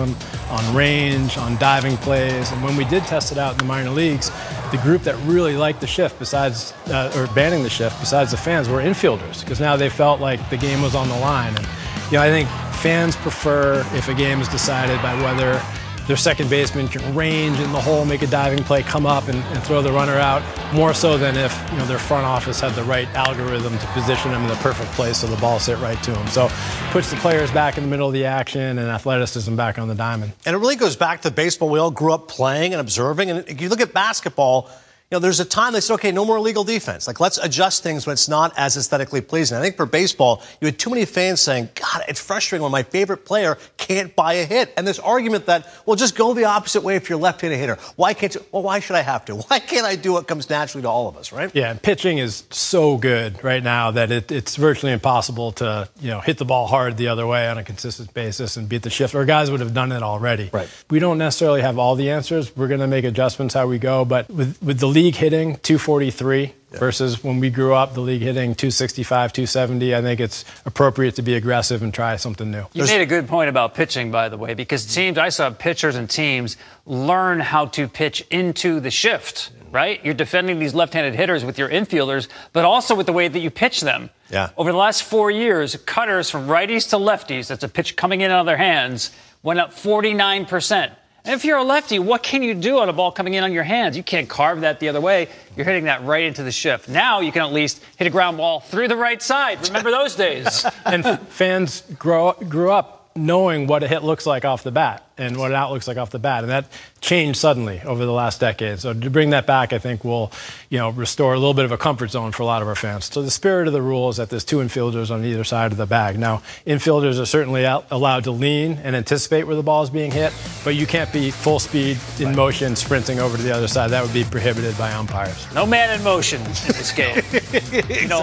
on 0.51 0.75
range, 0.75 1.37
on 1.37 1.57
diving 1.57 1.97
plays. 1.97 2.53
And 2.53 2.63
when 2.63 2.77
we 2.77 2.85
did 2.85 3.03
test 3.03 3.33
it 3.33 3.39
out 3.39 3.53
in 3.53 3.59
the 3.59 3.65
minor 3.65 3.91
leagues, 3.91 4.31
the 4.71 4.79
group 4.85 5.03
that 5.03 5.17
really 5.27 5.57
liked 5.57 5.81
the 5.81 5.89
shift, 5.89 6.21
besides, 6.21 6.75
uh, 6.91 7.13
or 7.17 7.27
banning 7.35 7.65
the 7.65 7.71
shift, 7.71 7.99
besides 7.99 8.31
the 8.31 8.37
fans, 8.37 8.69
were 8.69 8.81
infielders 8.81 9.41
because 9.41 9.59
now 9.59 9.75
they 9.77 9.89
felt 9.89 10.21
like 10.21 10.49
the 10.49 10.57
game 10.57 10.81
was 10.81 10.95
on 10.95 11.09
the 11.09 11.19
line. 11.19 11.57
And, 11.57 11.67
you 12.13 12.19
know, 12.19 12.23
I 12.23 12.29
think 12.29 12.49
fans 12.87 13.17
prefer 13.17 13.81
if 13.97 14.09
a 14.09 14.15
game 14.15 14.41
is 14.41 14.47
decided 14.47 14.97
by 15.03 15.13
whether 15.21 15.61
their 16.07 16.17
second 16.17 16.49
baseman 16.49 16.87
can 16.87 17.17
range 17.17 17.59
in 17.59 17.73
the 17.73 17.81
hole, 17.81 18.05
make 18.05 18.23
a 18.23 18.29
diving 18.29 18.63
play, 18.63 18.81
come 18.85 19.05
up 19.05 19.27
and, 19.27 19.39
and 19.39 19.61
throw 19.65 19.83
the 19.83 19.91
runner 19.91 20.15
out, 20.15 20.41
more 20.73 20.95
so 20.95 21.19
than 21.19 21.35
if 21.35 21.53
you 21.73 21.79
know 21.79 21.87
their 21.87 21.99
front 21.99 22.25
office 22.25 22.61
had 22.61 22.73
the 22.75 22.85
right 22.85 23.09
algorithm 23.17 23.77
to 23.77 23.87
position 23.89 24.31
them 24.31 24.43
in 24.43 24.49
the 24.49 24.55
perfect 24.57 24.89
place 24.93 25.19
so 25.19 25.27
the 25.27 25.37
ball 25.39 25.59
hit 25.59 25.77
right 25.81 26.01
to 26.05 26.13
them. 26.13 26.29
So 26.29 26.49
puts 26.93 27.11
the 27.11 27.17
players 27.17 27.51
back 27.51 27.77
in 27.77 27.83
the 27.83 27.91
middle 27.91 28.07
of 28.07 28.13
the 28.13 28.25
action 28.25 28.79
and 28.79 28.89
athleticism 28.89 29.57
back 29.57 29.81
on 29.81 29.89
the 29.89 29.97
diamond. 29.97 30.33
And 30.47 30.55
it 30.55 30.61
really 30.61 30.77
goes 30.77 30.95
back 30.95 31.23
to 31.23 31.33
baseball 31.33 31.69
we 31.69 31.81
all 31.81 31.91
grew 31.91 32.13
up 32.13 32.29
playing 32.29 32.73
and 32.73 32.81
observing. 32.81 33.31
And 33.31 33.49
if 33.49 33.61
you 33.61 33.69
look 33.69 33.81
at 33.81 33.93
basketball, 33.93 34.71
you 35.11 35.15
know, 35.15 35.21
there's 35.21 35.39
a 35.39 35.45
time 35.45 35.73
they 35.73 35.81
said, 35.81 35.95
okay, 35.95 36.11
no 36.11 36.25
more 36.25 36.39
illegal 36.39 36.65
defense. 36.65 37.07
Like, 37.07 37.21
let's 37.21 37.39
adjust 37.39 37.85
things 37.85 38.07
when 38.07 38.15
it's 38.15 38.29
not 38.29 38.53
as 38.57 38.77
aesthetically 38.77 39.21
pleasing. 39.21 39.57
I 39.57 39.61
think 39.61 39.77
for 39.77 39.87
baseball, 39.87 40.43
you 40.61 40.67
had 40.67 40.81
too 40.81 40.91
many 40.91 41.05
fans 41.05 41.41
saying, 41.41 41.69
God, 41.77 42.03
it's 42.09 42.21
frustrating 42.21 42.65
when 42.65 42.73
my 42.73 42.83
favorite 42.83 43.25
player 43.25 43.57
can't 43.77 44.17
buy 44.17 44.33
a 44.35 44.45
hit. 44.45 44.75
And 44.77 44.85
this 44.85 44.99
argument 44.99 45.47
that, 45.47 45.73
well, 45.87 45.95
just 45.95 46.17
go 46.17 46.35
the 46.35 46.47
opposite 46.47 46.83
way 46.83 46.97
if 46.97 47.09
you're 47.09 47.21
a 47.21 47.23
left-handed 47.23 47.57
hitter. 47.57 47.79
Why 47.95 48.15
can't 48.15 48.35
you? 48.35 48.45
Well, 48.51 48.65
why 48.65 48.81
should 48.81 48.97
I 48.97 49.03
have 49.03 49.25
to? 49.27 49.37
Why 49.47 49.61
can't 49.61 49.87
I 49.87 49.95
do 49.95 50.13
what 50.13 50.27
comes 50.27 50.51
naturally 50.51 50.83
to 50.83 50.89
all 50.89 51.07
of 51.07 51.17
us, 51.17 51.31
right? 51.31 51.53
Yeah, 51.55 51.71
and 51.71 51.81
pitching 51.81 52.19
is 52.19 52.43
so 52.51 52.97
good 52.97 53.45
right 53.45 53.63
now 53.63 53.93
that 53.93 54.11
it, 54.11 54.33
it's 54.33 54.57
virtually 54.57 54.91
impossible 54.91 55.53
to 55.53 55.89
you 56.01 56.11
know 56.11 56.19
hit 56.19 56.39
the 56.39 56.45
ball 56.45 56.67
hard 56.67 56.97
the 56.97 57.09
other 57.09 57.27
way 57.29 57.49
on 57.49 57.59
a 57.59 57.65
consistent 57.65 58.13
basis 58.13 58.57
and 58.57 58.69
beat 58.69 58.83
the 58.83 58.91
shift. 58.91 59.15
Or 59.15 59.25
guys 59.25 59.53
would 59.53 59.61
have 59.61 59.73
done 59.73 59.93
it 59.93 60.03
already. 60.03 60.51
Right. 60.53 60.69
We 60.91 60.99
don't 60.99 61.19
necessarily 61.19 61.61
have 61.61 61.79
all 61.79 61.95
the 61.95 62.11
answers. 62.11 62.57
We're 62.57 62.69
going 62.69 62.81
to 62.81 62.89
make 62.89 63.05
adjustments 63.05 63.55
how 63.55 63.69
we 63.69 63.79
go. 63.79 64.05
But 64.05 64.29
with 64.29 64.61
with 64.61 64.81
the 64.81 64.89
league 64.97 65.15
hitting 65.15 65.57
243 65.57 66.55
versus 66.71 67.23
when 67.23 67.39
we 67.39 67.51
grew 67.51 67.75
up, 67.75 67.93
the 67.93 68.01
league 68.01 68.23
hitting 68.23 68.55
265, 68.55 69.31
270, 69.31 69.95
I 69.95 70.01
think 70.01 70.21
it's 70.21 70.45
appropriate 70.65 71.17
to 71.17 71.23
be 71.23 71.35
aggressive 71.35 71.83
and 71.83 71.93
try 71.93 72.17
something 72.17 72.51
new. 72.51 72.65
You 72.73 72.85
made 72.85 73.03
a 73.03 73.07
good 73.07 73.29
point 73.29 73.51
about 73.51 73.75
pitching, 73.75 74.11
by 74.11 74.31
the 74.31 74.39
way, 74.39 74.55
because 74.55 74.87
mm-hmm. 74.87 74.95
teams, 74.95 75.19
I 75.19 75.29
saw 75.29 75.51
pitchers 75.51 75.97
and 75.97 76.09
teams 76.09 76.57
learn 76.87 77.41
how 77.41 77.67
to 77.67 77.89
pitch 77.89 78.27
into 78.31 78.81
the 78.81 78.91
shift, 78.91 79.53
mm-hmm. 79.53 79.75
right? 79.75 80.03
You're 80.03 80.15
defending 80.15 80.59
these 80.61 80.75
left 80.75 80.95
handed 80.95 81.15
hitters 81.15 81.45
with 81.45 81.59
your 81.59 81.69
infielders, 81.69 82.29
but 82.55 82.65
also 82.65 82.95
with 82.95 83.05
the 83.05 83.13
way 83.13 83.29
that 83.29 83.41
you 83.41 83.51
pitch 83.51 83.83
them. 83.83 84.09
Yeah. 84.31 84.49
Over 84.57 84.73
the 84.73 84.79
last 84.79 85.03
four 85.03 85.31
years, 85.31 85.77
cutters 85.85 86.31
from 86.31 86.47
righties 86.47 86.89
to 86.91 86.97
lefties, 86.97 87.49
that's 87.49 87.65
a 87.65 87.69
pitch 87.69 87.97
coming 87.97 88.23
in 88.23 88.31
on 88.31 88.47
their 88.47 88.57
hands, 88.57 89.11
went 89.43 89.61
up 89.61 89.75
49%. 89.75 90.91
And 91.27 91.35
if 91.35 91.45
you're 91.45 91.59
a 91.59 91.65
lefty, 91.65 91.99
what 91.99 92.23
can 92.23 92.45
you 92.45 92.55
do 92.55 92.79
on 92.79 92.89
a 92.89 92.93
ball 92.93 93.11
coming 93.11 93.35
in 93.35 93.43
on 93.43 93.53
your 93.53 93.65
hands? 93.65 93.97
You 93.97 94.05
can't 94.05 94.29
carve 94.29 94.61
that 94.61 94.79
the 94.79 94.89
other 94.89 95.01
way. 95.01 95.29
You're 95.57 95.67
hitting 95.67 95.85
that 95.85 96.05
right 96.05 96.23
into 96.23 96.45
the 96.45 96.53
shift. 96.53 96.89
Now 96.89 97.19
you 97.19 97.33
can 97.33 97.43
at 97.43 97.53
least 97.53 97.83
hit 97.97 98.07
a 98.07 98.11
ground 98.11 98.37
ball 98.37 98.61
through 98.61 98.87
the 98.87 98.97
right 98.97 99.21
side. 99.21 99.67
Remember 99.67 99.91
those 99.91 100.15
days? 100.15 100.65
and 100.87 101.19
fans 101.29 101.83
grow, 101.99 102.33
grew 102.33 102.71
up 102.71 103.11
knowing 103.17 103.67
what 103.67 103.83
a 103.83 103.89
hit 103.89 104.05
looks 104.05 104.25
like 104.25 104.45
off 104.45 104.63
the 104.63 104.71
bat 104.71 105.06
and 105.19 105.37
what 105.37 105.51
an 105.51 105.57
out 105.57 105.73
looks 105.73 105.89
like 105.89 105.97
off 105.97 106.11
the 106.11 106.19
bat. 106.19 106.43
And 106.43 106.51
that 106.51 106.67
changed 107.01 107.39
suddenly 107.39 107.81
over 107.83 108.05
the 108.05 108.13
last 108.13 108.41
decade. 108.41 108.81
So 108.81 108.93
to 108.93 109.11
bring 109.11 109.31
that 109.31 109.47
back, 109.47 109.73
I 109.73 109.79
think 109.79 110.05
will, 110.05 110.33
you 110.71 110.79
know, 110.79 110.91
restore 110.91 111.35
a 111.35 111.39
little 111.39 111.55
bit 111.55 111.65
of 111.65 111.73
a 111.73 111.79
comfort 111.79 112.11
zone 112.11 112.33
for 112.33 112.43
a 112.43 112.47
lot 112.47 112.63
of 112.63 112.69
our 112.69 112.75
fans. 112.75 113.07
So 113.07 113.23
the 113.23 113.31
spirit 113.31 113.67
of 113.67 113.73
the 113.73 113.83
rule 113.83 114.09
is 114.09 114.17
that 114.17 114.31
there's 114.31 114.45
two 114.45 114.59
infielders 114.59 115.11
on 115.11 115.25
either 115.25 115.45
side 115.45 115.73
of 115.73 115.79
the 115.79 115.87
bag. 115.87 116.19
Now, 116.19 116.43
infielders 116.67 117.21
are 117.21 117.27
certainly 117.27 117.65
out, 117.65 117.87
allowed 117.91 118.25
to 118.25 118.31
lean 118.31 118.79
and 118.83 118.97
anticipate 118.97 119.45
where 119.45 119.57
the 119.57 119.63
ball 119.63 119.83
is 119.83 119.91
being 119.91 120.11
hit, 120.11 120.33
but 120.65 120.75
you 120.75 120.87
can't 120.87 121.13
be 121.13 121.31
full 121.31 121.59
speed 121.59 121.99
in 122.19 122.27
right. 122.27 122.37
motion 122.37 122.77
sprinting 122.77 123.21
over 123.21 123.37
to 123.37 123.43
the 123.43 123.55
other 123.55 123.69
side. 123.69 123.91
That 123.91 124.03
would 124.03 124.15
be 124.15 124.25
prohibited 124.25 124.77
by 124.77 124.93
umpires. 124.93 125.47
No 125.55 125.65
man 125.67 125.97
in 125.97 126.05
motion 126.05 126.41
in 126.41 126.49
this 126.49 126.93
game. 126.93 127.19
exactly. 127.19 127.97
You 127.97 128.09
know, 128.09 128.21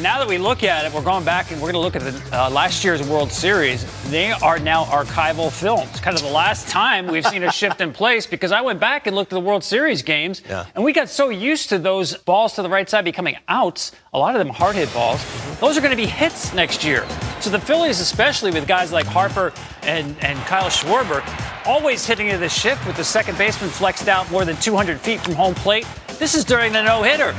now 0.00 0.18
that 0.18 0.28
we 0.28 0.38
look 0.38 0.62
at 0.62 0.84
it, 0.84 0.92
we're 0.92 1.02
going 1.02 1.24
back 1.24 1.50
and 1.50 1.60
we're 1.60 1.72
going 1.72 1.74
to 1.74 1.78
look 1.80 1.96
at 1.96 2.02
the 2.02 2.36
uh, 2.36 2.50
last 2.50 2.84
year's 2.84 3.06
World 3.08 3.30
Series. 3.30 3.84
They 4.10 4.32
are 4.32 4.58
now 4.58 4.84
archival 4.84 5.50
films. 5.50 6.00
Kind 6.00 6.16
of 6.16 6.22
the 6.22 6.31
last 6.32 6.68
time 6.68 7.06
we've 7.06 7.26
seen 7.26 7.42
a 7.42 7.52
shift 7.52 7.80
in 7.80 7.92
place 7.92 8.26
because 8.26 8.52
I 8.52 8.62
went 8.62 8.80
back 8.80 9.06
and 9.06 9.14
looked 9.14 9.32
at 9.32 9.36
the 9.36 9.40
World 9.40 9.62
Series 9.62 10.02
games, 10.02 10.42
yeah. 10.48 10.66
and 10.74 10.82
we 10.82 10.92
got 10.92 11.08
so 11.08 11.28
used 11.28 11.68
to 11.68 11.78
those 11.78 12.16
balls 12.16 12.54
to 12.54 12.62
the 12.62 12.68
right 12.70 12.88
side 12.88 13.04
becoming 13.04 13.36
outs, 13.48 13.92
a 14.14 14.18
lot 14.18 14.34
of 14.34 14.38
them 14.38 14.48
hard 14.48 14.76
hit 14.76 14.92
balls. 14.94 15.22
Those 15.60 15.76
are 15.76 15.80
going 15.80 15.90
to 15.90 15.96
be 15.96 16.06
hits 16.06 16.54
next 16.54 16.84
year. 16.84 17.06
So 17.40 17.50
the 17.50 17.60
Phillies, 17.60 18.00
especially 18.00 18.50
with 18.50 18.66
guys 18.66 18.92
like 18.92 19.06
Harper 19.06 19.52
and, 19.82 20.16
and 20.24 20.38
Kyle 20.46 20.70
Schwarber, 20.70 21.22
always 21.66 22.06
hitting 22.06 22.28
into 22.28 22.38
the 22.38 22.48
shift 22.48 22.86
with 22.86 22.96
the 22.96 23.04
second 23.04 23.36
baseman 23.36 23.70
flexed 23.70 24.08
out 24.08 24.30
more 24.30 24.44
than 24.44 24.56
200 24.56 24.98
feet 24.98 25.20
from 25.20 25.34
home 25.34 25.54
plate. 25.54 25.86
This 26.18 26.34
is 26.34 26.44
during 26.44 26.72
the 26.72 26.82
no 26.82 27.02
hitter. 27.02 27.34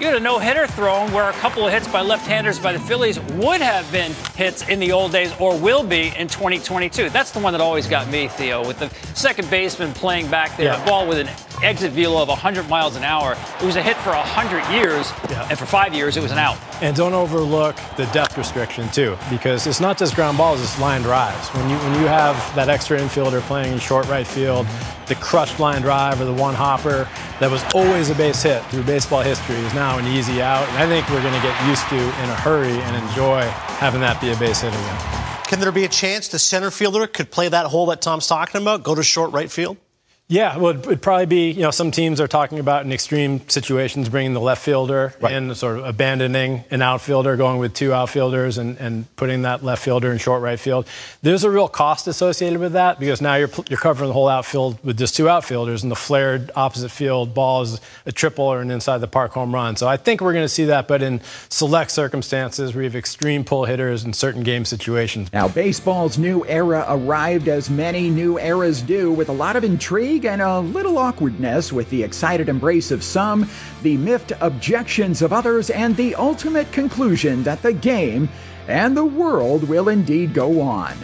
You 0.00 0.06
had 0.06 0.16
a 0.16 0.20
no 0.20 0.40
hitter 0.40 0.66
thrown 0.66 1.12
where 1.12 1.30
a 1.30 1.32
couple 1.34 1.64
of 1.64 1.72
hits 1.72 1.86
by 1.86 2.00
left 2.00 2.26
handers 2.26 2.58
by 2.58 2.72
the 2.72 2.80
Phillies 2.80 3.20
would 3.20 3.60
have 3.60 3.90
been 3.92 4.12
hits 4.34 4.68
in 4.68 4.80
the 4.80 4.90
old 4.90 5.12
days 5.12 5.32
or 5.38 5.56
will 5.56 5.84
be 5.84 6.12
in 6.16 6.26
2022. 6.26 7.10
That's 7.10 7.30
the 7.30 7.38
one 7.38 7.52
that 7.52 7.60
always 7.60 7.86
got 7.86 8.08
me, 8.08 8.26
Theo, 8.26 8.66
with 8.66 8.80
the 8.80 8.88
second 9.14 9.48
baseman 9.50 9.92
playing 9.92 10.28
back 10.28 10.56
there, 10.56 10.66
yeah. 10.66 10.82
a 10.82 10.86
ball 10.86 11.06
with 11.06 11.18
an 11.18 11.28
exit 11.62 11.92
velo 11.92 12.20
of 12.20 12.28
100 12.28 12.68
miles 12.68 12.96
an 12.96 13.04
hour. 13.04 13.36
It 13.60 13.64
was 13.64 13.76
a 13.76 13.82
hit 13.82 13.96
for 13.98 14.10
100 14.10 14.68
years, 14.74 15.12
yeah. 15.30 15.46
and 15.48 15.56
for 15.56 15.64
five 15.64 15.94
years, 15.94 16.16
it 16.16 16.22
was 16.22 16.32
an 16.32 16.38
out. 16.38 16.58
And 16.82 16.96
don't 16.96 17.14
overlook 17.14 17.76
the 17.96 18.06
depth 18.06 18.36
restriction, 18.36 18.88
too, 18.88 19.16
because 19.30 19.66
it's 19.68 19.80
not 19.80 19.96
just 19.96 20.16
ground 20.16 20.36
balls, 20.36 20.60
it's 20.60 20.78
line 20.80 21.02
drives. 21.02 21.48
When 21.50 21.70
you, 21.70 21.76
when 21.76 22.00
you 22.00 22.06
have 22.08 22.34
that 22.56 22.68
extra 22.68 22.98
infielder 22.98 23.40
playing 23.42 23.72
in 23.72 23.78
short 23.78 24.08
right 24.08 24.26
field, 24.26 24.66
the 25.06 25.14
crushed 25.16 25.60
line 25.60 25.82
drive 25.82 26.20
or 26.20 26.24
the 26.24 26.32
one 26.32 26.54
hopper 26.54 27.08
that 27.38 27.50
was 27.50 27.62
always 27.74 28.10
a 28.10 28.14
base 28.14 28.42
hit 28.42 28.64
through 28.66 28.82
baseball 28.84 29.20
history 29.20 29.56
is 29.56 29.74
now 29.74 29.83
an 29.92 30.06
easy 30.06 30.42
out. 30.42 30.66
And 30.68 30.78
I 30.78 30.86
think 30.86 31.08
we're 31.10 31.22
going 31.22 31.34
to 31.34 31.46
get 31.46 31.68
used 31.68 31.86
to 31.88 31.96
in 31.96 32.30
a 32.30 32.36
hurry 32.36 32.72
and 32.72 32.96
enjoy 33.08 33.42
having 33.78 34.00
that 34.00 34.20
be 34.20 34.30
a 34.30 34.36
base 34.36 34.62
hit 34.62 34.72
again. 34.72 35.44
Can 35.44 35.60
there 35.60 35.70
be 35.70 35.84
a 35.84 35.88
chance 35.88 36.28
the 36.28 36.38
center 36.38 36.70
fielder 36.70 37.06
could 37.06 37.30
play 37.30 37.48
that 37.48 37.66
hole 37.66 37.86
that 37.86 38.00
Tom's 38.00 38.26
talking 38.26 38.60
about, 38.60 38.82
go 38.82 38.94
to 38.94 39.02
short 39.02 39.32
right 39.32 39.50
field? 39.50 39.76
Yeah, 40.26 40.56
well, 40.56 40.74
it'd 40.74 41.02
probably 41.02 41.26
be, 41.26 41.50
you 41.50 41.60
know, 41.60 41.70
some 41.70 41.90
teams 41.90 42.18
are 42.18 42.26
talking 42.26 42.58
about 42.58 42.86
in 42.86 42.92
extreme 42.92 43.46
situations 43.50 44.08
bringing 44.08 44.32
the 44.32 44.40
left 44.40 44.64
fielder 44.64 45.12
right. 45.20 45.34
in, 45.34 45.54
sort 45.54 45.78
of 45.78 45.84
abandoning 45.84 46.64
an 46.70 46.80
outfielder, 46.80 47.36
going 47.36 47.58
with 47.58 47.74
two 47.74 47.92
outfielders 47.92 48.56
and, 48.56 48.78
and 48.78 49.04
putting 49.16 49.42
that 49.42 49.62
left 49.62 49.84
fielder 49.84 50.10
in 50.10 50.16
short 50.16 50.40
right 50.40 50.58
field. 50.58 50.86
There's 51.20 51.44
a 51.44 51.50
real 51.50 51.68
cost 51.68 52.06
associated 52.06 52.58
with 52.58 52.72
that 52.72 52.98
because 52.98 53.20
now 53.20 53.34
you're, 53.34 53.50
you're 53.68 53.78
covering 53.78 54.08
the 54.08 54.14
whole 54.14 54.28
outfield 54.28 54.82
with 54.82 54.96
just 54.96 55.14
two 55.14 55.28
outfielders, 55.28 55.82
and 55.82 55.92
the 55.92 55.96
flared 55.96 56.50
opposite 56.56 56.90
field 56.90 57.34
ball 57.34 57.60
is 57.60 57.78
a 58.06 58.12
triple 58.12 58.46
or 58.46 58.62
an 58.62 58.70
inside 58.70 58.98
the 58.98 59.06
park 59.06 59.32
home 59.32 59.54
run. 59.54 59.76
So 59.76 59.86
I 59.86 59.98
think 59.98 60.22
we're 60.22 60.32
going 60.32 60.46
to 60.46 60.48
see 60.48 60.64
that, 60.64 60.88
but 60.88 61.02
in 61.02 61.20
select 61.50 61.90
circumstances 61.90 62.74
where 62.74 62.82
you 62.82 62.88
have 62.88 62.96
extreme 62.96 63.44
pull 63.44 63.66
hitters 63.66 64.04
in 64.04 64.14
certain 64.14 64.42
game 64.42 64.64
situations. 64.64 65.30
Now, 65.34 65.48
baseball's 65.48 66.16
new 66.16 66.46
era 66.46 66.86
arrived 66.88 67.48
as 67.48 67.68
many 67.68 68.08
new 68.08 68.38
eras 68.38 68.80
do 68.80 69.12
with 69.12 69.28
a 69.28 69.32
lot 69.32 69.54
of 69.54 69.64
intrigue 69.64 70.13
intrigue 70.14 70.30
and 70.30 70.42
a 70.42 70.60
little 70.60 70.96
awkwardness 70.98 71.72
with 71.72 71.90
the 71.90 72.02
excited 72.02 72.48
embrace 72.48 72.90
of 72.92 73.02
some, 73.02 73.48
the 73.82 73.96
miffed 73.96 74.32
objections 74.40 75.22
of 75.22 75.32
others, 75.32 75.70
and 75.70 75.96
the 75.96 76.14
ultimate 76.14 76.70
conclusion 76.72 77.42
that 77.42 77.62
the 77.62 77.72
game 77.72 78.28
and 78.68 78.96
the 78.96 79.04
world 79.04 79.68
will 79.68 79.88
indeed 79.88 80.32
go 80.32 80.60
on. 80.60 80.94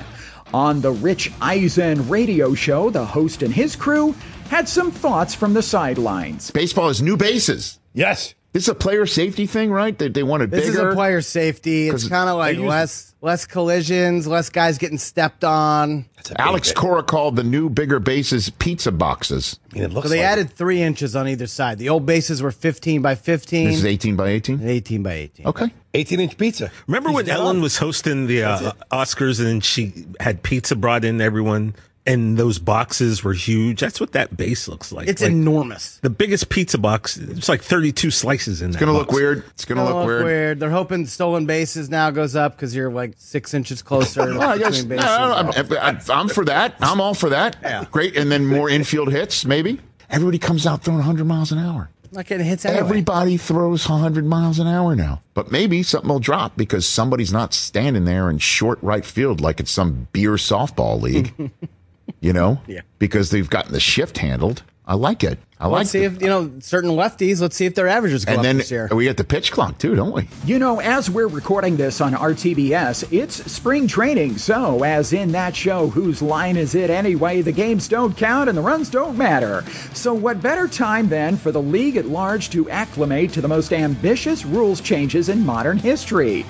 On 0.55 0.81
the 0.81 0.93
Rich 0.93 1.33
Eisen 1.41 2.09
radio 2.09 2.55
show, 2.55 2.91
the 2.91 3.05
host 3.05 3.43
and 3.43 3.53
his 3.53 3.75
crew 3.75 4.15
had 4.49 4.69
some 4.69 4.91
thoughts 4.91 5.35
from 5.35 5.55
the 5.55 5.63
sidelines. 5.63 6.51
Baseball 6.51 6.89
has 6.89 7.03
new 7.03 7.17
bases. 7.17 7.79
Yes. 7.93 8.35
This 8.53 8.65
is 8.65 8.69
a 8.69 8.75
player 8.75 9.07
safety 9.07 9.47
thing, 9.47 9.71
right? 9.71 9.97
They, 9.97 10.09
they 10.09 10.25
want 10.25 10.43
it 10.43 10.51
this 10.51 10.61
bigger. 10.67 10.73
This 10.73 10.81
is 10.81 10.93
a 10.93 10.95
player 10.95 11.23
safety. 11.23 11.89
It's 11.89 12.09
kind 12.09 12.29
of 12.29 12.37
like 12.37 12.59
less 12.59 13.15
less 13.23 13.47
collisions, 13.47 14.27
less 14.27 14.51
guys 14.51 14.79
getting 14.79 14.99
stepped 14.99 15.45
on. 15.45 16.07
Alex 16.37 16.73
Cora 16.73 17.03
called 17.03 17.37
the 17.37 17.45
new 17.45 17.69
bigger 17.69 18.01
bases 18.01 18.51
pizza 18.51 18.91
boxes. 18.91 19.59
I 19.71 19.75
mean, 19.75 19.85
it 19.85 19.93
looks. 19.93 20.09
so 20.09 20.11
they 20.11 20.19
like 20.21 20.27
added 20.27 20.47
it. 20.49 20.53
three 20.53 20.83
inches 20.83 21.15
on 21.15 21.29
either 21.29 21.47
side. 21.47 21.79
The 21.79 21.91
old 21.91 22.07
bases 22.07 22.43
were 22.43 22.51
15 22.51 23.03
by 23.03 23.15
15. 23.15 23.67
This 23.69 23.77
is 23.77 23.85
18 23.85 24.17
by 24.17 24.29
18? 24.31 24.61
18 24.63 25.03
by 25.03 25.13
18. 25.13 25.47
Okay. 25.47 25.73
18 25.95 26.21
inch 26.21 26.37
pizza. 26.39 26.71
Remember 26.87 27.13
when 27.13 27.29
Ellen 27.29 27.61
was 27.61 27.77
hosting 27.77 28.27
the 28.27 28.45
uh, 28.45 28.73
Oscars 28.93 29.45
and 29.45 29.65
she 29.65 30.07
had 30.19 30.43
pizza 30.43 30.77
brought 30.77 31.05
in 31.05 31.21
everyone 31.21 31.75
and 32.07 32.37
those 32.37 32.59
boxes 32.59 33.23
were 33.23 33.33
huge. 33.33 33.81
That's 33.81 34.01
what 34.01 34.13
that 34.13 34.37
base 34.37 34.69
looks 34.69 34.93
like. 34.93 35.09
It's 35.09 35.23
like 35.23 35.31
enormous. 35.31 35.99
The 35.99 36.11
biggest 36.11 36.49
pizza 36.49 36.79
box. 36.79 37.17
It's 37.17 37.49
like 37.49 37.63
32 37.63 38.11
slices 38.11 38.63
in 38.63 38.71
it's 38.71 38.77
that. 38.77 38.83
It's 38.83 38.87
gonna 38.87 38.99
box. 38.99 39.11
look 39.11 39.17
weird. 39.17 39.45
It's 39.51 39.65
gonna, 39.65 39.83
gonna 39.83 39.95
look, 39.95 39.99
look 39.99 40.07
weird. 40.07 40.25
weird. 40.25 40.61
They're 40.61 40.71
hoping 40.71 41.07
stolen 41.07 41.47
bases 41.47 41.91
now 41.91 42.11
goes 42.11 42.35
up 42.35 42.57
because 42.57 42.75
you're 42.75 42.91
like 42.91 43.15
six 43.17 43.55
inches 43.55 43.83
closer. 43.83 44.21
well, 44.39 44.59
yes, 44.59 44.83
no, 44.85 44.97
I'm, 44.97 46.01
I'm, 46.11 46.29
for 46.29 46.45
that. 46.47 46.75
I'm 46.81 47.01
all 47.01 47.15
for 47.15 47.31
that. 47.31 47.57
Yeah. 47.63 47.85
Great. 47.91 48.17
And 48.17 48.33
then 48.33 48.47
more 48.47 48.71
infield 48.71 49.13
hits, 49.13 49.45
maybe. 49.45 49.81
Everybody 50.09 50.39
comes 50.39 50.67
out 50.67 50.83
throwing 50.83 50.99
100 50.99 51.25
miles 51.25 51.53
an 51.53 51.59
hour. 51.59 51.91
Not 52.13 52.27
getting 52.27 52.47
hits 52.47 52.65
anyway. 52.65 52.81
Everybody 52.81 53.37
throws 53.37 53.89
100 53.89 54.25
miles 54.25 54.59
an 54.59 54.67
hour 54.67 54.97
now. 54.97 55.23
But 55.35 55.53
maybe 55.53 55.85
something 55.85 56.09
will 56.09 56.19
drop 56.19 56.57
because 56.57 56.85
somebody's 56.85 57.33
not 57.33 57.55
standing 57.55 58.05
there 58.05 58.29
in 58.29 58.39
short 58.39 58.81
right 58.83 59.05
field 59.05 59.41
like 59.41 59.61
it's 59.61 59.71
some 59.71 60.09
beer 60.13 60.33
softball 60.33 61.01
league. 61.01 61.33
you 62.21 62.33
know? 62.33 62.61
Yeah. 62.67 62.81
Because 62.99 63.31
they've 63.31 63.49
gotten 63.49 63.73
the 63.73 63.81
shift 63.81 64.19
handled. 64.19 64.63
I 64.91 64.95
like 64.95 65.23
it. 65.23 65.39
I 65.61 65.67
like. 65.67 65.81
let's 65.81 65.95
like 65.95 66.01
see 66.01 66.05
if 66.05 66.21
you 66.21 66.27
know 66.27 66.51
certain 66.59 66.91
lefties. 66.91 67.41
Let's 67.41 67.55
see 67.55 67.67
if 67.67 67.77
their 67.77 67.87
averages 67.87 68.25
go 68.25 68.33
and 68.33 68.39
up 68.41 68.43
then 68.43 68.57
this 68.57 68.73
year. 68.73 68.89
We 68.91 69.05
get 69.05 69.19
the 69.19 69.25
pitch 69.25 69.53
clock 69.53 69.79
too, 69.79 69.95
don't 69.95 70.13
we? 70.13 70.27
You 70.45 70.59
know, 70.59 70.81
as 70.81 71.09
we're 71.09 71.29
recording 71.29 71.77
this 71.77 72.01
on 72.01 72.15
RTBS, 72.15 73.13
it's 73.13 73.53
spring 73.53 73.87
training. 73.87 74.39
So, 74.39 74.83
as 74.83 75.13
in 75.13 75.31
that 75.31 75.55
show, 75.55 75.89
whose 75.89 76.23
line 76.23 76.57
is 76.57 76.75
it 76.75 76.91
anyway? 76.91 77.41
The 77.43 77.53
games 77.53 77.87
don't 77.87 78.17
count 78.17 78.49
and 78.49 78.59
the 78.59 78.63
runs 78.63 78.91
don't 78.91 79.17
matter. 79.17 79.63
So, 79.93 80.13
what 80.13 80.43
better 80.43 80.67
time 80.67 81.09
then 81.09 81.37
for 81.37 81.53
the 81.53 81.63
league 81.63 81.97
at 81.97 82.07
large 82.07 82.51
to 82.51 82.69
acclimate 82.69 83.33
to 83.35 83.41
the 83.41 83.49
most 83.49 83.73
ambitious 83.73 84.45
rules 84.45 84.81
changes 84.81 85.29
in 85.29 85.47
modern 85.47 85.79
history? 85.79 86.47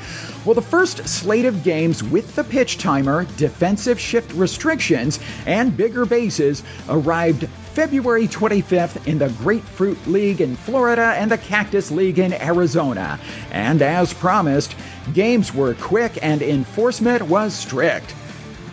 Well, 0.46 0.54
the 0.54 0.62
first 0.62 1.06
slate 1.06 1.44
of 1.44 1.62
games 1.62 2.02
with 2.02 2.34
the 2.34 2.44
pitch 2.44 2.78
timer, 2.78 3.26
defensive 3.36 4.00
shift 4.00 4.32
restrictions, 4.32 5.20
and 5.44 5.76
bigger 5.76 6.06
bases 6.06 6.62
arrived 6.88 7.46
February 7.74 8.26
25th 8.26 9.06
in 9.06 9.18
the 9.18 9.28
Grapefruit 9.42 9.98
League 10.06 10.40
in 10.40 10.56
Florida 10.56 11.14
and 11.18 11.30
the 11.30 11.36
Cactus 11.36 11.90
League 11.90 12.18
in 12.18 12.32
Arizona. 12.32 13.20
And 13.52 13.82
as 13.82 14.14
promised, 14.14 14.74
games 15.12 15.54
were 15.54 15.74
quick 15.74 16.18
and 16.22 16.40
enforcement 16.40 17.22
was 17.22 17.54
strict. 17.54 18.14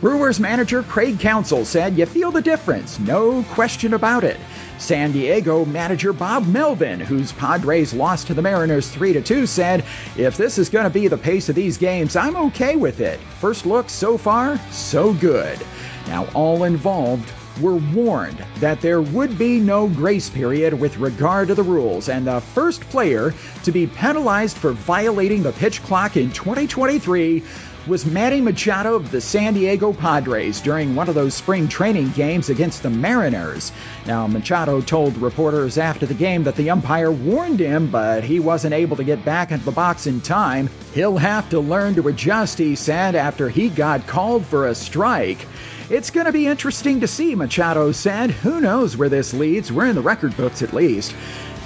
Brewers 0.01 0.39
manager 0.39 0.83
Craig 0.83 1.19
Counsell 1.19 1.65
said, 1.65 1.97
You 1.97 2.05
feel 2.05 2.29
the 2.29 2.41
difference, 2.41 2.99
no 2.99 3.41
question 3.49 3.95
about 3.95 4.23
it. 4.23 4.39
San 4.77 5.11
Diego 5.11 5.65
manager 5.65 6.13
Bob 6.13 6.45
Melvin, 6.45 6.99
whose 6.99 7.31
Padres 7.31 7.95
lost 7.95 8.27
to 8.27 8.35
the 8.35 8.41
Mariners 8.41 8.89
3 8.89 9.19
2, 9.19 9.47
said, 9.47 9.83
If 10.15 10.37
this 10.37 10.59
is 10.59 10.69
going 10.69 10.83
to 10.83 10.91
be 10.91 11.07
the 11.07 11.17
pace 11.17 11.49
of 11.49 11.55
these 11.55 11.79
games, 11.79 12.15
I'm 12.15 12.35
okay 12.35 12.75
with 12.75 12.99
it. 12.99 13.19
First 13.39 13.65
look 13.65 13.89
so 13.89 14.19
far, 14.19 14.59
so 14.69 15.13
good. 15.13 15.59
Now, 16.07 16.27
all 16.35 16.65
involved 16.65 17.31
were 17.59 17.77
warned 17.77 18.43
that 18.59 18.81
there 18.81 19.01
would 19.01 19.37
be 19.37 19.59
no 19.59 19.87
grace 19.87 20.29
period 20.29 20.73
with 20.73 20.97
regard 20.97 21.47
to 21.47 21.55
the 21.55 21.63
rules, 21.63 22.09
and 22.09 22.27
the 22.27 22.39
first 22.39 22.81
player 22.81 23.33
to 23.63 23.71
be 23.71 23.87
penalized 23.87 24.57
for 24.57 24.73
violating 24.73 25.41
the 25.43 25.51
pitch 25.53 25.81
clock 25.83 26.17
in 26.17 26.31
2023 26.31 27.43
was 27.87 28.05
Manny 28.05 28.41
Machado 28.41 28.95
of 28.95 29.11
the 29.11 29.21
San 29.21 29.53
Diego 29.53 29.93
Padres 29.93 30.59
during 30.59 30.93
one 30.93 31.07
of 31.07 31.15
those 31.15 31.33
spring 31.33 31.69
training 31.69 32.09
games 32.11 32.49
against 32.49 32.83
the 32.83 32.89
Mariners. 32.89 33.71
Now, 34.05 34.27
Machado 34.27 34.81
told 34.81 35.17
reporters 35.17 35.77
after 35.77 36.05
the 36.05 36.13
game 36.13 36.43
that 36.43 36.55
the 36.55 36.69
umpire 36.69 37.11
warned 37.11 37.59
him, 37.59 37.89
but 37.89 38.25
he 38.25 38.39
wasn't 38.39 38.73
able 38.73 38.97
to 38.97 39.05
get 39.05 39.23
back 39.23 39.51
into 39.51 39.63
the 39.63 39.71
box 39.71 40.05
in 40.05 40.19
time. 40.19 40.69
He'll 40.93 41.17
have 41.17 41.49
to 41.49 41.61
learn 41.61 41.95
to 41.95 42.09
adjust, 42.09 42.57
he 42.57 42.75
said, 42.75 43.15
after 43.15 43.47
he 43.47 43.69
got 43.69 44.05
called 44.05 44.45
for 44.45 44.67
a 44.67 44.75
strike. 44.75 45.47
It's 45.89 46.09
going 46.09 46.25
to 46.25 46.33
be 46.33 46.47
interesting 46.47 46.99
to 46.99 47.07
see, 47.07 47.35
Machado 47.35 47.93
said. 47.93 48.31
Who 48.31 48.59
knows 48.59 48.97
where 48.97 49.09
this 49.09 49.33
leads? 49.33 49.71
We're 49.71 49.87
in 49.87 49.95
the 49.95 50.01
record 50.01 50.35
books 50.35 50.61
at 50.61 50.73
least. 50.73 51.15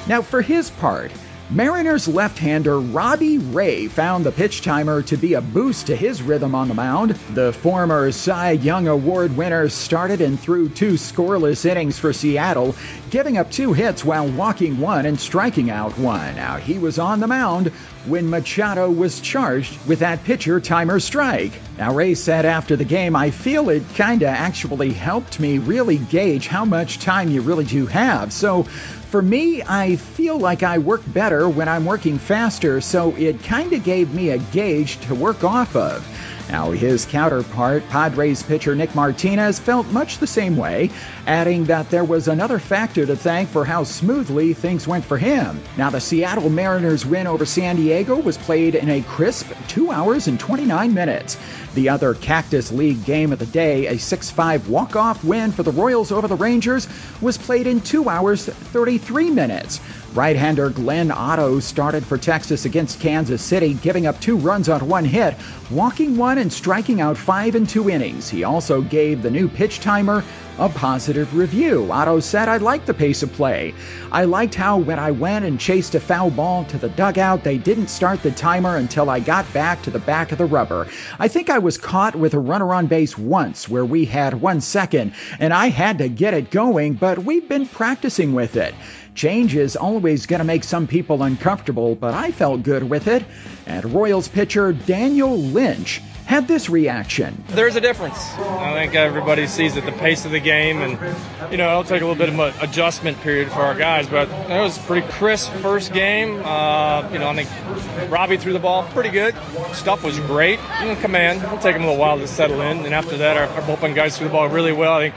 Now, 0.08 0.22
for 0.22 0.44
his 0.44 0.70
part, 0.70 1.12
Mariners 1.54 2.08
left 2.08 2.40
hander 2.40 2.80
Robbie 2.80 3.38
Ray 3.38 3.88
found 3.88 4.26
the 4.26 4.32
pitch 4.32 4.62
timer 4.62 5.02
to 5.02 5.18
be 5.18 5.34
a 5.34 5.42
boost 5.42 5.86
to 5.88 5.98
his 5.98 6.22
rhythm 6.22 6.56
on 6.56 6.70
the 6.70 6.74
mound. 6.74 7.12
The 7.34 7.52
former 7.52 8.10
Cy 8.14 8.52
Young 8.52 8.88
Award 8.88 9.36
winner 9.36 9.68
started 9.68 10.22
and 10.22 10.40
threw 10.40 10.70
two 10.70 10.94
scoreless 10.94 11.66
innings 11.66 12.00
for 12.00 12.14
Seattle, 12.14 12.74
giving 13.10 13.38
up 13.38 13.52
two 13.52 13.74
hits 13.74 14.06
while 14.06 14.30
walking 14.30 14.80
one 14.80 15.06
and 15.06 15.20
striking 15.20 15.70
out 15.70 15.98
one. 15.98 16.38
Now, 16.38 16.56
he 16.56 16.80
was 16.80 16.98
on 16.98 17.20
the 17.20 17.28
mound 17.28 17.74
when 18.06 18.30
Machado 18.30 18.90
was 18.90 19.20
charged 19.22 19.86
with 19.88 20.00
that 20.00 20.24
pitcher 20.24 20.60
timer 20.60 21.00
strike. 21.00 21.54
Now, 21.78 21.94
Ray 21.94 22.16
said 22.16 22.46
after 22.46 22.76
the 22.76 22.86
game, 22.86 23.16
I 23.16 23.30
feel 23.32 23.70
it 23.70 23.84
kinda 23.94 24.28
actually 24.28 24.92
helped 24.92 25.40
me 25.40 25.58
really 25.58 25.98
gauge 25.98 26.48
how 26.48 26.66
much 26.66 27.00
time 27.00 27.30
you 27.30 27.42
really 27.42 27.66
do 27.66 27.86
have. 27.86 28.34
So, 28.34 28.64
for 29.12 29.22
me, 29.22 29.62
I 29.64 29.98
feel 29.98 30.40
like 30.40 30.64
I 30.64 30.78
work 30.78 31.02
better 31.08 31.50
when 31.50 31.68
I'm 31.68 31.84
working 31.84 32.18
faster, 32.18 32.80
so 32.80 33.14
it 33.18 33.44
kind 33.44 33.74
of 33.74 33.84
gave 33.84 34.14
me 34.14 34.30
a 34.30 34.38
gauge 34.38 35.00
to 35.02 35.14
work 35.14 35.44
off 35.44 35.76
of. 35.76 36.08
Now, 36.50 36.72
his 36.72 37.06
counterpart, 37.06 37.88
Padres 37.90 38.44
pitcher 38.44 38.76
Nick 38.76 38.94
Martinez, 38.96 39.60
felt 39.60 39.86
much 39.88 40.18
the 40.18 40.28
same 40.28 40.58
way, 40.58 40.90
adding 41.28 41.66
that 41.66 41.90
there 41.90 42.04
was 42.04 42.28
another 42.28 42.60
factor 42.60 43.06
to 43.06 43.16
thank 43.16 43.50
for 43.50 43.66
how 43.66 43.84
smoothly 43.84 44.54
things 44.54 44.88
went 44.88 45.06
for 45.06 45.18
him. 45.18 45.60
Now, 45.78 45.90
the 45.90 46.02
Seattle 46.02 46.50
Mariners 46.50 47.06
win 47.06 47.28
over 47.28 47.46
San 47.46 47.76
Diego 47.76 48.20
was 48.20 48.38
played 48.38 48.76
in 48.76 48.90
a 48.90 49.02
crisp 49.04 49.52
2 49.68 49.92
hours 49.92 50.28
and 50.28 50.40
29 50.40 50.94
minutes. 50.94 51.38
The 51.74 51.90
other 51.90 52.16
Cactus 52.16 52.72
League 52.72 53.04
game 53.06 53.32
of 53.32 53.40
the 53.40 53.46
day, 53.46 53.88
a 53.88 53.98
6 53.98 54.30
5 54.30 54.70
walk 54.70 54.96
off 54.96 55.24
win 55.24 55.52
for 55.52 55.64
the 55.64 55.72
Royals 55.72 56.12
over 56.12 56.28
the 56.28 56.36
Rangers, 56.36 56.88
was 57.22 57.38
played 57.38 57.68
in 57.68 57.82
2 57.82 58.10
hours 58.10 58.46
33 58.46 59.30
minutes. 59.32 59.80
Right 60.14 60.36
hander 60.36 60.70
Glenn 60.70 61.10
Otto 61.10 61.62
started 61.62 62.06
for 62.06 62.18
Texas 62.18 62.66
against 62.66 63.00
Kansas 63.00 63.42
City, 63.42 63.76
giving 63.76 64.08
up 64.08 64.20
two 64.20 64.36
runs 64.36 64.68
on 64.68 64.86
one 64.90 65.06
hit, 65.06 65.36
walking 65.70 66.18
one 66.18 66.40
and 66.40 66.52
striking 66.52 67.00
out 67.00 67.16
five 67.16 67.56
in 67.56 67.66
two 67.66 67.90
innings. 67.90 68.30
He 68.30 68.44
also 68.44 68.82
gave 68.82 69.22
the 69.22 69.32
new 69.32 69.48
pitch 69.48 69.80
timer 69.80 70.22
a 70.60 70.68
positive 70.68 71.11
review. 71.17 71.91
Otto 71.91 72.19
said, 72.19 72.47
I 72.47 72.58
liked 72.58 72.86
the 72.86 72.93
pace 72.93 73.24
of 73.24 73.32
play. 73.34 73.74
I 74.12 74.26
liked 74.26 74.56
how 74.56 74.78
when 74.78 75.00
I 75.00 75.12
went 75.12 75.45
and 75.45 75.60
chased 75.60 75.95
a 75.95 76.00
foul 76.00 76.30
ball 76.30 76.65
to 76.65 76.78
the 76.78 76.89
dugout, 76.89 77.43
they 77.43 77.58
didn't 77.58 77.88
start 77.88 78.21
the 78.24 78.32
timer 78.32 78.78
until 78.78 79.10
I 79.10 79.19
got 79.19 79.52
back 79.54 79.82
to 79.84 79.91
the 79.91 80.00
back 80.00 80.32
of 80.32 80.38
the 80.38 80.45
rubber. 80.45 80.88
I 81.19 81.28
think 81.28 81.50
I 81.50 81.60
was 81.60 81.78
caught 81.78 82.15
with 82.15 82.34
a 82.34 82.39
runner 82.39 82.74
on 82.74 82.88
base 82.88 83.17
once 83.17 83.69
where 83.69 83.86
we 83.86 84.06
had 84.06 84.41
one 84.41 84.62
second, 84.62 85.13
and 85.39 85.54
I 85.54 85.67
had 85.67 85.97
to 86.00 86.10
get 86.10 86.34
it 86.34 86.52
going, 86.52 86.93
but 86.93 87.19
we've 87.19 87.47
been 87.47 87.67
practicing 87.67 88.34
with 88.34 88.56
it. 88.56 88.74
Change 89.13 89.56
is 89.56 89.76
always 89.76 90.26
going 90.26 90.39
to 90.39 90.45
make 90.45 90.63
some 90.63 90.88
people 90.88 91.24
uncomfortable, 91.24 91.95
but 91.95 92.13
I 92.13 92.32
felt 92.32 92.63
good 92.63 92.89
with 92.89 93.08
it. 93.08 93.24
And 93.65 93.93
Royals 93.93 94.28
pitcher 94.28 94.71
Daniel 94.71 95.38
Lynch 95.38 96.02
had 96.26 96.48
this 96.48 96.70
reaction. 96.70 97.44
There's 97.50 97.76
a 97.76 97.82
difference. 97.82 98.18
I 98.38 98.74
think 98.74 98.96
everybody 98.96 99.48
sees 99.48 99.76
it, 99.76 99.86
the 99.86 99.92
pace 99.92 100.26
of 100.26 100.32
the 100.32 100.40
game, 100.40 100.82
and 100.82 101.52
you 101.52 101.58
know 101.58 101.70
it'll 101.70 101.84
take 101.84 102.02
a 102.02 102.06
little 102.06 102.16
bit 102.16 102.30
of 102.30 102.40
an 102.40 102.54
adjustment 102.62 103.20
period 103.22 103.50
for 103.50 103.60
our 103.60 103.76
guys. 103.76 104.08
But 104.08 104.30
it 104.30 104.62
was 104.62 104.78
pretty 104.80 105.08
crisp 105.08 105.52
first 105.56 105.94
game. 105.94 106.42
Uh, 106.44 107.10
you 107.12 107.20
know, 107.20 107.30
I 107.30 107.44
think 107.44 108.12
Robbie 108.12 108.38
threw 108.38 108.54
the 108.54 108.60
ball 108.60 108.84
pretty 108.92 109.10
good. 109.10 109.36
Stuff 109.74 110.04
was 110.04 110.20
great. 110.22 110.60
You 110.82 110.88
know, 110.88 110.96
command. 110.96 111.44
It'll 111.44 111.58
take 111.58 111.76
him 111.76 111.84
a 111.84 111.86
little 111.86 112.00
while 112.00 112.18
to 112.18 112.28
settle 112.28 112.62
in, 112.62 112.86
and 112.86 112.94
after 112.94 113.18
that, 113.18 113.38
our, 113.38 113.48
our 113.48 113.62
bullpen 113.62 113.96
guys 113.96 114.18
threw 114.18 114.28
the 114.28 114.34
ball 114.34 114.48
really 114.48 114.74
well. 114.74 114.94
I 114.94 115.10
think 115.10 115.16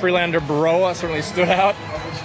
Prelander 0.00 0.40
Berroa 0.40 0.94
certainly 0.94 1.22
stood 1.22 1.48
out. 1.48 1.74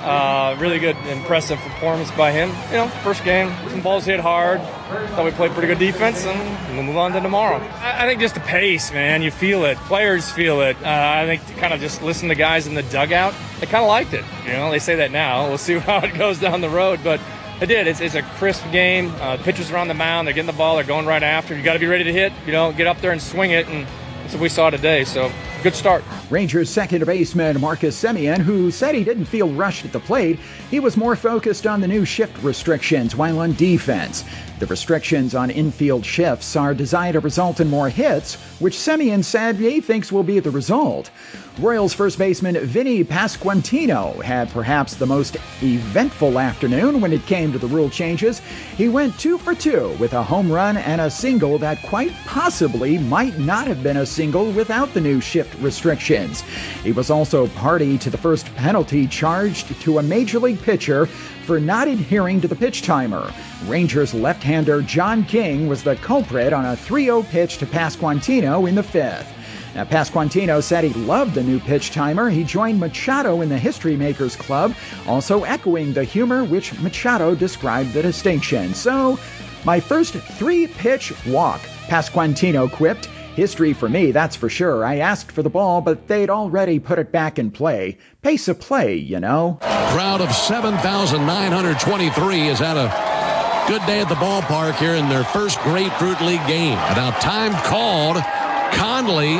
Uh, 0.03 0.55
really 0.59 0.79
good, 0.79 0.95
impressive 1.07 1.59
performance 1.59 2.11
by 2.11 2.31
him. 2.31 2.49
You 2.69 2.77
know, 2.77 2.87
first 3.03 3.23
game, 3.23 3.51
some 3.69 3.81
balls 3.81 4.05
hit 4.05 4.19
hard. 4.19 4.61
Thought 4.61 5.25
we 5.25 5.31
played 5.31 5.51
pretty 5.51 5.67
good 5.67 5.79
defense, 5.79 6.25
and 6.25 6.75
we'll 6.75 6.83
move 6.83 6.97
on 6.97 7.11
to 7.13 7.19
tomorrow. 7.19 7.57
I, 7.57 8.03
I 8.03 8.07
think 8.07 8.21
just 8.21 8.35
the 8.35 8.41
pace, 8.41 8.91
man. 8.91 9.21
You 9.21 9.31
feel 9.31 9.65
it. 9.65 9.77
Players 9.79 10.31
feel 10.31 10.61
it. 10.61 10.77
Uh, 10.77 10.87
I 10.87 11.25
think 11.25 11.57
kind 11.57 11.73
of 11.73 11.79
just 11.79 12.01
listen 12.01 12.29
to 12.29 12.35
guys 12.35 12.67
in 12.67 12.73
the 12.73 12.83
dugout. 12.83 13.33
They 13.59 13.65
kind 13.65 13.83
of 13.83 13.89
liked 13.89 14.13
it. 14.13 14.23
You 14.45 14.53
know, 14.53 14.71
they 14.71 14.79
say 14.79 14.95
that 14.95 15.11
now. 15.11 15.47
We'll 15.47 15.57
see 15.57 15.77
how 15.79 15.99
it 15.99 16.13
goes 16.17 16.39
down 16.39 16.61
the 16.61 16.69
road, 16.69 17.01
but. 17.03 17.19
It 17.59 17.65
did. 17.65 17.87
It's, 17.87 18.01
it's 18.01 18.13
a 18.13 18.21
crisp 18.21 18.63
game. 18.71 19.11
Uh, 19.19 19.37
pitchers 19.37 19.71
are 19.71 19.77
on 19.77 19.87
the 19.87 19.95
mound. 19.95 20.27
They're 20.27 20.35
getting 20.35 20.45
the 20.45 20.53
ball. 20.53 20.75
They're 20.75 20.83
going 20.83 21.07
right 21.07 21.23
after. 21.23 21.57
You 21.57 21.63
got 21.63 21.73
to 21.73 21.79
be 21.79 21.87
ready 21.87 22.03
to 22.03 22.13
hit. 22.13 22.31
You 22.45 22.51
know, 22.51 22.71
get 22.71 22.85
up 22.85 23.01
there 23.01 23.11
and 23.11 23.19
swing 23.19 23.49
it. 23.49 23.67
And 23.67 23.87
that's 24.21 24.33
what 24.35 24.43
we 24.43 24.49
saw 24.49 24.69
today. 24.69 25.05
So 25.05 25.31
good 25.63 25.75
start. 25.75 26.03
Rangers 26.29 26.69
second 26.69 27.05
baseman 27.05 27.59
Marcus 27.59 28.01
Semien, 28.01 28.39
who 28.39 28.71
said 28.71 28.95
he 28.95 29.03
didn't 29.03 29.25
feel 29.25 29.49
rushed 29.49 29.85
at 29.85 29.91
the 29.91 29.99
plate, 29.99 30.39
he 30.69 30.79
was 30.79 30.97
more 30.97 31.15
focused 31.15 31.65
on 31.65 31.81
the 31.81 31.87
new 31.87 32.05
shift 32.05 32.41
restrictions 32.43 33.15
while 33.15 33.39
on 33.39 33.53
defense. 33.53 34.23
The 34.59 34.65
restrictions 34.65 35.35
on 35.35 35.51
infield 35.51 36.03
shifts 36.05 36.55
are 36.55 36.73
designed 36.73 37.13
to 37.13 37.19
result 37.19 37.59
in 37.59 37.69
more 37.69 37.89
hits, 37.89 38.35
which 38.59 38.75
Semien 38.75 39.23
said 39.23 39.55
he 39.55 39.81
thinks 39.81 40.11
will 40.11 40.23
be 40.23 40.39
the 40.39 40.49
result. 40.49 41.11
Royals 41.59 41.93
first 41.93 42.19
baseman 42.19 42.57
Vinny 42.59 43.03
Pasquantino 43.03 44.21
had 44.23 44.49
perhaps 44.49 44.95
the 44.95 45.05
most 45.05 45.37
eventful 45.61 46.37
afternoon 46.37 47.01
when 47.01 47.13
it 47.13 47.25
came 47.25 47.51
to 47.51 47.57
the 47.57 47.67
rule 47.67 47.89
changes. 47.89 48.39
He 48.75 48.89
went 48.89 49.17
two 49.19 49.37
for 49.37 49.55
two 49.55 49.95
with 49.99 50.13
a 50.13 50.23
home 50.23 50.51
run 50.51 50.77
and 50.77 51.01
a 51.01 51.09
single 51.09 51.57
that 51.59 51.81
quite 51.83 52.13
possibly 52.25 52.97
might 52.97 53.37
not 53.39 53.67
have 53.67 53.81
been 53.81 53.97
a 53.97 54.05
single 54.05 54.51
without 54.51 54.93
the 54.93 55.01
new 55.01 55.19
shift 55.21 55.46
restrictions. 55.55 56.41
He 56.83 56.91
was 56.91 57.09
also 57.09 57.47
party 57.47 57.97
to 57.99 58.09
the 58.09 58.17
first 58.17 58.53
penalty 58.55 59.07
charged 59.07 59.79
to 59.81 59.99
a 59.99 60.03
major 60.03 60.39
league 60.39 60.61
pitcher 60.61 61.05
for 61.05 61.59
not 61.59 61.87
adhering 61.87 62.41
to 62.41 62.47
the 62.47 62.55
pitch 62.55 62.81
timer. 62.81 63.31
Rangers 63.65 64.13
left 64.13 64.43
hander 64.43 64.81
John 64.81 65.23
King 65.23 65.67
was 65.67 65.83
the 65.83 65.95
culprit 65.97 66.53
on 66.53 66.65
a 66.65 66.75
3 66.75 67.05
0 67.05 67.23
pitch 67.23 67.57
to 67.57 67.65
Pasquantino 67.65 68.67
in 68.67 68.75
the 68.75 68.83
fifth. 68.83 69.33
Now, 69.75 69.85
Pasquantino 69.85 70.63
said 70.63 70.83
he 70.83 70.93
loved 70.93 71.35
the 71.35 71.43
new 71.43 71.59
pitch 71.59 71.91
timer. 71.91 72.29
He 72.29 72.43
joined 72.43 72.79
Machado 72.79 73.41
in 73.41 73.49
the 73.49 73.59
History 73.59 73.95
Makers 73.95 74.35
Club, 74.35 74.73
also 75.05 75.43
echoing 75.43 75.93
the 75.93 76.03
humor 76.03 76.43
which 76.43 76.77
Machado 76.79 77.35
described 77.35 77.93
the 77.93 78.01
distinction. 78.01 78.73
So, 78.73 79.19
my 79.65 79.79
first 79.79 80.13
three 80.13 80.65
pitch 80.65 81.13
walk, 81.27 81.61
Pasquantino 81.87 82.71
quipped. 82.71 83.07
History 83.37 83.73
for 83.73 83.87
me, 83.87 84.11
that's 84.11 84.35
for 84.35 84.49
sure. 84.49 84.83
I 84.83 84.97
asked 84.97 85.31
for 85.31 85.43
the 85.43 85.49
ball, 85.51 85.79
but 85.79 86.07
they'd 86.07 86.31
already 86.31 86.79
put 86.79 86.97
it 86.97 87.11
back 87.11 87.37
in 87.37 87.51
play. 87.51 87.99
Pace 88.23 88.47
of 88.47 88.59
play, 88.59 88.95
you 88.95 89.19
know. 89.19 89.59
Crowd 89.61 90.21
of 90.21 90.31
7,923 90.31 92.39
has 92.47 92.57
had 92.57 92.77
a 92.77 92.89
good 93.67 93.85
day 93.85 94.01
at 94.01 94.09
the 94.09 94.15
ballpark 94.15 94.77
here 94.77 94.95
in 94.95 95.07
their 95.07 95.23
first 95.23 95.59
Grapefruit 95.59 96.19
League 96.21 96.47
game. 96.47 96.79
And 96.79 96.97
now 96.97 97.11
time 97.19 97.53
called. 97.63 98.17
Conley 98.73 99.37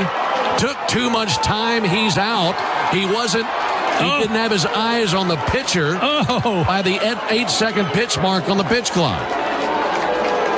took 0.60 0.77
too 0.88 1.10
much 1.10 1.38
time. 1.38 1.83
He's 1.83 2.19
out. 2.19 2.53
He 2.93 3.07
wasn't. 3.07 3.47
He 3.47 4.12
oh. 4.12 4.19
didn't 4.19 4.36
have 4.36 4.51
his 4.51 4.67
eyes 4.67 5.15
on 5.15 5.27
the 5.27 5.38
pitcher 5.47 5.97
oh. 5.99 6.63
by 6.67 6.83
the 6.83 6.99
eight 7.31 7.49
second 7.49 7.88
pitch 7.88 8.19
mark 8.19 8.47
on 8.47 8.60
the 8.60 8.63
pitch 8.63 8.91
clock. 8.91 9.46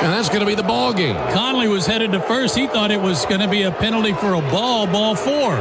And 0.02 0.12
that's 0.14 0.28
going 0.28 0.40
to 0.40 0.46
be 0.46 0.54
the 0.54 0.62
ball 0.62 0.94
game. 0.94 1.14
Conley 1.32 1.68
was 1.68 1.84
headed 1.86 2.12
to 2.12 2.20
first. 2.20 2.56
He 2.56 2.66
thought 2.66 2.90
it 2.90 3.00
was 3.00 3.26
going 3.26 3.40
to 3.42 3.48
be 3.48 3.62
a 3.64 3.70
penalty 3.70 4.14
for 4.14 4.32
a 4.34 4.40
ball, 4.40 4.86
ball 4.86 5.14
four. 5.14 5.58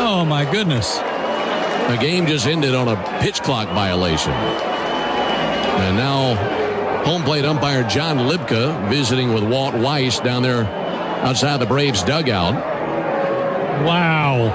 Oh, 0.00 0.24
my 0.26 0.50
goodness. 0.50 0.96
The 0.96 1.98
game 2.00 2.26
just 2.26 2.46
ended 2.46 2.74
on 2.74 2.88
a 2.88 2.96
pitch 3.20 3.42
clock 3.42 3.68
violation. 3.68 4.32
And 4.32 5.96
now, 5.96 6.34
home 7.04 7.22
plate 7.22 7.44
umpire 7.44 7.86
John 7.88 8.26
Libka 8.26 8.88
visiting 8.88 9.34
with 9.34 9.44
Walt 9.44 9.74
Weiss 9.74 10.18
down 10.20 10.42
there 10.42 10.64
outside 10.64 11.58
the 11.58 11.66
Braves 11.66 12.02
dugout. 12.02 12.54
Wow. 13.84 14.48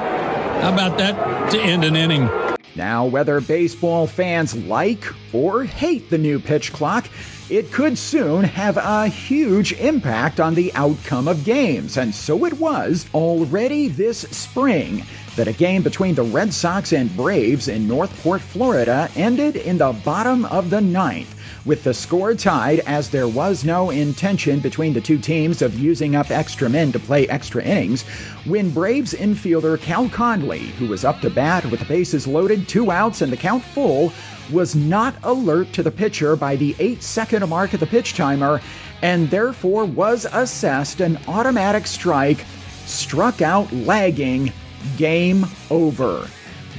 How 0.62 0.74
about 0.74 0.98
that 0.98 1.52
to 1.52 1.62
end 1.62 1.84
an 1.84 1.96
inning? 1.96 2.30
Now, 2.76 3.06
whether 3.06 3.40
baseball 3.40 4.08
fans 4.08 4.56
like 4.56 5.06
or 5.32 5.64
hate 5.64 6.10
the 6.10 6.18
new 6.18 6.40
pitch 6.40 6.74
clock, 6.74 7.08
it 7.50 7.72
could 7.72 7.98
soon 7.98 8.44
have 8.44 8.78
a 8.78 9.08
huge 9.08 9.74
impact 9.74 10.40
on 10.40 10.56
the 10.56 10.74
outcome 10.74 11.28
of 11.28 11.44
games. 11.44 11.98
And 11.98 12.16
so 12.16 12.46
it 12.46 12.54
was 12.54 13.06
already 13.14 13.90
this 13.90 14.20
spring 14.20 15.06
that 15.36 15.48
a 15.48 15.54
game 15.54 15.84
between 15.84 16.16
the 16.16 16.24
Red 16.24 16.54
Sox 16.54 16.94
and 16.94 17.16
Braves 17.16 17.68
in 17.68 17.88
North 17.88 18.24
Port, 18.24 18.42
Florida 18.42 19.10
ended 19.16 19.56
in 19.56 19.78
the 19.78 19.94
bottom 20.04 20.46
of 20.46 20.70
the 20.70 20.82
ninth 20.82 21.40
with 21.66 21.84
the 21.84 21.94
score 21.94 22.36
tied 22.36 22.80
as 22.82 23.10
there 23.10 23.28
was 23.28 23.64
no 23.64 23.90
intention 23.90 24.60
between 24.60 24.94
the 24.94 25.02
two 25.02 25.18
teams 25.18 25.62
of 25.62 25.80
using 25.80 26.16
up 26.16 26.30
extra 26.32 26.70
men 26.70 26.92
to 26.92 27.00
play 27.00 27.28
extra 27.30 27.64
innings, 27.64 28.04
when 28.46 28.70
Braves 28.70 29.14
infielder 29.14 29.80
Cal 29.80 30.10
Conley, 30.10 30.60
who 30.78 30.88
was 30.88 31.06
up 31.06 31.22
to 31.22 31.30
bat 31.30 31.66
with 31.66 31.80
the 31.80 31.86
bases 31.86 32.28
loaded, 32.28 32.68
two 32.68 32.92
outs, 32.92 33.22
and 33.22 33.32
the 33.32 33.38
count 33.38 33.64
full, 33.64 34.12
was 34.52 34.76
not 34.76 35.16
alert 35.24 35.72
to 35.74 35.84
the 35.84 35.92
pitcher 35.92 36.36
by 36.36 36.56
the 36.56 36.76
eight 36.80 37.02
second 37.02 37.48
mark 37.48 37.74
of 37.74 37.80
the 37.80 37.88
pitch 37.88 38.14
timer 38.14 38.62
and 39.02 39.30
therefore 39.30 39.86
was 39.86 40.26
assessed 40.32 41.02
an 41.02 41.20
automatic 41.28 41.86
strike 41.86 42.46
struck 42.86 43.42
out 43.42 43.72
lagging. 43.72 44.52
Game 44.98 45.46
over. 45.70 46.28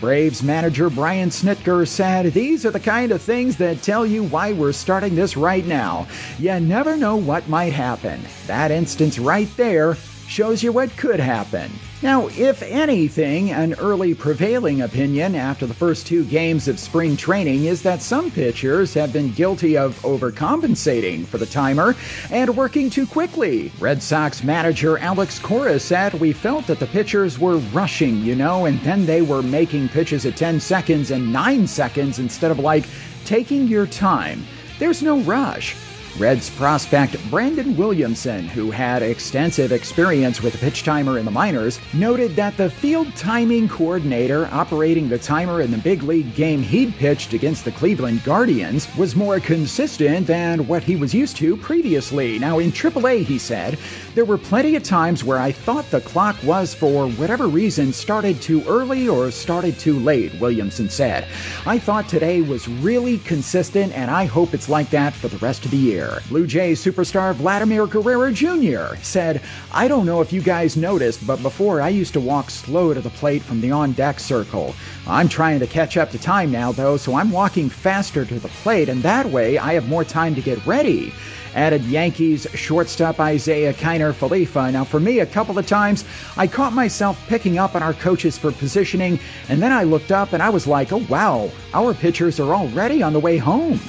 Braves 0.01 0.43
manager 0.43 0.91
Brian 0.91 1.31
Snitker 1.31 1.87
said, 1.87 2.33
These 2.33 2.67
are 2.67 2.71
the 2.71 2.81
kind 2.81 3.13
of 3.13 3.23
things 3.23 3.57
that 3.59 3.83
tell 3.83 4.05
you 4.05 4.25
why 4.25 4.53
we're 4.53 4.73
starting 4.73 5.15
this 5.15 5.37
right 5.37 5.65
now. 5.65 6.07
You 6.39 6.59
never 6.61 6.97
know 6.97 7.17
what 7.17 7.49
might 7.49 7.73
happen. 7.73 8.21
That 8.47 8.71
instance 8.71 9.19
right 9.19 9.49
there 9.57 9.97
shows 10.35 10.65
you 10.65 10.73
what 10.73 10.91
could 10.97 11.21
happen. 11.21 11.71
Now, 12.03 12.27
if 12.27 12.61
anything, 12.63 13.53
an 13.53 13.75
early 13.75 14.15
prevailing 14.15 14.83
opinion 14.83 15.37
after 15.37 15.65
the 15.65 15.75
first 15.75 16.09
two 16.09 16.25
games 16.25 16.67
of 16.67 16.81
spring 16.81 17.17
training 17.17 17.67
is 17.67 17.83
that 17.83 18.03
some 18.03 18.33
pitchers 18.33 18.93
have 18.95 19.13
been 19.13 19.31
guilty 19.31 19.79
of 19.79 19.97
overcompensating 20.03 21.25
for 21.25 21.39
the 21.39 21.47
timer 21.47 21.95
and 22.33 22.57
working 22.57 22.91
too 22.91 23.07
quickly. 23.07 23.71
Red 23.79 24.03
Sox 24.03 24.43
manager 24.43 24.99
Alex 24.99 25.39
Cora 25.39 25.79
said, 25.79 26.15
We 26.15 26.33
felt 26.33 26.67
that 26.67 26.81
the 26.81 26.89
pitchers 26.89 27.39
were 27.39 27.59
rushing, 27.73 28.21
you 28.23 28.35
know, 28.35 28.65
and 28.65 28.81
then 28.81 29.07
they 29.07 29.23
were 29.23 29.41
making 29.41 29.89
pitches 29.89 30.27
at 30.27 30.37
10 30.37 30.59
seconds 30.59 31.13
and 31.13 31.33
9 31.33 31.65
seconds 31.69 32.19
instead 32.19 32.51
of 32.51 32.59
like 32.59 32.87
taking 33.25 33.69
your 33.69 33.87
time. 33.87 34.45
There's 34.81 35.01
no 35.01 35.21
rush. 35.21 35.77
Reds 36.17 36.49
prospect 36.49 37.17
Brandon 37.29 37.77
Williamson, 37.77 38.47
who 38.47 38.71
had 38.71 39.03
extensive 39.03 39.73
experience 39.73 40.41
with 40.41 40.53
the 40.53 40.59
pitch 40.61 40.85
timer 40.85 41.19
in 41.19 41.25
the 41.25 41.31
minors, 41.33 41.81
noted 41.93 42.37
that 42.37 42.57
the 42.57 42.71
field 42.71 43.15
timing 43.17 43.69
coordinator 43.69 44.49
operating 44.53 45.09
the 45.09 45.19
timer 45.19 45.61
in 45.61 45.73
the 45.73 45.79
big 45.79 46.05
league 46.05 46.33
game 46.37 46.63
he'd 46.63 46.95
pitched 46.95 47.33
against 47.33 47.65
the 47.65 47.73
Cleveland 47.73 48.23
Guardians 48.23 48.87
was 48.97 49.17
more 49.17 49.41
consistent 49.41 50.29
than 50.29 50.69
what 50.69 50.85
he 50.85 50.95
was 50.95 51.13
used 51.13 51.37
to 51.39 51.57
previously. 51.57 52.39
Now, 52.39 52.61
in 52.61 52.71
AAA, 52.71 53.25
he 53.25 53.39
said, 53.39 53.77
there 54.15 54.25
were 54.25 54.39
plenty 54.39 54.77
of 54.77 54.85
times 54.85 55.25
where 55.25 55.39
I 55.39 55.51
thought 55.51 55.91
the 55.91 56.01
clock 56.01 56.37
was, 56.45 56.73
for 56.75 57.09
whatever 57.11 57.49
reason, 57.49 57.93
started 57.93 58.41
too 58.41 58.63
early 58.69 59.09
or 59.09 59.33
started 59.33 59.81
too 59.81 59.99
late, 59.99 60.33
Williamson 60.35 60.89
said. 60.89 61.27
I 61.67 61.81
thought 61.81 62.09
today 62.09 62.41
was 62.41 62.69
really 62.69 63.19
consistent, 63.19 63.93
and 63.95 64.13
I 64.13 64.27
hope 64.27 64.55
it's 64.55 64.69
like 64.69 64.91
that 64.91 65.13
for 65.13 65.27
the 65.27 65.39
rest 65.39 65.65
of 65.65 65.73
the 65.73 65.77
year. 65.77 66.04
Blue 66.29 66.47
Jays 66.47 66.85
superstar 66.85 67.35
Vladimir 67.35 67.87
Guerrero 67.87 68.33
Jr. 68.33 68.97
said, 69.03 69.43
I 69.73 69.89
don't 69.89 70.07
know 70.07 70.21
if 70.21 70.33
you 70.33 70.41
guys 70.41 70.77
noticed, 70.77 71.27
but 71.27 71.43
before 71.43 71.81
I 71.81 71.89
used 71.89 72.13
to 72.15 72.21
walk 72.21 72.51
slow 72.51 72.95
to 72.95 73.01
the 73.01 73.11
plate 73.11 73.43
from 73.43 73.61
the 73.61 73.71
on 73.71 73.93
deck 73.93 74.21
circle. 74.21 74.75
I'm 75.07 75.29
trying 75.29 75.61
to 75.61 75.67
catch 75.67 75.97
up 75.97 76.11
to 76.11 76.19
time 76.19 76.51
now, 76.51 76.73
though, 76.73 76.97
so 76.97 77.15
I'm 77.15 77.31
walking 77.31 77.69
faster 77.69 78.25
to 78.25 78.39
the 78.39 78.49
plate, 78.49 78.89
and 78.89 79.03
that 79.03 79.27
way 79.27 79.59
I 79.59 79.75
have 79.75 79.89
more 79.89 80.05
time 80.05 80.35
to 80.35 80.41
get 80.41 80.65
ready 80.67 81.13
added 81.55 81.85
Yankees 81.85 82.47
shortstop 82.55 83.21
Isiah 83.21 83.73
Kiner 83.73 84.13
Falefa. 84.13 84.73
Now, 84.73 84.85
for 84.85 85.01
me, 85.01 85.21
a 85.21 85.27
couple 85.27 85.59
of 85.59 85.67
times, 85.67 86.05
I 86.37 86.47
caught 86.47 86.73
myself 86.73 87.25
picking 87.29 87.59
up 87.59 87.75
on 87.75 87.83
our 87.83 87.95
coaches 87.95 88.37
for 88.37 88.53
positioning, 88.53 89.19
and 89.49 89.63
then 89.63 89.73
I 89.73 89.85
looked 89.85 90.13
up 90.13 90.33
and 90.33 90.43
I 90.43 90.51
was 90.51 90.67
like, 90.67 90.93
oh 90.93 91.05
wow, 91.09 91.51
our 91.73 91.95
pitchers 91.95 92.41
are 92.41 92.55
already 92.55 93.03
on 93.03 93.13
the 93.13 93.21
way 93.21 93.39
home. 93.39 93.81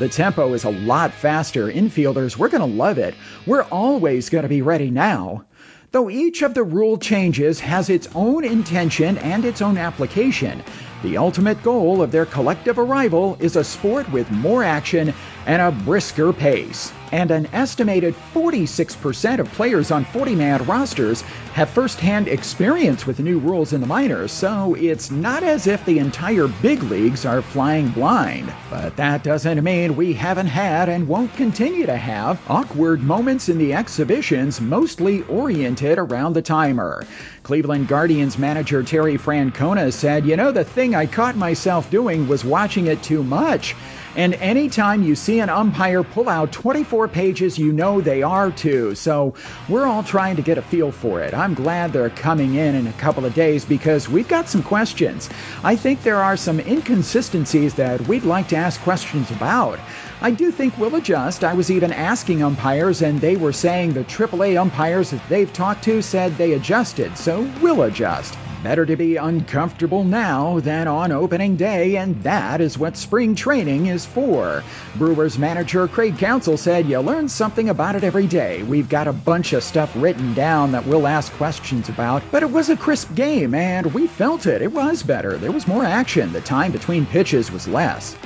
The 0.00 0.08
tempo 0.08 0.52
is 0.54 0.64
a 0.64 0.70
lot 0.70 1.14
faster. 1.14 1.70
Infielders, 1.70 2.36
we're 2.36 2.48
going 2.48 2.68
to 2.68 2.76
love 2.76 2.98
it. 2.98 3.14
We're 3.46 3.62
always 3.62 4.28
going 4.28 4.42
to 4.42 4.48
be 4.48 4.60
ready 4.60 4.90
now. 4.90 5.44
Though 5.92 6.10
each 6.10 6.42
of 6.42 6.54
the 6.54 6.64
rule 6.64 6.98
changes 6.98 7.60
has 7.60 7.88
its 7.88 8.08
own 8.16 8.44
intention 8.44 9.16
and 9.18 9.44
its 9.44 9.62
own 9.62 9.78
application, 9.78 10.64
the 11.04 11.18
ultimate 11.18 11.62
goal 11.62 12.00
of 12.02 12.10
their 12.10 12.24
collective 12.24 12.78
arrival 12.78 13.36
is 13.38 13.56
a 13.56 13.62
sport 13.62 14.10
with 14.10 14.30
more 14.30 14.64
action 14.64 15.12
and 15.46 15.60
a 15.60 15.70
brisker 15.84 16.32
pace 16.32 16.92
and 17.14 17.30
an 17.30 17.46
estimated 17.52 18.12
46% 18.32 19.38
of 19.38 19.48
players 19.52 19.92
on 19.92 20.04
40 20.04 20.34
man 20.34 20.64
rosters 20.64 21.22
have 21.52 21.70
first 21.70 22.00
hand 22.00 22.26
experience 22.26 23.06
with 23.06 23.18
the 23.18 23.22
new 23.22 23.38
rules 23.38 23.72
in 23.72 23.80
the 23.80 23.86
minors, 23.86 24.32
so 24.32 24.74
it's 24.74 25.12
not 25.12 25.44
as 25.44 25.68
if 25.68 25.84
the 25.84 26.00
entire 26.00 26.48
big 26.48 26.82
leagues 26.82 27.24
are 27.24 27.40
flying 27.40 27.88
blind. 27.90 28.52
But 28.68 28.96
that 28.96 29.22
doesn't 29.22 29.62
mean 29.62 29.94
we 29.94 30.14
haven't 30.14 30.48
had 30.48 30.88
and 30.88 31.06
won't 31.06 31.32
continue 31.34 31.86
to 31.86 31.96
have 31.96 32.42
awkward 32.50 33.00
moments 33.04 33.48
in 33.48 33.58
the 33.58 33.72
exhibitions 33.72 34.60
mostly 34.60 35.22
oriented 35.24 35.98
around 35.98 36.32
the 36.32 36.42
timer. 36.42 37.06
Cleveland 37.44 37.88
Guardians 37.88 38.38
manager 38.38 38.82
Terry 38.82 39.18
Francona 39.18 39.92
said, 39.92 40.24
You 40.24 40.34
know, 40.34 40.50
the 40.50 40.64
thing 40.64 40.94
I 40.94 41.04
caught 41.04 41.36
myself 41.36 41.90
doing 41.90 42.26
was 42.26 42.42
watching 42.42 42.86
it 42.86 43.02
too 43.02 43.22
much. 43.22 43.76
And 44.16 44.34
anytime 44.34 45.02
you 45.02 45.14
see 45.14 45.40
an 45.40 45.48
umpire 45.48 46.02
pull 46.02 46.28
out 46.28 46.52
24 46.52 47.08
pages, 47.08 47.58
you 47.58 47.72
know 47.72 48.00
they 48.00 48.22
are 48.22 48.50
too. 48.50 48.94
So 48.94 49.34
we're 49.68 49.86
all 49.86 50.02
trying 50.02 50.36
to 50.36 50.42
get 50.42 50.58
a 50.58 50.62
feel 50.62 50.92
for 50.92 51.20
it. 51.20 51.34
I'm 51.34 51.54
glad 51.54 51.92
they're 51.92 52.10
coming 52.10 52.54
in 52.54 52.74
in 52.74 52.86
a 52.86 52.92
couple 52.94 53.24
of 53.24 53.34
days 53.34 53.64
because 53.64 54.08
we've 54.08 54.28
got 54.28 54.48
some 54.48 54.62
questions. 54.62 55.28
I 55.62 55.74
think 55.76 56.02
there 56.02 56.22
are 56.22 56.36
some 56.36 56.60
inconsistencies 56.60 57.74
that 57.74 58.00
we'd 58.02 58.24
like 58.24 58.48
to 58.48 58.56
ask 58.56 58.80
questions 58.82 59.30
about. 59.30 59.78
I 60.20 60.30
do 60.30 60.50
think 60.50 60.78
we'll 60.78 60.94
adjust. 60.94 61.44
I 61.44 61.52
was 61.52 61.70
even 61.70 61.92
asking 61.92 62.42
umpires, 62.42 63.02
and 63.02 63.20
they 63.20 63.36
were 63.36 63.52
saying 63.52 63.92
the 63.92 64.04
AAA 64.04 64.58
umpires 64.58 65.10
that 65.10 65.28
they've 65.28 65.52
talked 65.52 65.84
to 65.84 66.00
said 66.00 66.36
they 66.36 66.54
adjusted, 66.54 67.18
so 67.18 67.50
we'll 67.60 67.82
adjust. 67.82 68.38
Better 68.64 68.86
to 68.86 68.96
be 68.96 69.16
uncomfortable 69.16 70.04
now 70.04 70.58
than 70.58 70.88
on 70.88 71.12
opening 71.12 71.54
day, 71.54 71.98
and 71.98 72.22
that 72.22 72.62
is 72.62 72.78
what 72.78 72.96
spring 72.96 73.34
training 73.34 73.88
is 73.88 74.06
for. 74.06 74.64
Brewers 74.96 75.38
manager 75.38 75.86
Craig 75.86 76.16
Counsell 76.16 76.56
said, 76.56 76.88
You 76.88 77.00
learn 77.00 77.28
something 77.28 77.68
about 77.68 77.94
it 77.94 78.04
every 78.04 78.26
day. 78.26 78.62
We've 78.62 78.88
got 78.88 79.06
a 79.06 79.12
bunch 79.12 79.52
of 79.52 79.62
stuff 79.62 79.92
written 79.94 80.32
down 80.32 80.72
that 80.72 80.86
we'll 80.86 81.06
ask 81.06 81.30
questions 81.34 81.90
about, 81.90 82.22
but 82.32 82.42
it 82.42 82.50
was 82.50 82.70
a 82.70 82.76
crisp 82.76 83.14
game, 83.14 83.54
and 83.54 83.92
we 83.92 84.06
felt 84.06 84.46
it. 84.46 84.62
It 84.62 84.72
was 84.72 85.02
better. 85.02 85.36
There 85.36 85.52
was 85.52 85.68
more 85.68 85.84
action. 85.84 86.32
The 86.32 86.40
time 86.40 86.72
between 86.72 87.04
pitches 87.04 87.52
was 87.52 87.68
less. 87.68 88.16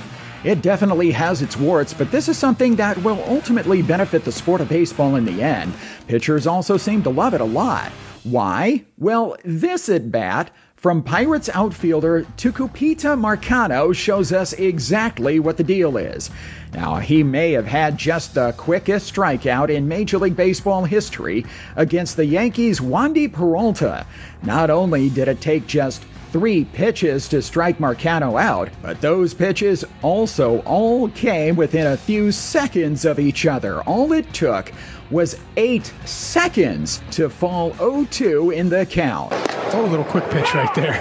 It 0.45 0.62
definitely 0.62 1.11
has 1.11 1.43
its 1.43 1.57
warts, 1.57 1.93
but 1.93 2.12
this 2.12 2.28
is 2.28 2.39
something 2.39 2.76
that 2.76 2.97
will 2.99 3.24
ultimately 3.26 3.82
benefit 3.82 4.22
the 4.22 4.30
sport 4.30 4.61
of 4.61 4.68
baseball 4.68 5.16
in 5.16 5.24
the 5.24 5.43
end. 5.43 5.74
Pitchers 6.07 6.47
also 6.47 6.76
seem 6.76 7.03
to 7.03 7.11
love 7.11 7.34
it 7.34 7.41
a 7.41 7.45
lot. 7.45 7.91
Why? 8.30 8.84
Well, 8.98 9.36
this 9.42 9.88
at 9.88 10.12
bat 10.12 10.50
from 10.76 11.02
Pirates 11.02 11.48
outfielder 11.54 12.24
Tucupita 12.36 13.16
Marcano 13.18 13.94
shows 13.94 14.32
us 14.32 14.52
exactly 14.52 15.40
what 15.40 15.56
the 15.56 15.64
deal 15.64 15.96
is. 15.96 16.30
Now, 16.74 16.96
he 16.96 17.22
may 17.22 17.52
have 17.52 17.66
had 17.66 17.96
just 17.96 18.34
the 18.34 18.52
quickest 18.52 19.12
strikeout 19.12 19.70
in 19.70 19.88
Major 19.88 20.18
League 20.18 20.36
Baseball 20.36 20.84
history 20.84 21.46
against 21.74 22.16
the 22.16 22.26
Yankees' 22.26 22.80
Wandy 22.80 23.32
Peralta. 23.32 24.06
Not 24.42 24.68
only 24.68 25.08
did 25.08 25.28
it 25.28 25.40
take 25.40 25.66
just 25.66 26.04
three 26.32 26.64
pitches 26.64 27.28
to 27.28 27.40
strike 27.42 27.78
Marcano 27.78 28.40
out, 28.40 28.68
but 28.82 29.00
those 29.00 29.34
pitches 29.34 29.84
also 30.02 30.60
all 30.60 31.08
came 31.10 31.56
within 31.56 31.86
a 31.86 31.96
few 31.96 32.30
seconds 32.32 33.04
of 33.04 33.18
each 33.18 33.46
other. 33.46 33.82
All 33.82 34.12
it 34.12 34.32
took 34.32 34.72
was 35.10 35.38
eight 35.56 35.92
seconds 36.04 37.00
to 37.12 37.30
fall 37.30 37.72
0 37.74 38.06
2 38.10 38.50
in 38.50 38.68
the 38.68 38.84
count. 38.86 39.32
Oh, 39.72 39.84
a 39.84 39.88
little 39.88 40.04
quick 40.04 40.28
pitch 40.30 40.54
right 40.54 40.74
there. 40.74 40.98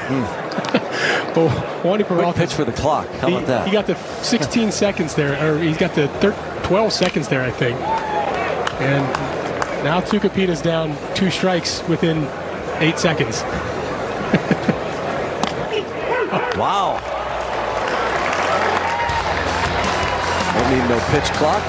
oh, 1.36 1.82
Wandy 1.84 2.06
Peralta. 2.06 2.40
pitch 2.40 2.54
for 2.54 2.64
the 2.66 2.72
clock. 2.74 3.08
How 3.16 3.28
he, 3.28 3.36
about 3.36 3.48
that? 3.48 3.66
He 3.68 3.74
got 3.74 3.88
the 3.88 3.96
16 4.24 4.72
seconds 4.84 5.14
there, 5.16 5.34
or 5.46 5.60
he's 5.62 5.78
got 5.78 5.94
the 5.94 6.08
thir- 6.20 6.62
12 6.64 6.92
seconds 6.94 7.28
there, 7.28 7.44
I 7.44 7.52
think. 7.52 7.80
And 8.82 9.04
now 9.84 10.00
Tucupita's 10.02 10.62
down 10.62 10.96
two 11.16 11.30
strikes 11.32 11.86
within 11.88 12.28
eight 12.80 12.98
seconds. 13.00 13.42
Wow. 16.58 17.00
Don't 20.54 20.72
need 20.72 20.90
no 20.90 21.00
pitch 21.12 21.32
clock. 21.34 21.64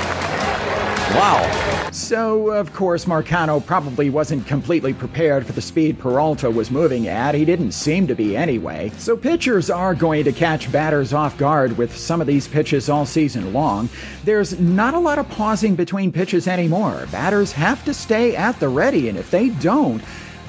Wow. 1.14 1.88
So, 1.90 2.50
of 2.50 2.72
course, 2.74 3.06
Marcano 3.06 3.64
probably 3.64 4.10
wasn't 4.10 4.46
completely 4.46 4.92
prepared 4.92 5.46
for 5.46 5.52
the 5.52 5.62
speed 5.62 5.98
Peralta 5.98 6.50
was 6.50 6.70
moving 6.70 7.08
at. 7.08 7.34
He 7.34 7.46
didn't 7.46 7.72
seem 7.72 8.06
to 8.08 8.14
be 8.14 8.36
anyway. 8.36 8.92
So, 8.98 9.16
pitchers 9.16 9.70
are 9.70 9.94
going 9.94 10.24
to 10.24 10.32
catch 10.32 10.70
batters 10.70 11.14
off 11.14 11.38
guard 11.38 11.78
with 11.78 11.96
some 11.96 12.20
of 12.20 12.26
these 12.26 12.46
pitches 12.46 12.90
all 12.90 13.06
season 13.06 13.54
long. 13.54 13.88
There's 14.24 14.60
not 14.60 14.94
a 14.94 14.98
lot 14.98 15.18
of 15.18 15.28
pausing 15.30 15.74
between 15.76 16.12
pitches 16.12 16.46
anymore. 16.46 17.06
Batters 17.10 17.52
have 17.52 17.84
to 17.86 17.94
stay 17.94 18.36
at 18.36 18.60
the 18.60 18.68
ready, 18.68 19.08
and 19.08 19.16
if 19.16 19.30
they 19.30 19.48
don't, 19.48 20.02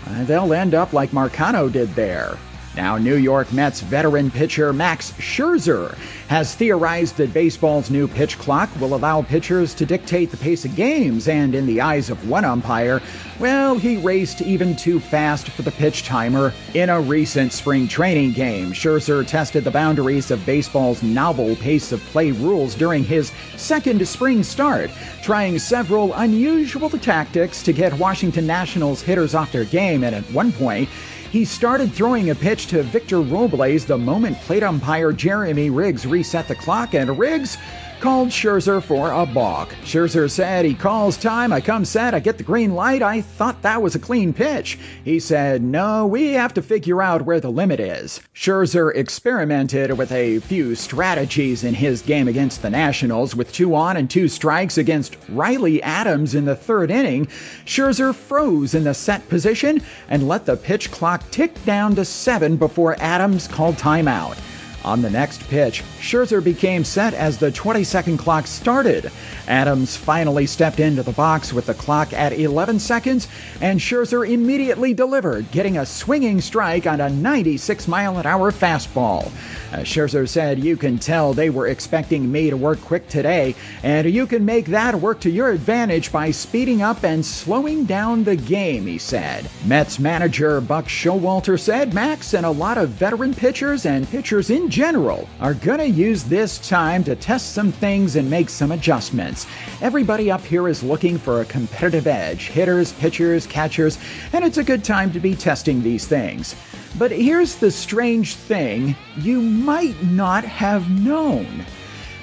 uh, 0.07 0.23
they'll 0.25 0.53
end 0.53 0.73
up 0.73 0.91
like 0.91 1.11
Marcano 1.11 1.71
did 1.71 1.89
there. 1.95 2.37
Now, 2.79 2.97
New 2.97 3.17
York 3.17 3.51
Mets 3.51 3.81
veteran 3.81 4.31
pitcher 4.31 4.71
Max 4.71 5.11
Scherzer 5.19 5.97
has 6.29 6.55
theorized 6.55 7.17
that 7.17 7.33
baseball's 7.33 7.89
new 7.89 8.07
pitch 8.07 8.39
clock 8.39 8.69
will 8.79 8.95
allow 8.95 9.21
pitchers 9.21 9.73
to 9.75 9.85
dictate 9.85 10.31
the 10.31 10.37
pace 10.37 10.63
of 10.63 10.77
games, 10.77 11.27
and 11.27 11.55
in 11.55 11.65
the 11.65 11.81
eyes 11.81 12.09
of 12.09 12.29
one 12.29 12.45
umpire, 12.45 13.01
well, 13.37 13.77
he 13.77 13.97
raced 13.97 14.41
even 14.41 14.77
too 14.77 15.01
fast 15.01 15.49
for 15.49 15.63
the 15.63 15.71
pitch 15.71 16.05
timer 16.05 16.53
in 16.73 16.89
a 16.89 17.01
recent 17.01 17.51
spring 17.51 17.85
training 17.85 18.31
game. 18.31 18.71
Scherzer 18.71 19.27
tested 19.27 19.65
the 19.65 19.71
boundaries 19.71 20.31
of 20.31 20.45
baseball's 20.45 21.03
novel 21.03 21.57
pace 21.57 21.91
of 21.91 21.99
play 22.05 22.31
rules 22.31 22.75
during 22.75 23.03
his 23.03 23.33
second 23.57 24.07
spring 24.07 24.41
start, 24.41 24.89
trying 25.21 25.59
several 25.59 26.13
unusual 26.13 26.89
tactics 26.89 27.61
to 27.61 27.73
get 27.73 27.91
Washington 27.99 28.47
Nationals 28.47 29.01
hitters 29.01 29.35
off 29.35 29.51
their 29.51 29.65
game, 29.65 30.05
and 30.05 30.15
at 30.15 30.23
one 30.31 30.53
point, 30.53 30.87
he 31.31 31.45
started 31.45 31.93
throwing 31.93 32.31
a 32.31 32.35
pitch 32.35 32.67
to 32.67 32.81
Victor 32.81 33.21
Robles 33.21 33.85
the 33.85 33.97
moment 33.97 34.37
plate 34.41 34.63
umpire 34.63 35.11
Jeremy 35.11 35.69
Riggs 35.69 36.05
reset 36.05 36.47
the 36.47 36.55
clock, 36.55 36.95
and 36.95 37.17
Riggs 37.17 37.57
called 37.99 38.29
Scherzer 38.29 38.81
for 38.81 39.11
a 39.11 39.25
balk. 39.25 39.69
Scherzer 39.83 40.29
said 40.29 40.65
he 40.65 40.73
calls 40.73 41.17
time, 41.17 41.51
I 41.51 41.61
come 41.61 41.83
set, 41.83 42.13
I 42.13 42.19
get 42.19 42.37
the 42.37 42.43
green 42.43 42.73
light. 42.73 43.01
I 43.01 43.21
thought 43.21 43.61
that 43.61 43.81
was 43.81 43.95
a 43.95 43.99
clean 43.99 44.33
pitch. 44.33 44.79
He 45.03 45.19
said, 45.19 45.61
No, 45.61 46.05
we 46.05 46.33
have 46.33 46.53
to 46.53 46.61
figure 46.61 47.01
out 47.01 47.23
where 47.25 47.39
the 47.39 47.51
limit 47.51 47.79
is. 47.79 48.21
Scherzer 48.33 48.95
experimented 48.95 49.97
with 49.97 50.11
a 50.11 50.39
few 50.39 50.75
strategies 50.75 51.63
in 51.63 51.73
his 51.73 52.01
game 52.01 52.27
against 52.27 52.61
the 52.61 52.69
Nationals 52.69 53.35
with 53.35 53.51
two 53.51 53.75
on 53.75 53.97
and 53.97 54.09
two 54.09 54.27
strikes 54.27 54.77
against 54.77 55.17
Riley 55.29 55.81
Adams 55.83 56.35
in 56.35 56.45
the 56.45 56.55
third 56.55 56.91
inning. 56.91 57.25
Scherzer 57.65 58.15
froze 58.15 58.73
in 58.73 58.85
the 58.85 58.93
set 58.93 59.27
position 59.29 59.81
and 60.07 60.27
let 60.27 60.45
the 60.45 60.57
pitch 60.57 60.91
clock 60.91 61.29
tick 61.31 61.63
down 61.65 61.95
to 61.95 62.05
seven 62.05 62.55
before 62.55 62.95
Adams 62.99 63.47
called 63.47 63.75
timeout. 63.75 64.37
On 64.85 65.01
the 65.01 65.09
next 65.09 65.47
pitch, 65.49 65.83
Scherzer 65.99 66.43
became 66.43 66.83
set 66.83 67.13
as 67.13 67.37
the 67.37 67.51
20 67.51 67.83
second 67.83 68.17
clock 68.17 68.47
started. 68.47 69.11
Adams 69.47 69.97
finally 69.97 70.45
stepped 70.45 70.79
into 70.79 71.03
the 71.03 71.11
box 71.11 71.51
with 71.51 71.65
the 71.65 71.73
clock 71.73 72.13
at 72.13 72.31
11 72.31 72.79
seconds, 72.79 73.27
and 73.61 73.79
Scherzer 73.79 74.27
immediately 74.27 74.93
delivered, 74.93 75.51
getting 75.51 75.77
a 75.77 75.85
swinging 75.85 76.39
strike 76.39 76.87
on 76.87 77.01
a 77.01 77.09
96 77.09 77.87
mile 77.87 78.17
an 78.17 78.25
hour 78.25 78.51
fastball. 78.51 79.31
As 79.71 79.85
Scherzer 79.85 80.27
said, 80.27 80.59
You 80.59 80.77
can 80.77 80.97
tell 80.97 81.33
they 81.33 81.49
were 81.49 81.67
expecting 81.67 82.31
me 82.31 82.49
to 82.49 82.57
work 82.57 82.79
quick 82.81 83.07
today, 83.09 83.55
and 83.83 84.09
you 84.09 84.25
can 84.25 84.45
make 84.45 84.67
that 84.67 84.95
work 84.95 85.19
to 85.21 85.29
your 85.29 85.51
advantage 85.51 86.11
by 86.11 86.31
speeding 86.31 86.81
up 86.81 87.03
and 87.03 87.25
slowing 87.25 87.85
down 87.85 88.23
the 88.23 88.35
game, 88.35 88.87
he 88.87 88.97
said. 88.97 89.49
Mets 89.65 89.99
manager 89.99 90.61
Buck 90.61 90.85
Showalter 90.85 91.59
said 91.59 91.93
Max 91.93 92.33
and 92.33 92.45
a 92.45 92.51
lot 92.51 92.77
of 92.77 92.89
veteran 92.89 93.33
pitchers 93.33 93.85
and 93.85 94.09
pitchers 94.09 94.49
in 94.49 94.68
general 94.69 95.27
are 95.39 95.53
to 95.53 95.89
use 95.89 96.23
this 96.23 96.57
time 96.67 97.03
to 97.03 97.15
test 97.15 97.53
some 97.53 97.71
things 97.71 98.15
and 98.15 98.29
make 98.29 98.49
some 98.49 98.71
adjustments. 98.71 99.47
Everybody 99.81 100.31
up 100.31 100.41
here 100.41 100.67
is 100.67 100.83
looking 100.83 101.17
for 101.17 101.41
a 101.41 101.45
competitive 101.45 102.07
edge 102.07 102.47
hitters, 102.47 102.93
pitchers, 102.93 103.47
catchers, 103.47 103.97
and 104.33 104.45
it's 104.45 104.57
a 104.57 104.63
good 104.63 104.83
time 104.83 105.11
to 105.13 105.19
be 105.19 105.35
testing 105.35 105.81
these 105.81 106.07
things. 106.07 106.55
But 106.97 107.11
here's 107.11 107.55
the 107.55 107.71
strange 107.71 108.35
thing 108.35 108.95
you 109.17 109.41
might 109.41 110.01
not 110.03 110.43
have 110.43 110.89
known. 110.89 111.65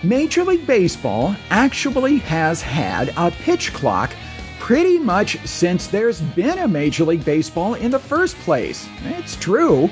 Major 0.03 0.45
League 0.45 0.67
Baseball 0.67 1.35
actually 1.51 2.19
has 2.19 2.63
had 2.63 3.13
a 3.17 3.31
pitch 3.31 3.73
clock 3.73 4.15
pretty 4.59 4.99
much 4.99 5.39
since 5.47 5.87
there's 5.87 6.21
been 6.21 6.59
a 6.59 6.69
Major 6.69 7.05
League 7.05 7.25
Baseball 7.25 7.75
in 7.75 7.91
the 7.91 7.99
first 7.99 8.37
place. 8.39 8.89
It's 9.05 9.37
true. 9.37 9.89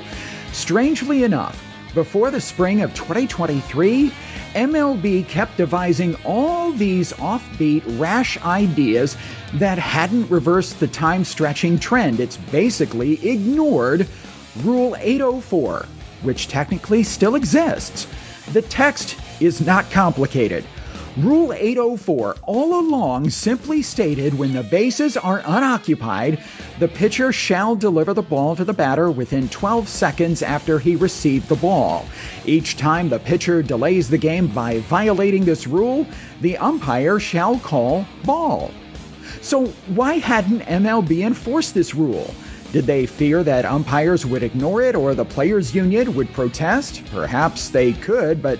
Strangely 0.51 1.23
enough, 1.23 1.64
before 1.95 2.29
the 2.29 2.41
spring 2.41 2.81
of 2.81 2.93
2023, 2.93 4.11
MLB 4.53 5.27
kept 5.27 5.57
devising 5.57 6.15
all 6.25 6.71
these 6.73 7.13
offbeat, 7.13 7.83
rash 7.99 8.37
ideas 8.43 9.17
that 9.55 9.79
hadn't 9.79 10.29
reversed 10.29 10.79
the 10.79 10.87
time 10.87 11.23
stretching 11.23 11.79
trend. 11.79 12.19
It's 12.19 12.37
basically 12.37 13.25
ignored 13.27 14.07
Rule 14.63 14.95
804, 14.99 15.87
which 16.21 16.47
technically 16.47 17.01
still 17.01 17.35
exists. 17.35 18.07
The 18.51 18.61
text 18.61 19.17
is 19.39 19.65
not 19.65 19.89
complicated. 19.89 20.65
Rule 21.17 21.53
804 21.53 22.35
all 22.43 22.77
along 22.77 23.29
simply 23.29 23.81
stated 23.81 24.33
when 24.33 24.51
the 24.51 24.63
bases 24.63 25.15
are 25.15 25.41
unoccupied, 25.45 26.43
the 26.77 26.89
pitcher 26.89 27.31
shall 27.31 27.73
deliver 27.73 28.13
the 28.13 28.21
ball 28.21 28.53
to 28.57 28.65
the 28.65 28.73
batter 28.73 29.09
within 29.09 29.47
12 29.47 29.87
seconds 29.87 30.41
after 30.41 30.77
he 30.77 30.97
received 30.97 31.47
the 31.47 31.55
ball. 31.55 32.05
Each 32.45 32.75
time 32.75 33.07
the 33.07 33.19
pitcher 33.19 33.63
delays 33.63 34.09
the 34.09 34.17
game 34.17 34.47
by 34.47 34.79
violating 34.81 35.45
this 35.45 35.67
rule, 35.67 36.05
the 36.41 36.57
umpire 36.57 37.17
shall 37.17 37.59
call 37.59 38.05
ball. 38.25 38.71
So, 39.39 39.67
why 39.95 40.15
hadn't 40.15 40.63
MLB 40.63 41.25
enforced 41.25 41.73
this 41.73 41.95
rule? 41.95 42.33
Did 42.73 42.87
they 42.87 43.05
fear 43.05 43.41
that 43.41 43.63
umpires 43.63 44.25
would 44.25 44.43
ignore 44.43 44.81
it 44.81 44.95
or 44.95 45.15
the 45.15 45.23
players' 45.23 45.73
union 45.73 46.13
would 46.13 46.33
protest? 46.33 47.03
Perhaps 47.09 47.69
they 47.69 47.93
could, 47.93 48.41
but 48.41 48.59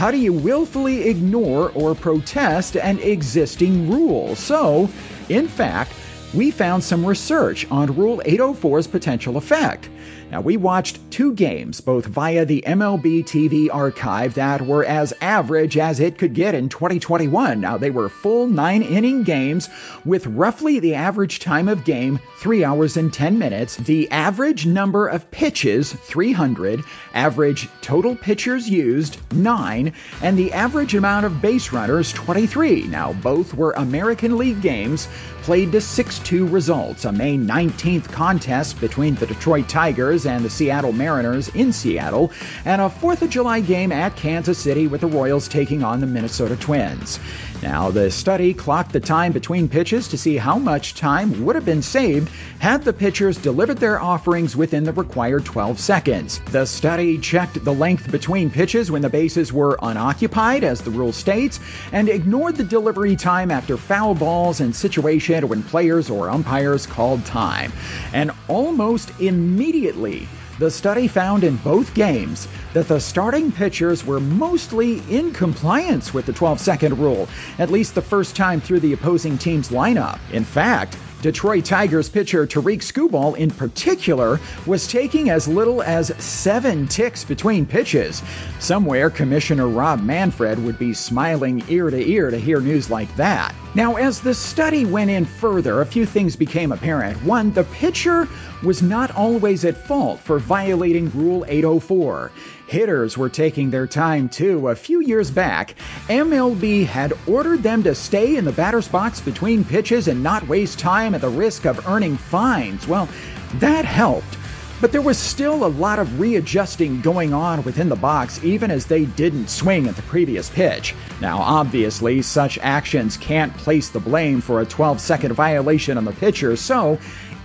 how 0.00 0.10
do 0.10 0.16
you 0.16 0.32
willfully 0.32 1.10
ignore 1.10 1.70
or 1.72 1.94
protest 1.94 2.74
an 2.74 2.98
existing 3.00 3.86
rule? 3.86 4.34
So, 4.34 4.88
in 5.28 5.46
fact, 5.46 5.92
we 6.32 6.50
found 6.50 6.82
some 6.84 7.04
research 7.04 7.66
on 7.70 7.96
Rule 7.96 8.22
804's 8.24 8.86
potential 8.86 9.36
effect. 9.36 9.88
Now, 10.30 10.40
we 10.40 10.56
watched 10.56 11.00
two 11.10 11.34
games, 11.34 11.80
both 11.80 12.06
via 12.06 12.44
the 12.44 12.62
MLB 12.64 13.24
TV 13.24 13.68
archive, 13.72 14.34
that 14.34 14.60
were 14.60 14.84
as 14.84 15.12
average 15.20 15.76
as 15.76 15.98
it 15.98 16.18
could 16.18 16.34
get 16.34 16.54
in 16.54 16.68
2021. 16.68 17.60
Now, 17.60 17.76
they 17.76 17.90
were 17.90 18.08
full 18.08 18.46
nine 18.46 18.82
inning 18.82 19.24
games 19.24 19.68
with 20.04 20.28
roughly 20.28 20.78
the 20.78 20.94
average 20.94 21.40
time 21.40 21.68
of 21.68 21.84
game, 21.84 22.20
3 22.38 22.64
hours 22.64 22.96
and 22.96 23.12
10 23.12 23.40
minutes, 23.40 23.76
the 23.76 24.08
average 24.12 24.66
number 24.66 25.08
of 25.08 25.28
pitches, 25.32 25.94
300, 25.94 26.84
average 27.12 27.68
total 27.80 28.14
pitchers 28.14 28.70
used, 28.70 29.18
9, 29.32 29.92
and 30.22 30.38
the 30.38 30.52
average 30.52 30.94
amount 30.94 31.26
of 31.26 31.42
base 31.42 31.72
runners, 31.72 32.12
23. 32.12 32.84
Now, 32.86 33.14
both 33.14 33.52
were 33.54 33.72
American 33.72 34.38
League 34.38 34.62
games 34.62 35.08
played 35.50 35.72
to 35.72 35.80
6 35.80 36.20
2 36.20 36.46
results, 36.46 37.04
a 37.04 37.10
May 37.10 37.36
19th 37.36 38.08
contest 38.12 38.80
between 38.80 39.16
the 39.16 39.26
Detroit 39.26 39.68
Tigers 39.68 40.24
and 40.24 40.44
the 40.44 40.48
Seattle 40.48 40.92
Mariners 40.92 41.48
in 41.56 41.72
Seattle, 41.72 42.30
and 42.64 42.80
a 42.80 42.84
4th 42.84 43.22
of 43.22 43.30
July 43.30 43.58
game 43.58 43.90
at 43.90 44.14
Kansas 44.14 44.58
City 44.58 44.86
with 44.86 45.00
the 45.00 45.08
Royals 45.08 45.48
taking 45.48 45.82
on 45.82 45.98
the 45.98 46.06
Minnesota 46.06 46.54
Twins. 46.54 47.18
Now, 47.62 47.90
the 47.90 48.10
study 48.10 48.54
clocked 48.54 48.92
the 48.92 49.00
time 49.00 49.32
between 49.32 49.68
pitches 49.68 50.08
to 50.08 50.18
see 50.18 50.38
how 50.38 50.58
much 50.58 50.94
time 50.94 51.44
would 51.44 51.54
have 51.54 51.66
been 51.66 51.82
saved 51.82 52.30
had 52.58 52.82
the 52.82 52.92
pitchers 52.92 53.36
delivered 53.36 53.76
their 53.76 54.00
offerings 54.00 54.56
within 54.56 54.82
the 54.82 54.92
required 54.94 55.44
12 55.44 55.78
seconds. 55.78 56.40
The 56.46 56.64
study 56.64 57.18
checked 57.18 57.62
the 57.62 57.74
length 57.74 58.10
between 58.10 58.50
pitches 58.50 58.90
when 58.90 59.02
the 59.02 59.10
bases 59.10 59.52
were 59.52 59.78
unoccupied, 59.82 60.64
as 60.64 60.80
the 60.80 60.90
rule 60.90 61.12
states, 61.12 61.60
and 61.92 62.08
ignored 62.08 62.56
the 62.56 62.64
delivery 62.64 63.14
time 63.14 63.50
after 63.50 63.76
foul 63.76 64.14
balls 64.14 64.60
and 64.60 64.74
situation 64.74 65.46
when 65.46 65.62
players 65.62 66.08
or 66.08 66.30
umpires 66.30 66.86
called 66.86 67.26
time. 67.26 67.72
And 68.14 68.30
almost 68.48 69.12
immediately, 69.20 70.28
the 70.60 70.70
study 70.70 71.08
found 71.08 71.42
in 71.42 71.56
both 71.56 71.94
games 71.94 72.46
that 72.74 72.86
the 72.86 73.00
starting 73.00 73.50
pitchers 73.50 74.04
were 74.04 74.20
mostly 74.20 74.98
in 75.08 75.32
compliance 75.32 76.12
with 76.12 76.26
the 76.26 76.34
12 76.34 76.60
second 76.60 76.98
rule, 76.98 77.30
at 77.58 77.70
least 77.70 77.94
the 77.94 78.02
first 78.02 78.36
time 78.36 78.60
through 78.60 78.80
the 78.80 78.92
opposing 78.92 79.38
team's 79.38 79.70
lineup. 79.70 80.18
In 80.32 80.44
fact, 80.44 80.98
Detroit 81.22 81.66
Tigers 81.66 82.08
pitcher 82.08 82.46
Tarik 82.46 82.80
Skubal, 82.80 83.36
in 83.36 83.50
particular, 83.50 84.40
was 84.66 84.86
taking 84.86 85.28
as 85.28 85.46
little 85.46 85.82
as 85.82 86.14
seven 86.22 86.88
ticks 86.88 87.24
between 87.24 87.66
pitches. 87.66 88.22
Somewhere, 88.58 89.10
Commissioner 89.10 89.68
Rob 89.68 90.02
Manfred 90.02 90.58
would 90.64 90.78
be 90.78 90.94
smiling 90.94 91.62
ear 91.68 91.90
to 91.90 92.08
ear 92.10 92.30
to 92.30 92.38
hear 92.38 92.60
news 92.60 92.90
like 92.90 93.14
that. 93.16 93.54
Now, 93.74 93.96
as 93.96 94.20
the 94.20 94.34
study 94.34 94.84
went 94.84 95.10
in 95.10 95.24
further, 95.24 95.80
a 95.80 95.86
few 95.86 96.04
things 96.06 96.34
became 96.34 96.72
apparent. 96.72 97.22
One, 97.22 97.52
the 97.52 97.64
pitcher 97.64 98.26
was 98.64 98.82
not 98.82 99.14
always 99.14 99.64
at 99.64 99.86
fault 99.86 100.20
for 100.20 100.38
violating 100.38 101.10
Rule 101.10 101.44
804. 101.46 102.32
Hitters 102.70 103.18
were 103.18 103.28
taking 103.28 103.70
their 103.70 103.88
time 103.88 104.28
too. 104.28 104.68
A 104.68 104.76
few 104.76 105.00
years 105.00 105.28
back, 105.28 105.74
MLB 106.06 106.86
had 106.86 107.12
ordered 107.26 107.64
them 107.64 107.82
to 107.82 107.96
stay 107.96 108.36
in 108.36 108.44
the 108.44 108.52
batter's 108.52 108.86
box 108.86 109.20
between 109.20 109.64
pitches 109.64 110.06
and 110.06 110.22
not 110.22 110.46
waste 110.46 110.78
time 110.78 111.12
at 111.16 111.20
the 111.20 111.28
risk 111.28 111.66
of 111.66 111.84
earning 111.88 112.16
fines. 112.16 112.86
Well, 112.86 113.08
that 113.54 113.84
helped. 113.84 114.38
But 114.80 114.92
there 114.92 115.02
was 115.02 115.18
still 115.18 115.66
a 115.66 115.68
lot 115.68 115.98
of 115.98 116.20
readjusting 116.20 117.00
going 117.00 117.34
on 117.34 117.64
within 117.64 117.88
the 117.88 117.96
box, 117.96 118.42
even 118.44 118.70
as 118.70 118.86
they 118.86 119.04
didn't 119.04 119.50
swing 119.50 119.88
at 119.88 119.96
the 119.96 120.02
previous 120.02 120.48
pitch. 120.48 120.94
Now, 121.20 121.38
obviously, 121.38 122.22
such 122.22 122.56
actions 122.62 123.16
can't 123.16 123.54
place 123.56 123.88
the 123.88 123.98
blame 123.98 124.40
for 124.40 124.60
a 124.60 124.64
12 124.64 125.00
second 125.00 125.32
violation 125.32 125.98
on 125.98 126.04
the 126.04 126.12
pitcher, 126.12 126.54
so 126.54 127.00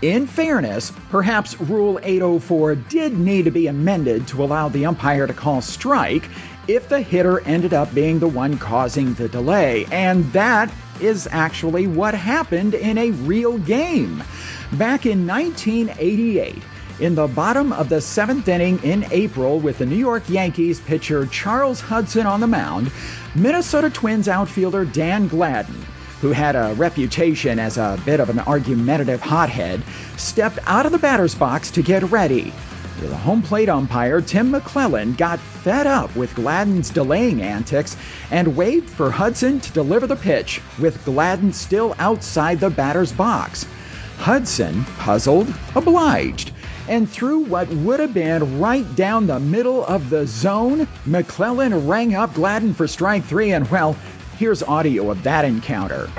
In 0.05 0.27
fairness, 0.27 0.91
perhaps 1.09 1.59
Rule 1.59 1.99
804 2.03 2.75
did 2.75 3.17
need 3.17 3.45
to 3.45 3.49
be 3.49 3.65
amended 3.65 4.27
to 4.27 4.43
allow 4.43 4.69
the 4.69 4.85
umpire 4.85 5.25
to 5.25 5.33
call 5.33 5.61
strike 5.61 6.29
if 6.67 6.87
the 6.87 7.01
hitter 7.01 7.39
ended 7.39 7.73
up 7.73 7.91
being 7.91 8.19
the 8.19 8.27
one 8.27 8.59
causing 8.59 9.15
the 9.15 9.27
delay, 9.27 9.87
and 9.91 10.23
that 10.31 10.71
is 11.01 11.27
actually 11.31 11.87
what 11.87 12.13
happened 12.13 12.75
in 12.75 12.99
a 12.99 13.09
real 13.09 13.57
game. 13.57 14.23
Back 14.73 15.07
in 15.07 15.25
1988, 15.25 16.61
in 16.99 17.15
the 17.15 17.25
bottom 17.25 17.73
of 17.73 17.89
the 17.89 17.99
seventh 17.99 18.47
inning 18.47 18.77
in 18.83 19.07
April, 19.09 19.59
with 19.59 19.79
the 19.79 19.87
New 19.87 19.95
York 19.95 20.29
Yankees 20.29 20.81
pitcher 20.81 21.25
Charles 21.25 21.81
Hudson 21.81 22.27
on 22.27 22.41
the 22.41 22.47
mound, 22.47 22.91
Minnesota 23.33 23.89
Twins 23.89 24.27
outfielder 24.27 24.85
Dan 24.85 25.27
Gladden, 25.27 25.83
who 26.21 26.31
had 26.31 26.55
a 26.55 26.73
reputation 26.75 27.59
as 27.59 27.77
a 27.77 27.99
bit 28.05 28.19
of 28.19 28.29
an 28.29 28.39
argumentative 28.39 29.21
hothead, 29.21 29.83
stepped 30.17 30.59
out 30.65 30.85
of 30.85 30.91
the 30.91 30.97
batter's 30.97 31.35
box 31.35 31.69
to 31.71 31.81
get 31.81 32.03
ready. 32.03 32.53
The 33.01 33.15
home 33.15 33.41
plate 33.41 33.67
umpire, 33.67 34.21
Tim 34.21 34.53
McClelland, 34.53 35.17
got 35.17 35.39
fed 35.39 35.85
up 35.85 36.15
with 36.15 36.33
Gladden's 36.33 36.89
delaying 36.89 37.41
antics 37.41 37.97
and 38.31 38.55
waved 38.55 38.89
for 38.89 39.11
Hudson 39.11 39.59
to 39.59 39.71
deliver 39.73 40.07
the 40.07 40.15
pitch, 40.15 40.61
with 40.79 41.03
Gladden 41.03 41.51
still 41.51 41.93
outside 41.99 42.59
the 42.59 42.69
batter's 42.69 43.11
box. 43.11 43.65
Hudson, 44.17 44.85
puzzled, 44.97 45.53
obliged, 45.75 46.53
and 46.87 47.09
threw 47.09 47.39
what 47.39 47.67
would 47.67 47.99
have 47.99 48.13
been 48.13 48.59
right 48.59 48.95
down 48.95 49.27
the 49.27 49.39
middle 49.41 49.85
of 49.87 50.09
the 50.09 50.25
zone. 50.25 50.87
McClelland 51.05 51.87
rang 51.87 52.15
up 52.15 52.33
Gladden 52.33 52.73
for 52.73 52.87
strike 52.87 53.25
three, 53.25 53.51
and 53.51 53.69
well, 53.69 53.97
here's 54.37 54.61
audio 54.63 55.09
of 55.09 55.23
that 55.23 55.45
encounter. 55.45 56.09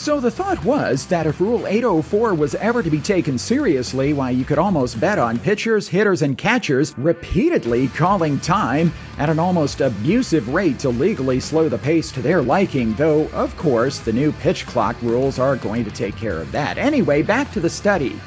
So 0.00 0.18
the 0.18 0.30
thought 0.30 0.64
was 0.64 1.04
that 1.08 1.26
if 1.26 1.42
Rule 1.42 1.66
804 1.66 2.32
was 2.32 2.54
ever 2.54 2.82
to 2.82 2.88
be 2.88 3.02
taken 3.02 3.36
seriously, 3.36 4.14
why 4.14 4.30
you 4.30 4.46
could 4.46 4.56
almost 4.56 4.98
bet 4.98 5.18
on 5.18 5.38
pitchers, 5.38 5.88
hitters, 5.88 6.22
and 6.22 6.38
catchers 6.38 6.96
repeatedly 6.96 7.88
calling 7.88 8.40
time 8.40 8.94
at 9.18 9.28
an 9.28 9.38
almost 9.38 9.82
abusive 9.82 10.48
rate 10.48 10.78
to 10.78 10.88
legally 10.88 11.38
slow 11.38 11.68
the 11.68 11.76
pace 11.76 12.10
to 12.12 12.22
their 12.22 12.40
liking, 12.40 12.94
though, 12.94 13.28
of 13.34 13.54
course, 13.58 13.98
the 13.98 14.10
new 14.10 14.32
pitch 14.32 14.64
clock 14.64 14.96
rules 15.02 15.38
are 15.38 15.56
going 15.56 15.84
to 15.84 15.90
take 15.90 16.16
care 16.16 16.38
of 16.38 16.50
that. 16.50 16.78
Anyway, 16.78 17.20
back 17.20 17.52
to 17.52 17.60
the 17.60 17.68
study. 17.68 18.18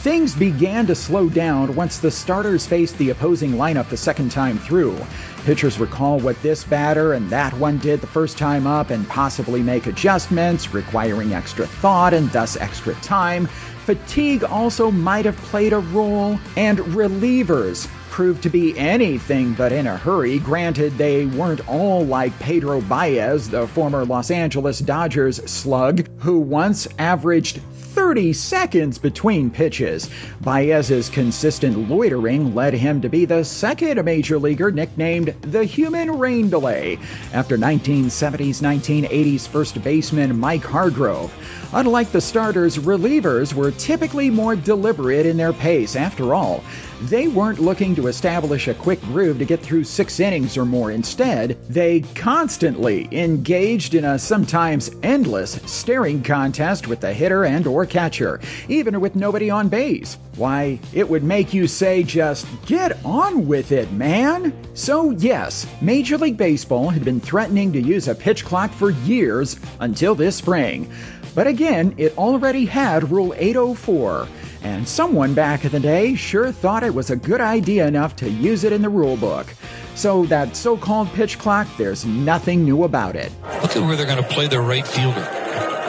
Things 0.00 0.34
began 0.34 0.86
to 0.88 0.94
slow 0.94 1.30
down 1.30 1.74
once 1.74 2.00
the 2.00 2.10
starters 2.10 2.66
faced 2.66 2.98
the 2.98 3.08
opposing 3.08 3.52
lineup 3.52 3.88
the 3.88 3.96
second 3.96 4.30
time 4.30 4.58
through. 4.58 4.94
Pitchers 5.44 5.78
recall 5.78 6.18
what 6.20 6.40
this 6.40 6.64
batter 6.64 7.12
and 7.12 7.28
that 7.28 7.52
one 7.52 7.76
did 7.76 8.00
the 8.00 8.06
first 8.06 8.38
time 8.38 8.66
up 8.66 8.88
and 8.88 9.06
possibly 9.10 9.62
make 9.62 9.86
adjustments, 9.86 10.72
requiring 10.72 11.34
extra 11.34 11.66
thought 11.66 12.14
and 12.14 12.30
thus 12.32 12.56
extra 12.56 12.94
time. 12.94 13.46
Fatigue 13.84 14.42
also 14.44 14.90
might 14.90 15.26
have 15.26 15.36
played 15.36 15.74
a 15.74 15.80
role, 15.80 16.38
and 16.56 16.78
relievers 16.78 17.86
proved 18.08 18.42
to 18.44 18.48
be 18.48 18.78
anything 18.78 19.52
but 19.52 19.70
in 19.70 19.86
a 19.86 19.98
hurry. 19.98 20.38
Granted, 20.38 20.96
they 20.96 21.26
weren't 21.26 21.68
all 21.68 22.06
like 22.06 22.38
Pedro 22.38 22.80
Baez, 22.80 23.50
the 23.50 23.66
former 23.66 24.06
Los 24.06 24.30
Angeles 24.30 24.78
Dodgers 24.78 25.44
slug, 25.50 26.08
who 26.20 26.38
once 26.38 26.88
averaged 26.98 27.60
30 28.04 28.34
seconds 28.34 28.98
between 28.98 29.50
pitches. 29.50 30.10
Baez's 30.42 31.08
consistent 31.08 31.88
loitering 31.88 32.54
led 32.54 32.74
him 32.74 33.00
to 33.00 33.08
be 33.08 33.24
the 33.24 33.42
second 33.42 34.04
major 34.04 34.38
leaguer 34.38 34.70
nicknamed 34.70 35.28
the 35.40 35.64
human 35.64 36.10
rain 36.18 36.50
delay 36.50 36.98
after 37.32 37.56
1970s 37.56 38.60
1980s 38.60 39.48
first 39.48 39.82
baseman 39.82 40.38
Mike 40.38 40.64
Hargrove. 40.64 41.32
Unlike 41.72 42.12
the 42.12 42.20
starters, 42.20 42.76
relievers 42.76 43.54
were 43.54 43.70
typically 43.70 44.28
more 44.28 44.54
deliberate 44.54 45.24
in 45.24 45.38
their 45.38 45.54
pace. 45.54 45.96
After 45.96 46.34
all, 46.34 46.62
they 47.02 47.28
weren't 47.28 47.58
looking 47.58 47.94
to 47.94 48.06
establish 48.06 48.68
a 48.68 48.74
quick 48.74 49.00
groove 49.02 49.38
to 49.38 49.44
get 49.44 49.60
through 49.60 49.84
six 49.84 50.20
innings 50.20 50.56
or 50.56 50.64
more. 50.64 50.90
Instead, 50.90 51.58
they 51.68 52.00
constantly 52.14 53.08
engaged 53.12 53.94
in 53.94 54.04
a 54.04 54.18
sometimes 54.18 54.90
endless 55.02 55.52
staring 55.66 56.22
contest 56.22 56.86
with 56.86 57.00
the 57.00 57.12
hitter 57.12 57.44
and 57.44 57.66
or 57.66 57.86
catcher, 57.86 58.40
even 58.68 59.00
with 59.00 59.16
nobody 59.16 59.50
on 59.50 59.68
base. 59.68 60.18
Why, 60.36 60.80
it 60.92 61.08
would 61.08 61.22
make 61.22 61.54
you 61.54 61.68
say 61.68 62.02
just 62.02 62.46
get 62.66 63.04
on 63.04 63.46
with 63.46 63.70
it, 63.70 63.92
man. 63.92 64.52
So, 64.74 65.10
yes, 65.10 65.66
Major 65.80 66.18
League 66.18 66.36
Baseball 66.36 66.90
had 66.90 67.04
been 67.04 67.20
threatening 67.20 67.72
to 67.72 67.80
use 67.80 68.08
a 68.08 68.14
pitch 68.14 68.44
clock 68.44 68.72
for 68.72 68.90
years 68.90 69.56
until 69.78 70.16
this 70.16 70.36
spring. 70.36 70.92
But 71.34 71.46
again, 71.46 71.94
it 71.96 72.16
already 72.16 72.64
had 72.64 73.10
Rule 73.10 73.34
804, 73.36 74.28
and 74.62 74.88
someone 74.88 75.34
back 75.34 75.64
in 75.64 75.72
the 75.72 75.80
day 75.80 76.14
sure 76.14 76.52
thought 76.52 76.82
it 76.82 76.94
was 76.94 77.10
a 77.10 77.16
good 77.16 77.40
idea 77.40 77.86
enough 77.86 78.14
to 78.16 78.30
use 78.30 78.64
it 78.64 78.72
in 78.72 78.82
the 78.82 78.88
rule 78.88 79.16
book. 79.16 79.52
So, 79.96 80.26
that 80.26 80.56
so 80.56 80.76
called 80.76 81.08
pitch 81.12 81.38
clock, 81.38 81.68
there's 81.76 82.04
nothing 82.04 82.64
new 82.64 82.84
about 82.84 83.16
it. 83.16 83.32
Look 83.62 83.76
at 83.76 83.82
where 83.82 83.96
they're 83.96 84.06
going 84.06 84.22
to 84.22 84.28
play 84.28 84.48
their 84.48 84.62
right 84.62 84.86
fielder. 84.86 85.20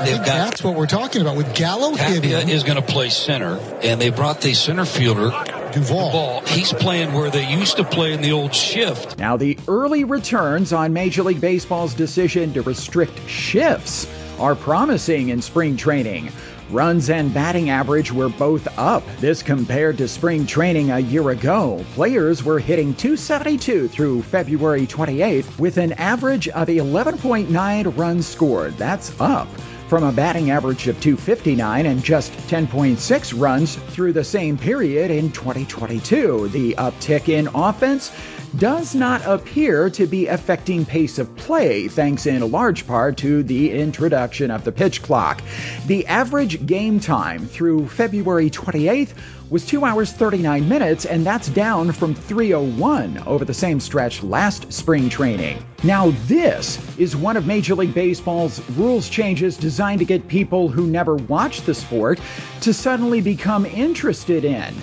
They've 0.04 0.18
got 0.18 0.26
That's 0.26 0.64
what 0.64 0.76
we're 0.76 0.88
talking 0.88 1.22
about 1.22 1.38
with 1.38 1.56
Gallo 1.56 1.96
Tapia 1.96 2.40
hitting. 2.40 2.50
is 2.50 2.64
going 2.64 2.76
to 2.76 2.84
play 2.84 3.10
center, 3.10 3.58
and 3.82 4.00
they 4.00 4.10
brought 4.10 4.42
the 4.42 4.54
center 4.54 4.86
fielder 4.86 5.32
Duvall. 5.72 6.42
He's 6.42 6.72
playing 6.74 7.14
where 7.14 7.30
they 7.30 7.50
used 7.50 7.78
to 7.78 7.84
play 7.84 8.14
in 8.14 8.22
the 8.22 8.32
old 8.32 8.54
shift. 8.54 9.18
Now, 9.18 9.38
the 9.38 9.58
early 9.68 10.04
returns 10.04 10.74
on 10.74 10.94
Major 10.94 11.24
League 11.24 11.42
Baseball's 11.42 11.94
decision 11.94 12.54
to 12.54 12.62
restrict 12.62 13.20
shifts 13.28 14.06
are 14.40 14.56
promising 14.56 15.30
in 15.30 15.42
spring 15.42 15.78
training. 15.78 16.32
Runs 16.72 17.12
and 17.12 17.34
batting 17.34 17.70
average 17.70 18.12
were 18.12 18.30
both 18.30 18.68
up. 18.78 19.04
This 19.20 19.44
compared 19.44 19.98
to 20.00 20.08
spring 20.08 20.48
training 20.48 20.92
a 20.92 21.00
year 21.00 21.30
ago. 21.30 21.86
Players 21.94 22.44
were 22.44 22.58
hitting 22.58 22.96
272 22.96 23.88
through 23.88 24.24
February 24.24 24.88
28th 24.88 25.60
with 25.60 25.78
an 25.78 25.94
average 25.94 26.48
of 26.50 26.68
11.9 26.68 27.98
runs 27.98 28.26
scored. 28.26 28.76
That's 28.78 29.20
up 29.22 29.48
from 29.88 30.04
a 30.04 30.12
batting 30.12 30.50
average 30.50 30.88
of 30.88 31.00
259 31.00 31.86
and 31.86 32.04
just 32.04 32.32
10.6 32.50 33.40
runs 33.40 33.76
through 33.76 34.14
the 34.14 34.24
same 34.24 34.58
period 34.58 35.12
in 35.12 35.32
2022. 35.32 36.50
The 36.50 36.74
uptick 36.74 37.30
in 37.30 37.48
offense 37.54 38.12
does 38.58 38.96
not 38.96 39.26
appear 39.26 39.90
to 39.90 40.06
be 40.06 40.28
affecting 40.28 40.86
pace 40.86 41.20
of 41.20 41.36
play, 41.36 41.88
thanks 41.88 42.26
in 42.26 42.52
large 42.52 42.88
part 42.88 43.18
to 43.18 43.44
the 43.44 43.72
introduction 43.72 44.50
of 44.52 44.64
the 44.64 44.72
pitch 44.72 45.02
clock. 45.02 45.42
The 45.88 46.06
average 46.08 46.66
game 46.66 47.00
time 47.00 47.46
through 47.46 47.88
February 47.90 48.50
28th 48.50 49.14
was 49.50 49.66
2 49.66 49.86
hours 49.86 50.12
39 50.12 50.68
minutes, 50.68 51.06
and 51.06 51.26
that's 51.26 51.50
down 51.50 51.92
from 51.92 52.16
301 52.16 53.24
over 53.28 53.46
the 53.46 53.54
same 53.54 53.80
stretch 53.80 54.24
last 54.24 54.72
spring 54.74 55.10
training. 55.10 55.64
Now, 55.84 56.12
this 56.26 56.80
is 56.98 57.16
one 57.16 57.38
of 57.38 57.46
Major 57.46 57.76
League 57.76 57.94
Baseball's 57.94 58.68
rules 58.72 59.10
changes 59.10 59.58
designed 59.58 60.00
to 60.00 60.06
get 60.06 60.28
people 60.28 60.70
who 60.70 60.88
never 60.88 61.16
watched 61.16 61.66
the 61.66 61.76
sport 61.76 62.20
to 62.62 62.74
suddenly 62.74 63.22
become 63.22 63.66
interested 63.66 64.46
in. 64.46 64.74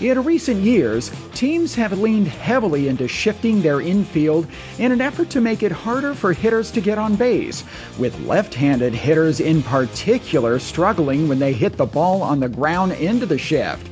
In 0.00 0.24
recent 0.24 0.62
years, 0.62 1.10
teams 1.34 1.74
have 1.74 1.98
leaned 1.98 2.26
heavily 2.26 2.88
into 2.88 3.06
shifting 3.06 3.60
their 3.60 3.82
infield 3.82 4.46
in 4.78 4.92
an 4.92 5.02
effort 5.02 5.28
to 5.30 5.42
make 5.42 5.62
it 5.62 5.70
harder 5.70 6.14
for 6.14 6.32
hitters 6.32 6.70
to 6.70 6.80
get 6.80 6.96
on 6.96 7.16
base, 7.16 7.64
with 7.98 8.18
left 8.26 8.54
handed 8.54 8.94
hitters 8.94 9.40
in 9.40 9.62
particular 9.62 10.58
struggling 10.58 11.28
when 11.28 11.38
they 11.38 11.52
hit 11.52 11.76
the 11.76 11.84
ball 11.84 12.22
on 12.22 12.40
the 12.40 12.48
ground 12.48 12.92
into 12.92 13.26
the 13.26 13.36
shift. 13.36 13.86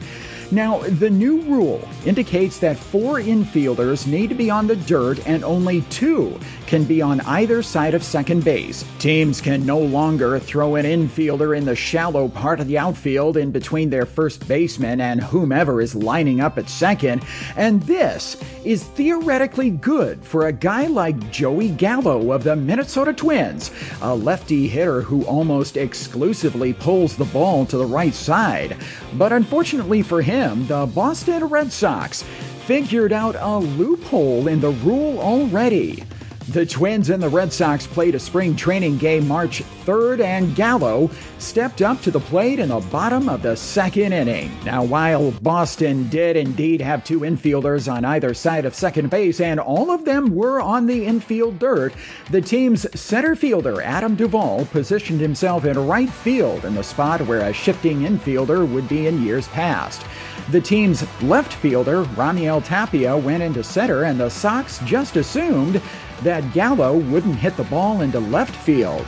Now, 0.51 0.79
the 0.79 1.11
new 1.11 1.43
rule 1.43 1.87
indicates 2.07 2.59
that 2.61 2.79
four 2.79 3.21
infielders 3.21 4.07
need 4.07 4.31
to 4.31 4.35
be 4.35 4.49
on 4.49 4.67
the 4.67 4.77
dirt 4.77 5.27
and 5.27 5.45
only 5.45 5.83
two 5.91 6.41
can 6.69 6.85
be 6.85 7.01
on 7.01 7.21
either 7.23 7.63
side 7.63 7.95
of 7.95 8.05
second 8.05 8.45
base. 8.45 8.85
Teams 8.99 9.41
can 9.41 9.65
no 9.65 9.79
longer 9.79 10.39
throw 10.39 10.77
an 10.77 10.85
infielder 10.85 11.57
in 11.57 11.65
the 11.65 11.75
shallow 11.75 12.29
part 12.29 12.61
of 12.61 12.69
the 12.69 12.77
outfield 12.77 13.39
in 13.39 13.51
between 13.51 13.89
their 13.89 14.05
first 14.05 14.47
baseman 14.47 15.01
and 15.01 15.23
whomever 15.23 15.81
is 15.81 15.95
lining 15.95 16.43
up 16.43 16.59
at 16.59 16.69
second, 16.69 17.25
and 17.57 17.83
this 17.85 18.37
is 18.65 18.85
theoretically 18.85 19.71
good 19.71 20.23
for 20.23 20.47
a 20.47 20.53
guy 20.53 20.87
like 20.87 21.31
Joey 21.31 21.71
Gallo 21.71 22.33
of 22.33 22.45
the 22.45 22.55
Minnesota 22.55 23.15
Twins, 23.15 23.71
a 24.03 24.15
lefty 24.15 24.69
hitter 24.69 25.01
who 25.01 25.25
almost 25.25 25.79
exclusively 25.79 26.75
pulls 26.75 27.17
the 27.17 27.25
ball 27.25 27.65
to 27.65 27.79
the 27.79 27.87
right 27.87 28.15
side. 28.15 28.77
But 29.15 29.33
unfortunately 29.33 30.03
for 30.03 30.21
him, 30.21 30.67
the 30.67 30.85
Boston 30.85 31.45
Red 31.45 31.73
Sox 31.73 32.23
figured 32.67 33.15
out 33.15 33.37
a 33.39 33.57
loophole 33.57 34.49
in 34.49 34.61
the 34.61 34.73
rule 34.73 35.19
already. 35.19 36.05
The 36.49 36.65
Twins 36.65 37.11
and 37.11 37.23
the 37.23 37.29
Red 37.29 37.53
Sox 37.53 37.87
played 37.87 38.15
a 38.15 38.19
spring 38.19 38.57
training 38.57 38.97
game 38.97 39.29
March 39.29 39.63
3rd, 39.85 40.21
and 40.21 40.57
Gallo 40.57 41.11
stepped 41.37 41.83
up 41.83 42.01
to 42.01 42.11
the 42.11 42.21
plate 42.21 42.59
in 42.59 42.71
the 42.71 42.81
bottom 42.91 43.29
of 43.29 43.43
the 43.43 43.55
second 43.55 44.15
inning. 44.15 44.51
Now, 44.65 44.83
while 44.83 45.31
Boston 45.43 46.09
did 46.09 46.37
indeed 46.37 46.81
have 46.81 47.05
two 47.05 47.21
infielders 47.21 47.93
on 47.93 48.07
either 48.07 48.33
side 48.33 48.65
of 48.65 48.75
second 48.75 49.11
base, 49.11 49.43
and 49.43 49.61
all 49.61 49.91
of 49.91 50.07
them 50.07 50.35
were 50.35 50.59
on 50.59 50.87
the 50.87 51.05
infield 51.05 51.59
dirt, 51.59 51.93
the 52.31 52.41
team's 52.41 52.87
center 52.99 53.37
fielder, 53.37 53.83
Adam 53.83 54.15
Duvall, 54.15 54.65
positioned 54.67 55.21
himself 55.21 55.67
in 55.67 55.79
right 55.87 56.09
field 56.09 56.65
in 56.65 56.75
the 56.75 56.83
spot 56.83 57.21
where 57.27 57.43
a 57.43 57.53
shifting 57.53 58.01
infielder 58.01 58.67
would 58.67 58.89
be 58.89 59.07
in 59.07 59.23
years 59.23 59.49
past. 59.49 60.03
The 60.51 60.63
team's 60.63 61.05
left 61.23 61.53
fielder, 61.53 62.05
Raimel 62.05 62.65
Tapia, 62.65 63.15
went 63.19 63.43
into 63.43 63.63
center, 63.63 64.05
and 64.05 64.19
the 64.19 64.31
Sox 64.31 64.79
just 64.87 65.17
assumed 65.17 65.83
that 66.23 66.53
Gallo 66.53 66.97
wouldn't 66.97 67.37
hit 67.37 67.57
the 67.57 67.65
ball 67.65 68.01
into 68.01 68.21
left 68.21 68.55
field. 68.55 69.07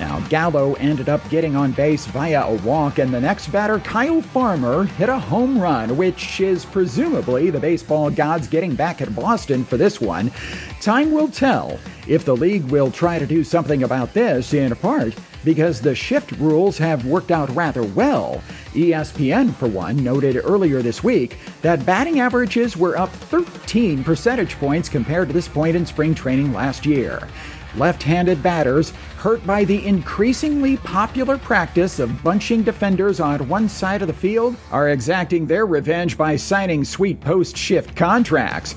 Now, 0.00 0.20
Gallo 0.28 0.74
ended 0.74 1.08
up 1.08 1.28
getting 1.28 1.54
on 1.54 1.72
base 1.72 2.06
via 2.06 2.46
a 2.46 2.54
walk, 2.62 2.98
and 2.98 3.14
the 3.14 3.20
next 3.20 3.48
batter, 3.48 3.78
Kyle 3.78 4.20
Farmer, 4.20 4.84
hit 4.84 5.08
a 5.08 5.18
home 5.18 5.60
run, 5.60 5.96
which 5.96 6.40
is 6.40 6.64
presumably 6.64 7.50
the 7.50 7.60
baseball 7.60 8.10
gods 8.10 8.48
getting 8.48 8.74
back 8.74 9.00
at 9.00 9.14
Boston 9.14 9.64
for 9.64 9.76
this 9.76 10.00
one. 10.00 10.32
Time 10.80 11.12
will 11.12 11.28
tell 11.28 11.78
if 12.08 12.24
the 12.24 12.34
league 12.34 12.64
will 12.64 12.90
try 12.90 13.18
to 13.18 13.26
do 13.26 13.44
something 13.44 13.84
about 13.84 14.12
this, 14.12 14.54
in 14.54 14.74
part 14.76 15.14
because 15.44 15.80
the 15.80 15.94
shift 15.94 16.32
rules 16.32 16.78
have 16.78 17.06
worked 17.06 17.30
out 17.30 17.48
rather 17.54 17.82
well. 17.82 18.42
ESPN, 18.72 19.54
for 19.54 19.68
one, 19.68 20.02
noted 20.02 20.40
earlier 20.44 20.82
this 20.82 21.04
week 21.04 21.38
that 21.62 21.84
batting 21.86 22.20
averages 22.20 22.76
were 22.76 22.96
up 22.96 23.10
13 23.10 24.04
percentage 24.04 24.56
points 24.56 24.88
compared 24.88 25.28
to 25.28 25.34
this 25.34 25.48
point 25.48 25.76
in 25.76 25.86
spring 25.86 26.14
training 26.14 26.52
last 26.52 26.86
year. 26.86 27.28
Left 27.76 28.02
handed 28.02 28.42
batters, 28.42 28.90
hurt 29.16 29.46
by 29.46 29.64
the 29.64 29.86
increasingly 29.86 30.76
popular 30.78 31.38
practice 31.38 31.98
of 31.98 32.22
bunching 32.22 32.62
defenders 32.62 33.18
on 33.18 33.48
one 33.48 33.68
side 33.68 34.02
of 34.02 34.08
the 34.08 34.14
field, 34.14 34.56
are 34.70 34.90
exacting 34.90 35.46
their 35.46 35.64
revenge 35.64 36.18
by 36.18 36.36
signing 36.36 36.84
sweet 36.84 37.20
post 37.20 37.56
shift 37.56 37.96
contracts. 37.96 38.74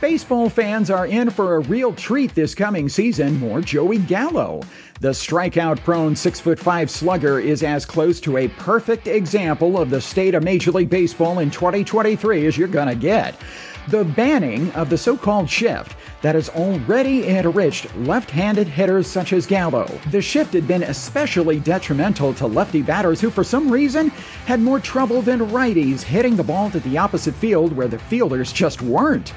Baseball 0.00 0.48
fans 0.48 0.90
are 0.90 1.06
in 1.06 1.28
for 1.28 1.56
a 1.56 1.60
real 1.60 1.92
treat 1.92 2.32
this 2.34 2.54
coming 2.54 2.88
season. 2.88 3.36
More 3.40 3.60
Joey 3.60 3.98
Gallo. 3.98 4.62
The 5.00 5.10
strikeout 5.10 5.78
prone 5.84 6.14
6'5 6.14 6.88
slugger 6.90 7.38
is 7.38 7.62
as 7.62 7.86
close 7.86 8.18
to 8.22 8.36
a 8.36 8.48
perfect 8.48 9.06
example 9.06 9.78
of 9.78 9.90
the 9.90 10.00
state 10.00 10.34
of 10.34 10.42
Major 10.42 10.72
League 10.72 10.90
Baseball 10.90 11.38
in 11.38 11.52
2023 11.52 12.46
as 12.46 12.58
you're 12.58 12.66
going 12.66 12.88
to 12.88 12.96
get. 12.96 13.36
The 13.86 14.02
banning 14.02 14.72
of 14.72 14.90
the 14.90 14.98
so 14.98 15.16
called 15.16 15.48
shift 15.48 15.96
that 16.22 16.34
has 16.34 16.48
already 16.48 17.28
enriched 17.28 17.94
left 17.98 18.28
handed 18.28 18.66
hitters 18.66 19.06
such 19.06 19.32
as 19.32 19.46
Gallo. 19.46 19.86
The 20.10 20.20
shift 20.20 20.52
had 20.52 20.66
been 20.66 20.82
especially 20.82 21.60
detrimental 21.60 22.34
to 22.34 22.48
lefty 22.48 22.82
batters 22.82 23.20
who, 23.20 23.30
for 23.30 23.44
some 23.44 23.70
reason, 23.70 24.08
had 24.46 24.60
more 24.60 24.80
trouble 24.80 25.22
than 25.22 25.38
righties 25.38 26.02
hitting 26.02 26.34
the 26.34 26.42
ball 26.42 26.72
to 26.72 26.80
the 26.80 26.98
opposite 26.98 27.36
field 27.36 27.72
where 27.72 27.86
the 27.86 28.00
fielders 28.00 28.52
just 28.52 28.82
weren't. 28.82 29.32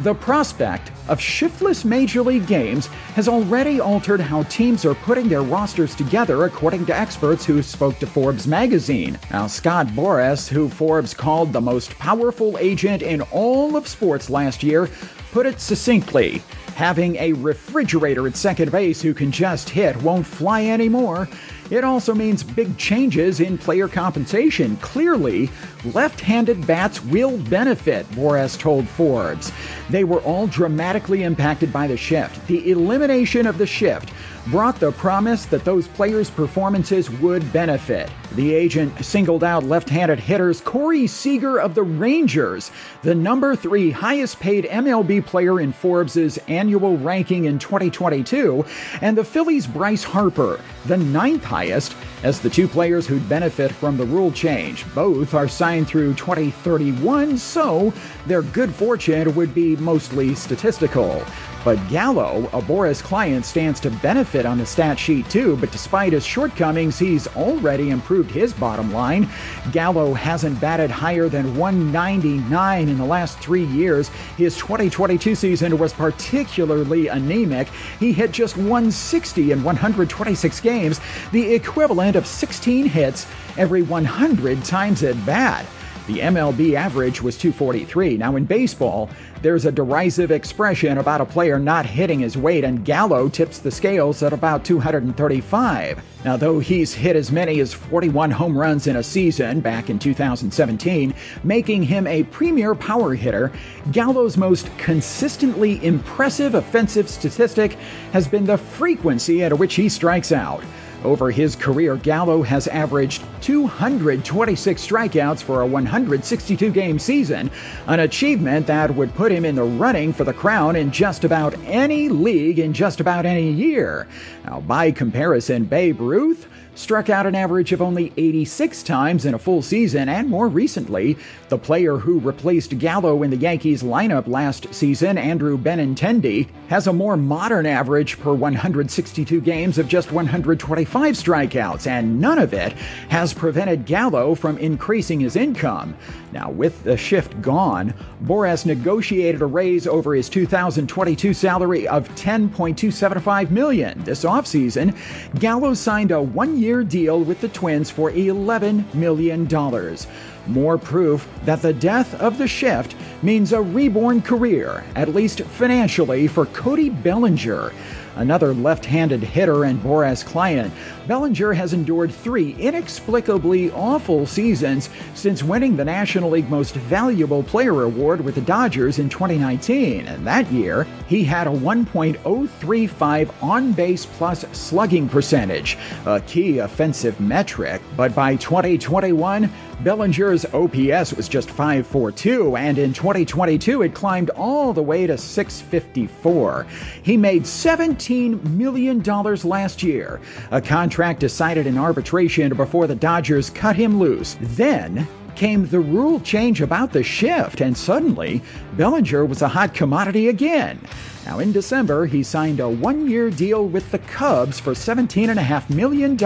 The 0.00 0.14
prospect 0.14 0.90
of 1.08 1.20
shiftless 1.20 1.84
major 1.84 2.22
league 2.22 2.46
games 2.46 2.86
has 3.14 3.28
already 3.28 3.78
altered 3.78 4.20
how 4.20 4.42
teams 4.44 4.84
are 4.84 4.94
putting 4.94 5.28
their 5.28 5.42
rosters 5.42 5.94
together, 5.94 6.44
according 6.44 6.86
to 6.86 6.98
experts 6.98 7.44
who 7.44 7.62
spoke 7.62 7.98
to 7.98 8.06
Forbes 8.06 8.46
magazine. 8.46 9.18
Now, 9.30 9.46
Scott 9.46 9.88
Boras, 9.88 10.48
who 10.48 10.68
Forbes 10.68 11.14
called 11.14 11.52
the 11.52 11.60
most 11.60 11.96
powerful 11.98 12.58
agent 12.58 13.02
in 13.02 13.20
all 13.30 13.76
of 13.76 13.86
sports 13.86 14.30
last 14.30 14.62
year, 14.62 14.88
put 15.30 15.46
it 15.46 15.60
succinctly 15.60 16.42
having 16.74 17.16
a 17.16 17.34
refrigerator 17.34 18.26
at 18.26 18.34
second 18.34 18.72
base 18.72 19.02
who 19.02 19.14
can 19.14 19.30
just 19.30 19.68
hit 19.68 19.94
won't 20.02 20.26
fly 20.26 20.64
anymore. 20.66 21.28
It 21.72 21.84
also 21.84 22.14
means 22.14 22.42
big 22.42 22.76
changes 22.76 23.40
in 23.40 23.56
player 23.56 23.88
compensation. 23.88 24.76
Clearly, 24.82 25.48
left 25.94 26.20
handed 26.20 26.66
bats 26.66 27.02
will 27.02 27.38
benefit, 27.38 28.06
Boras 28.10 28.58
told 28.58 28.86
Forbes. 28.86 29.50
They 29.88 30.04
were 30.04 30.20
all 30.20 30.46
dramatically 30.46 31.22
impacted 31.22 31.72
by 31.72 31.86
the 31.86 31.96
shift. 31.96 32.46
The 32.46 32.70
elimination 32.70 33.46
of 33.46 33.56
the 33.56 33.66
shift 33.66 34.12
brought 34.48 34.80
the 34.80 34.92
promise 34.92 35.46
that 35.46 35.64
those 35.64 35.88
players' 35.88 36.28
performances 36.28 37.08
would 37.08 37.50
benefit. 37.52 38.10
The 38.34 38.54
agent 38.54 39.04
singled 39.04 39.44
out 39.44 39.64
left 39.64 39.88
handed 39.88 40.18
hitters 40.18 40.60
Corey 40.60 41.06
Seager 41.06 41.58
of 41.58 41.74
the 41.74 41.82
Rangers, 41.82 42.70
the 43.02 43.14
number 43.14 43.54
three 43.54 43.90
highest 43.90 44.40
paid 44.40 44.64
MLB 44.64 45.24
player 45.24 45.60
in 45.60 45.72
Forbes' 45.72 46.38
annual 46.48 46.96
ranking 46.98 47.44
in 47.44 47.58
2022, 47.58 48.64
and 49.00 49.16
the 49.16 49.24
Phillies' 49.24 49.66
Bryce 49.66 50.02
Harper, 50.02 50.60
the 50.86 50.96
ninth 50.96 51.44
highest, 51.44 51.61
as 51.70 52.40
the 52.40 52.50
two 52.50 52.66
players 52.66 53.06
who'd 53.06 53.28
benefit 53.28 53.72
from 53.72 53.96
the 53.96 54.04
rule 54.04 54.32
change. 54.32 54.84
Both 54.94 55.34
are 55.34 55.48
signed 55.48 55.88
through 55.88 56.14
2031, 56.14 57.38
so 57.38 57.92
their 58.26 58.42
good 58.42 58.74
fortune 58.74 59.34
would 59.34 59.54
be 59.54 59.76
mostly 59.76 60.34
statistical. 60.34 61.24
But 61.64 61.78
Gallo, 61.88 62.48
a 62.52 62.60
Boras 62.60 63.00
client, 63.00 63.44
stands 63.44 63.78
to 63.80 63.90
benefit 63.90 64.44
on 64.44 64.58
the 64.58 64.66
stat 64.66 64.98
sheet 64.98 65.30
too, 65.30 65.56
but 65.58 65.70
despite 65.70 66.12
his 66.12 66.26
shortcomings, 66.26 66.98
he's 66.98 67.28
already 67.36 67.90
improved 67.90 68.32
his 68.32 68.52
bottom 68.52 68.92
line. 68.92 69.28
Gallo 69.70 70.12
hasn't 70.12 70.60
batted 70.60 70.90
higher 70.90 71.28
than 71.28 71.56
199 71.56 72.88
in 72.88 72.98
the 72.98 73.04
last 73.04 73.38
three 73.38 73.64
years. 73.66 74.08
His 74.36 74.56
2022 74.56 75.36
season 75.36 75.78
was 75.78 75.92
particularly 75.92 77.06
anemic. 77.06 77.68
He 78.00 78.12
hit 78.12 78.32
just 78.32 78.56
160 78.56 79.52
in 79.52 79.62
126 79.62 80.60
games, 80.60 81.00
the 81.30 81.54
equivalent 81.54 82.16
of 82.16 82.26
16 82.26 82.86
hits 82.86 83.28
every 83.56 83.82
100 83.82 84.64
times 84.64 85.04
at 85.04 85.24
bat. 85.24 85.64
The 86.08 86.18
MLB 86.18 86.74
average 86.74 87.22
was 87.22 87.38
243. 87.38 88.16
Now, 88.16 88.34
in 88.34 88.44
baseball, 88.44 89.08
there's 89.40 89.66
a 89.66 89.72
derisive 89.72 90.32
expression 90.32 90.98
about 90.98 91.20
a 91.20 91.24
player 91.24 91.60
not 91.60 91.86
hitting 91.86 92.18
his 92.18 92.36
weight, 92.36 92.64
and 92.64 92.84
Gallo 92.84 93.28
tips 93.28 93.60
the 93.60 93.70
scales 93.70 94.20
at 94.22 94.32
about 94.32 94.64
235. 94.64 96.02
Now, 96.24 96.36
though 96.36 96.58
he's 96.58 96.92
hit 96.92 97.14
as 97.14 97.30
many 97.30 97.60
as 97.60 97.72
41 97.72 98.32
home 98.32 98.58
runs 98.58 98.88
in 98.88 98.96
a 98.96 99.02
season 99.02 99.60
back 99.60 99.90
in 99.90 100.00
2017, 100.00 101.14
making 101.44 101.84
him 101.84 102.08
a 102.08 102.24
premier 102.24 102.74
power 102.74 103.14
hitter, 103.14 103.52
Gallo's 103.92 104.36
most 104.36 104.76
consistently 104.78 105.84
impressive 105.84 106.56
offensive 106.56 107.08
statistic 107.08 107.74
has 108.12 108.26
been 108.26 108.44
the 108.44 108.58
frequency 108.58 109.44
at 109.44 109.56
which 109.56 109.74
he 109.74 109.88
strikes 109.88 110.32
out. 110.32 110.64
Over 111.04 111.30
his 111.30 111.56
career, 111.56 111.96
Gallo 111.96 112.42
has 112.42 112.68
averaged 112.68 113.24
226 113.40 114.86
strikeouts 114.86 115.42
for 115.42 115.60
a 115.60 115.66
162 115.66 116.70
game 116.70 116.98
season, 116.98 117.50
an 117.88 118.00
achievement 118.00 118.68
that 118.68 118.94
would 118.94 119.12
put 119.14 119.32
him 119.32 119.44
in 119.44 119.56
the 119.56 119.64
running 119.64 120.12
for 120.12 120.22
the 120.22 120.32
crown 120.32 120.76
in 120.76 120.92
just 120.92 121.24
about 121.24 121.54
any 121.64 122.08
league 122.08 122.60
in 122.60 122.72
just 122.72 123.00
about 123.00 123.26
any 123.26 123.50
year. 123.50 124.06
Now, 124.44 124.60
by 124.60 124.92
comparison, 124.92 125.64
Babe 125.64 126.00
Ruth 126.00 126.46
struck 126.74 127.10
out 127.10 127.26
an 127.26 127.34
average 127.34 127.72
of 127.72 127.82
only 127.82 128.12
86 128.16 128.82
times 128.82 129.24
in 129.24 129.34
a 129.34 129.38
full 129.38 129.62
season, 129.62 130.08
and 130.08 130.28
more 130.28 130.48
recently, 130.48 131.16
the 131.48 131.58
player 131.58 131.96
who 131.96 132.18
replaced 132.18 132.78
Gallo 132.78 133.22
in 133.22 133.30
the 133.30 133.36
Yankees 133.36 133.82
lineup 133.82 134.26
last 134.26 134.72
season, 134.72 135.18
Andrew 135.18 135.58
Benintendi, 135.58 136.48
has 136.68 136.86
a 136.86 136.92
more 136.92 137.16
modern 137.16 137.66
average 137.66 138.18
per 138.18 138.32
162 138.32 139.40
games 139.40 139.78
of 139.78 139.88
just 139.88 140.12
125 140.12 141.14
strikeouts, 141.14 141.86
and 141.86 142.20
none 142.20 142.38
of 142.38 142.54
it 142.54 142.72
has 143.10 143.34
prevented 143.34 143.84
Gallo 143.84 144.34
from 144.34 144.56
increasing 144.58 145.20
his 145.20 145.36
income. 145.36 145.94
Now, 146.32 146.50
with 146.50 146.82
the 146.84 146.96
shift 146.96 147.42
gone, 147.42 147.92
Boras 148.24 148.64
negotiated 148.64 149.42
a 149.42 149.46
raise 149.46 149.86
over 149.86 150.14
his 150.14 150.30
2022 150.30 151.34
salary 151.34 151.86
of 151.86 152.08
10.275 152.14 153.50
million. 153.50 154.02
This 154.04 154.24
offseason, 154.24 154.96
Gallo 155.38 155.74
signed 155.74 156.10
a 156.10 156.22
one-year 156.22 156.61
deal 156.84 157.20
with 157.24 157.40
the 157.40 157.48
Twins 157.48 157.90
for 157.90 158.10
11 158.12 158.86
million 158.94 159.46
dollars. 159.46 160.06
More 160.46 160.78
proof 160.78 161.28
that 161.44 161.62
the 161.62 161.72
death 161.72 162.20
of 162.20 162.38
the 162.38 162.48
shift 162.48 162.96
means 163.22 163.52
a 163.52 163.62
reborn 163.62 164.22
career, 164.22 164.84
at 164.96 165.14
least 165.14 165.42
financially, 165.42 166.26
for 166.26 166.46
Cody 166.46 166.90
Bellinger. 166.90 167.72
Another 168.16 168.52
left 168.52 168.84
handed 168.84 169.22
hitter 169.22 169.64
and 169.64 169.82
Boras 169.82 170.24
client, 170.24 170.72
Bellinger 171.06 171.54
has 171.54 171.72
endured 171.72 172.12
three 172.12 172.54
inexplicably 172.58 173.70
awful 173.72 174.26
seasons 174.26 174.90
since 175.14 175.42
winning 175.42 175.76
the 175.76 175.84
National 175.84 176.30
League 176.30 176.50
Most 176.50 176.74
Valuable 176.74 177.42
Player 177.42 177.82
Award 177.82 178.20
with 178.20 178.34
the 178.34 178.42
Dodgers 178.42 178.98
in 178.98 179.08
2019. 179.08 180.06
And 180.06 180.26
that 180.26 180.50
year, 180.52 180.86
he 181.08 181.24
had 181.24 181.46
a 181.46 181.50
1.035 181.50 183.42
on 183.42 183.72
base 183.72 184.04
plus 184.04 184.44
slugging 184.52 185.08
percentage, 185.08 185.78
a 186.04 186.20
key 186.20 186.58
offensive 186.58 187.18
metric. 187.18 187.80
But 187.96 188.14
by 188.14 188.36
2021, 188.36 189.50
Bellinger's 189.82 190.44
OPS 190.44 191.12
was 191.12 191.28
just 191.28 191.50
542, 191.50 192.56
and 192.56 192.78
in 192.78 192.92
2022 192.92 193.82
it 193.82 193.94
climbed 193.94 194.30
all 194.30 194.72
the 194.72 194.82
way 194.82 195.08
to 195.08 195.18
654. 195.18 196.66
He 197.02 197.16
made 197.16 197.42
$17 197.42 198.44
million 198.50 199.02
last 199.02 199.82
year, 199.82 200.20
a 200.52 200.60
contract 200.60 201.18
decided 201.18 201.66
in 201.66 201.76
arbitration 201.76 202.54
before 202.54 202.86
the 202.86 202.94
Dodgers 202.94 203.50
cut 203.50 203.74
him 203.74 203.98
loose. 203.98 204.36
Then, 204.40 205.08
came 205.34 205.66
the 205.66 205.80
rule 205.80 206.20
change 206.20 206.60
about 206.60 206.92
the 206.92 207.02
shift, 207.02 207.60
and 207.60 207.76
suddenly 207.76 208.42
Bellinger 208.76 209.24
was 209.24 209.42
a 209.42 209.48
hot 209.48 209.74
commodity 209.74 210.28
again. 210.28 210.78
Now, 211.24 211.38
in 211.38 211.52
December, 211.52 212.06
he 212.06 212.22
signed 212.22 212.60
a 212.60 212.68
one 212.68 213.08
year 213.08 213.30
deal 213.30 213.66
with 213.66 213.90
the 213.90 213.98
Cubs 214.00 214.60
for 214.60 214.72
$17.5 214.72 215.70
million, 215.70 216.16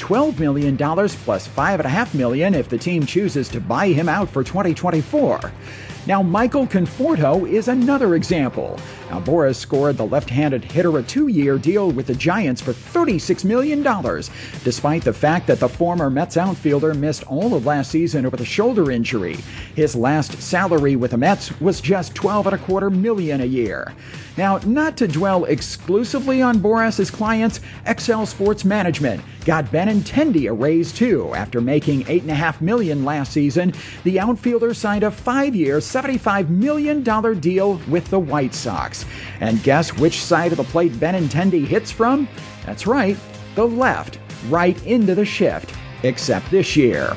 $12 0.00 0.38
million 0.38 0.76
plus 0.76 1.48
$5.5 1.48 2.14
million 2.14 2.54
if 2.54 2.68
the 2.68 2.78
team 2.78 3.06
chooses 3.06 3.48
to 3.50 3.60
buy 3.60 3.88
him 3.88 4.08
out 4.08 4.28
for 4.28 4.42
2024. 4.42 5.52
Now, 6.06 6.22
Michael 6.22 6.66
Conforto 6.66 7.48
is 7.48 7.68
another 7.68 8.14
example. 8.14 8.78
Now, 9.10 9.18
Boras 9.20 9.56
scored 9.56 9.96
the 9.96 10.06
left 10.06 10.30
handed 10.30 10.62
hitter 10.62 10.96
a 10.96 11.02
two 11.02 11.26
year 11.26 11.58
deal 11.58 11.90
with 11.90 12.06
the 12.06 12.14
Giants 12.14 12.60
for 12.60 12.72
$36 12.72 13.44
million, 13.44 13.82
despite 14.62 15.02
the 15.02 15.12
fact 15.12 15.48
that 15.48 15.58
the 15.58 15.68
former 15.68 16.08
Mets 16.08 16.36
outfielder 16.36 16.94
missed 16.94 17.24
all 17.24 17.54
of 17.54 17.66
last 17.66 17.90
season 17.90 18.30
with 18.30 18.40
a 18.40 18.44
shoulder 18.44 18.92
injury. 18.92 19.36
His 19.74 19.96
last 19.96 20.40
salary 20.40 20.94
with 20.94 21.10
the 21.10 21.16
Mets 21.16 21.60
was 21.60 21.80
just 21.80 22.14
12 22.14 22.46
and 22.46 22.84
a 22.84 22.90
million 22.90 23.40
a 23.40 23.44
year. 23.46 23.92
Now, 24.36 24.58
not 24.58 24.96
to 24.98 25.08
dwell 25.08 25.44
exclusively 25.44 26.40
on 26.40 26.60
Boras's 26.60 27.10
clients, 27.10 27.60
Excel 27.86 28.26
Sports 28.26 28.64
Management 28.64 29.22
got 29.44 29.66
Benintendi 29.66 30.48
a 30.48 30.52
raise 30.52 30.92
too. 30.92 31.34
After 31.34 31.60
making 31.60 32.04
8.5 32.04 32.60
million 32.60 33.04
last 33.04 33.32
season, 33.32 33.74
the 34.04 34.20
outfielder 34.20 34.72
signed 34.72 35.02
a 35.02 35.10
five-year, 35.10 35.78
$75 35.78 36.48
million 36.48 37.02
deal 37.40 37.80
with 37.88 38.08
the 38.08 38.18
White 38.18 38.54
Sox. 38.54 38.99
And 39.40 39.62
guess 39.62 39.96
which 39.96 40.22
side 40.22 40.52
of 40.52 40.58
the 40.58 40.64
plate 40.64 40.92
Benintendi 40.92 41.64
hits 41.64 41.90
from? 41.90 42.28
That's 42.66 42.86
right, 42.86 43.16
the 43.54 43.66
left, 43.66 44.18
right 44.48 44.80
into 44.86 45.14
the 45.14 45.24
shift 45.24 45.74
except 46.02 46.50
this 46.50 46.76
year. 46.76 47.16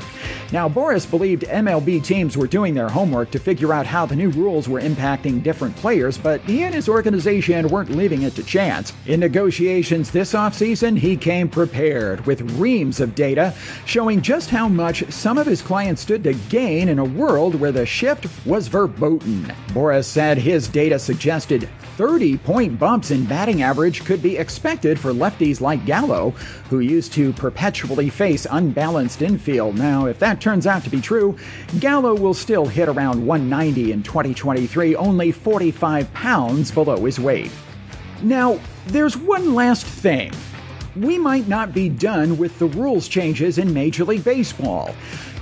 Now, 0.52 0.70
Boras 0.70 1.10
believed 1.10 1.44
MLB 1.44 2.04
teams 2.04 2.38
were 2.38 2.46
doing 2.46 2.76
their 2.76 2.88
homework 2.88 3.32
to 3.32 3.40
figure 3.40 3.74
out 3.74 3.88
how 3.88 4.06
the 4.06 4.16
new 4.16 4.30
rules 4.30 4.70
were 4.70 4.80
impacting 4.80 5.42
different 5.42 5.76
players, 5.76 6.18
but 6.18 6.42
he 6.42 6.64
and 6.64 6.76
his 6.76 6.88
organization 6.88 7.68
weren't 7.70 7.90
leaving 7.90 8.22
it 8.22 8.36
to 8.36 8.44
chance. 8.44 8.94
In 9.08 9.20
negotiations 9.20 10.12
this 10.12 10.34
offseason, 10.34 10.98
he 10.98 11.18
came 11.18 11.50
prepared 11.50 12.26
with 12.28 12.52
reams 12.60 13.00
of 13.00 13.16
data 13.16 13.54
showing 13.86 14.22
just 14.22 14.52
how 14.52 14.68
much 14.68 15.12
some 15.12 15.40
of 15.40 15.48
his 15.48 15.62
clients 15.62 16.02
stood 16.02 16.24
to 16.24 16.34
gain 16.50 16.88
in 16.88 17.00
a 17.00 17.04
world 17.04 17.56
where 17.56 17.72
the 17.72 17.86
shift 17.86 18.28
was 18.46 18.68
verboten. 18.68 19.44
Boras 19.70 20.06
said 20.06 20.38
his 20.38 20.68
data 20.68 21.00
suggested 21.00 21.68
30 21.98 22.38
point 22.38 22.80
bumps 22.80 23.12
in 23.12 23.26
batting 23.26 23.62
average 23.62 24.04
could 24.04 24.22
be 24.22 24.38
expected 24.38 25.00
for 25.00 25.12
lefties 25.12 25.62
like 25.62 25.86
Gallo, 25.86 26.32
who 26.70 26.80
used 26.80 27.14
to 27.14 27.34
perpetually 27.34 28.10
face 28.10 28.46
unbalanced 28.74 29.22
infield. 29.22 29.78
Now, 29.78 30.08
if 30.08 30.18
that 30.18 30.42
turns 30.42 30.66
out 30.66 30.84
to 30.84 30.90
be 30.90 31.00
true, 31.00 31.38
Gallo 31.80 32.16
will 32.16 32.34
still 32.34 32.66
hit 32.66 32.90
around 32.90 33.24
190 33.24 33.92
in 33.92 34.02
2023, 34.02 34.96
only 34.96 35.32
45 35.32 36.12
pounds 36.14 36.72
below 36.72 37.06
his 37.06 37.20
weight. 37.20 37.52
Now, 38.24 38.60
there's 38.88 39.16
one 39.16 39.54
last 39.54 39.86
thing. 39.86 40.32
We 40.96 41.20
might 41.20 41.48
not 41.48 41.72
be 41.72 41.88
done 41.88 42.36
with 42.40 42.58
the 42.58 42.66
rules 42.66 43.08
changes 43.08 43.60
in 43.60 43.72
Major 43.72 44.06
League 44.06 44.24
Baseball. 44.24 44.96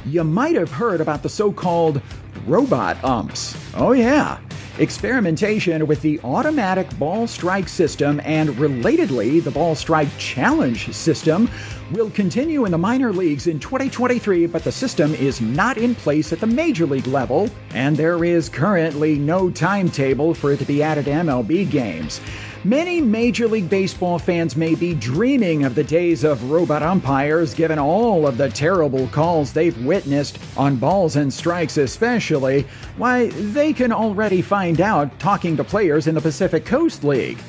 You 0.06 0.26
might 0.26 0.56
have 0.56 0.72
heard 0.72 1.00
about 1.00 1.24
the 1.24 1.30
so 1.30 1.54
called 1.54 2.02
robot 2.46 3.02
umps. 3.02 3.56
Oh, 3.76 3.94
yeah 3.94 4.40
experimentation 4.80 5.86
with 5.88 6.02
the 6.02 6.20
automatic 6.24 6.90
ball 6.98 7.28
strike 7.28 7.68
system 7.68 8.22
and 8.24 8.50
relatedly 8.52 9.44
the 9.44 9.52
ball 9.52 9.76
strike 9.76 10.10
challenge 10.18 10.94
system 10.94 11.50
will 11.92 12.10
continue 12.12 12.66
in 12.66 12.72
the 12.72 12.78
minor 12.78 13.12
leagues 13.12 13.48
in 13.48 13.60
2023, 13.60 14.46
but 14.48 14.64
the 14.64 14.72
system 14.72 15.14
is 15.16 15.42
not 15.42 15.78
in 15.78 15.94
place 15.94 16.32
at 16.32 16.40
the 16.40 16.48
major 16.48 16.86
league 16.86 17.08
level, 17.08 17.50
and 17.74 17.98
there 17.98 18.24
is 18.24 18.50
currently 18.50 19.18
no 19.18 19.50
timetable 19.52 20.34
for 20.34 20.54
it 20.54 20.58
to 20.58 20.66
be 20.66 20.82
added 20.82 21.06
to 21.06 21.12
MLB 21.12 21.70
games. 21.70 22.22
Many 22.64 23.02
Major 23.02 23.48
League 23.48 23.72
Baseball 23.72 24.20
fans 24.20 24.56
may 24.56 24.76
be 24.76 24.94
dreaming 24.94 25.64
of 25.64 25.74
the 25.74 25.84
days 25.84 26.24
of 26.24 26.52
robot 26.52 26.84
umpires, 26.84 27.56
given 27.56 27.80
all 27.80 28.28
of 28.28 28.38
the 28.38 28.50
terrible 28.50 29.08
calls 29.08 29.52
they've 29.52 29.84
witnessed 29.84 30.38
on 30.56 30.76
balls 30.76 31.16
and 31.16 31.34
strikes, 31.34 31.78
especially. 31.78 32.68
Why, 32.98 33.30
they 33.30 33.74
can 33.74 33.92
already 33.92 34.44
find 34.44 34.80
out 34.80 35.20
talking 35.20 35.58
to 35.58 35.64
players 35.64 36.06
in 36.06 36.14
the 36.14 36.22
Pacific 36.22 36.64
Coast 36.64 37.04
League. 37.04 37.40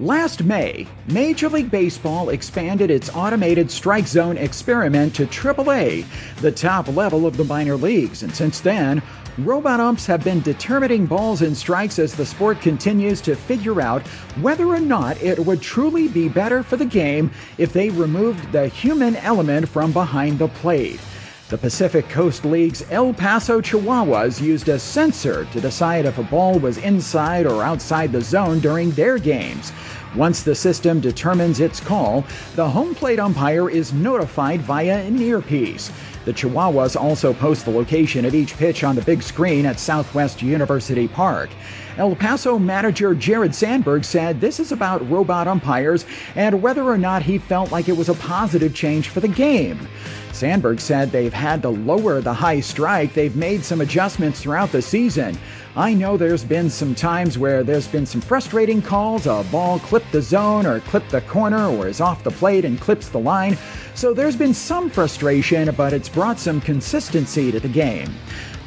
Last 0.00 0.42
May, 0.44 0.88
Major 1.08 1.50
League 1.50 1.70
Baseball 1.70 2.30
expanded 2.30 2.90
its 2.90 3.14
automated 3.14 3.70
strike 3.70 4.06
zone 4.06 4.38
experiment 4.38 5.14
to 5.16 5.26
AAA, 5.26 6.06
the 6.40 6.50
top 6.50 6.88
level 6.88 7.26
of 7.26 7.36
the 7.36 7.44
minor 7.44 7.76
leagues, 7.76 8.22
and 8.22 8.34
since 8.34 8.60
then, 8.60 9.02
robot 9.38 9.80
umps 9.80 10.06
have 10.06 10.22
been 10.22 10.40
determining 10.40 11.06
balls 11.06 11.42
and 11.42 11.56
strikes 11.56 11.98
as 11.98 12.14
the 12.14 12.26
sport 12.26 12.60
continues 12.60 13.20
to 13.20 13.34
figure 13.34 13.80
out 13.80 14.06
whether 14.40 14.66
or 14.66 14.80
not 14.80 15.20
it 15.22 15.38
would 15.38 15.60
truly 15.60 16.08
be 16.08 16.28
better 16.28 16.62
for 16.62 16.76
the 16.76 16.84
game 16.84 17.30
if 17.58 17.72
they 17.72 17.90
removed 17.90 18.52
the 18.52 18.68
human 18.68 19.16
element 19.16 19.68
from 19.68 19.92
behind 19.92 20.38
the 20.38 20.48
plate. 20.48 21.00
The 21.48 21.58
Pacific 21.58 22.08
Coast 22.08 22.44
League's 22.44 22.84
El 22.90 23.12
Paso 23.12 23.60
Chihuahuas 23.60 24.40
used 24.40 24.68
a 24.68 24.78
sensor 24.78 25.44
to 25.46 25.60
decide 25.60 26.06
if 26.06 26.18
a 26.18 26.22
ball 26.22 26.58
was 26.58 26.78
inside 26.78 27.46
or 27.46 27.62
outside 27.62 28.12
the 28.12 28.22
zone 28.22 28.60
during 28.60 28.92
their 28.92 29.18
games. 29.18 29.70
Once 30.16 30.42
the 30.42 30.54
system 30.54 31.00
determines 31.00 31.58
its 31.58 31.80
call, 31.80 32.24
the 32.54 32.68
home 32.68 32.94
plate 32.94 33.18
umpire 33.18 33.68
is 33.68 33.92
notified 33.92 34.60
via 34.60 34.98
an 34.98 35.20
earpiece. 35.20 35.90
The 36.24 36.32
Chihuahuas 36.32 36.98
also 36.98 37.34
post 37.34 37.64
the 37.64 37.70
location 37.70 38.24
of 38.24 38.34
each 38.34 38.56
pitch 38.56 38.82
on 38.82 38.96
the 38.96 39.02
big 39.02 39.22
screen 39.22 39.66
at 39.66 39.78
Southwest 39.78 40.40
University 40.40 41.06
Park. 41.06 41.50
El 41.98 42.16
Paso 42.16 42.58
manager 42.58 43.14
Jared 43.14 43.54
Sandberg 43.54 44.04
said 44.04 44.40
this 44.40 44.58
is 44.58 44.72
about 44.72 45.08
robot 45.10 45.46
umpires 45.46 46.06
and 46.34 46.62
whether 46.62 46.82
or 46.84 46.96
not 46.96 47.22
he 47.22 47.36
felt 47.36 47.72
like 47.72 47.88
it 47.88 47.96
was 47.96 48.08
a 48.08 48.14
positive 48.14 48.74
change 48.74 49.08
for 49.08 49.20
the 49.20 49.28
game. 49.28 49.88
Sandberg 50.32 50.80
said 50.80 51.12
they've 51.12 51.32
had 51.32 51.62
to 51.62 51.68
lower 51.68 52.20
the 52.20 52.34
high 52.34 52.60
strike. 52.60 53.14
They've 53.14 53.36
made 53.36 53.64
some 53.64 53.80
adjustments 53.80 54.40
throughout 54.40 54.72
the 54.72 54.82
season. 54.82 55.38
I 55.76 55.92
know 55.92 56.16
there's 56.16 56.44
been 56.44 56.70
some 56.70 56.94
times 56.94 57.36
where 57.36 57.64
there's 57.64 57.88
been 57.88 58.06
some 58.06 58.20
frustrating 58.20 58.80
calls. 58.80 59.26
A 59.26 59.44
ball 59.50 59.80
clipped 59.80 60.12
the 60.12 60.22
zone 60.22 60.66
or 60.66 60.78
clipped 60.78 61.10
the 61.10 61.20
corner 61.22 61.66
or 61.66 61.88
is 61.88 62.00
off 62.00 62.22
the 62.22 62.30
plate 62.30 62.64
and 62.64 62.80
clips 62.80 63.08
the 63.08 63.18
line. 63.18 63.58
So 63.96 64.14
there's 64.14 64.36
been 64.36 64.54
some 64.54 64.88
frustration, 64.88 65.74
but 65.76 65.92
it's 65.92 66.08
brought 66.08 66.38
some 66.38 66.60
consistency 66.60 67.50
to 67.50 67.58
the 67.58 67.68
game. 67.68 68.14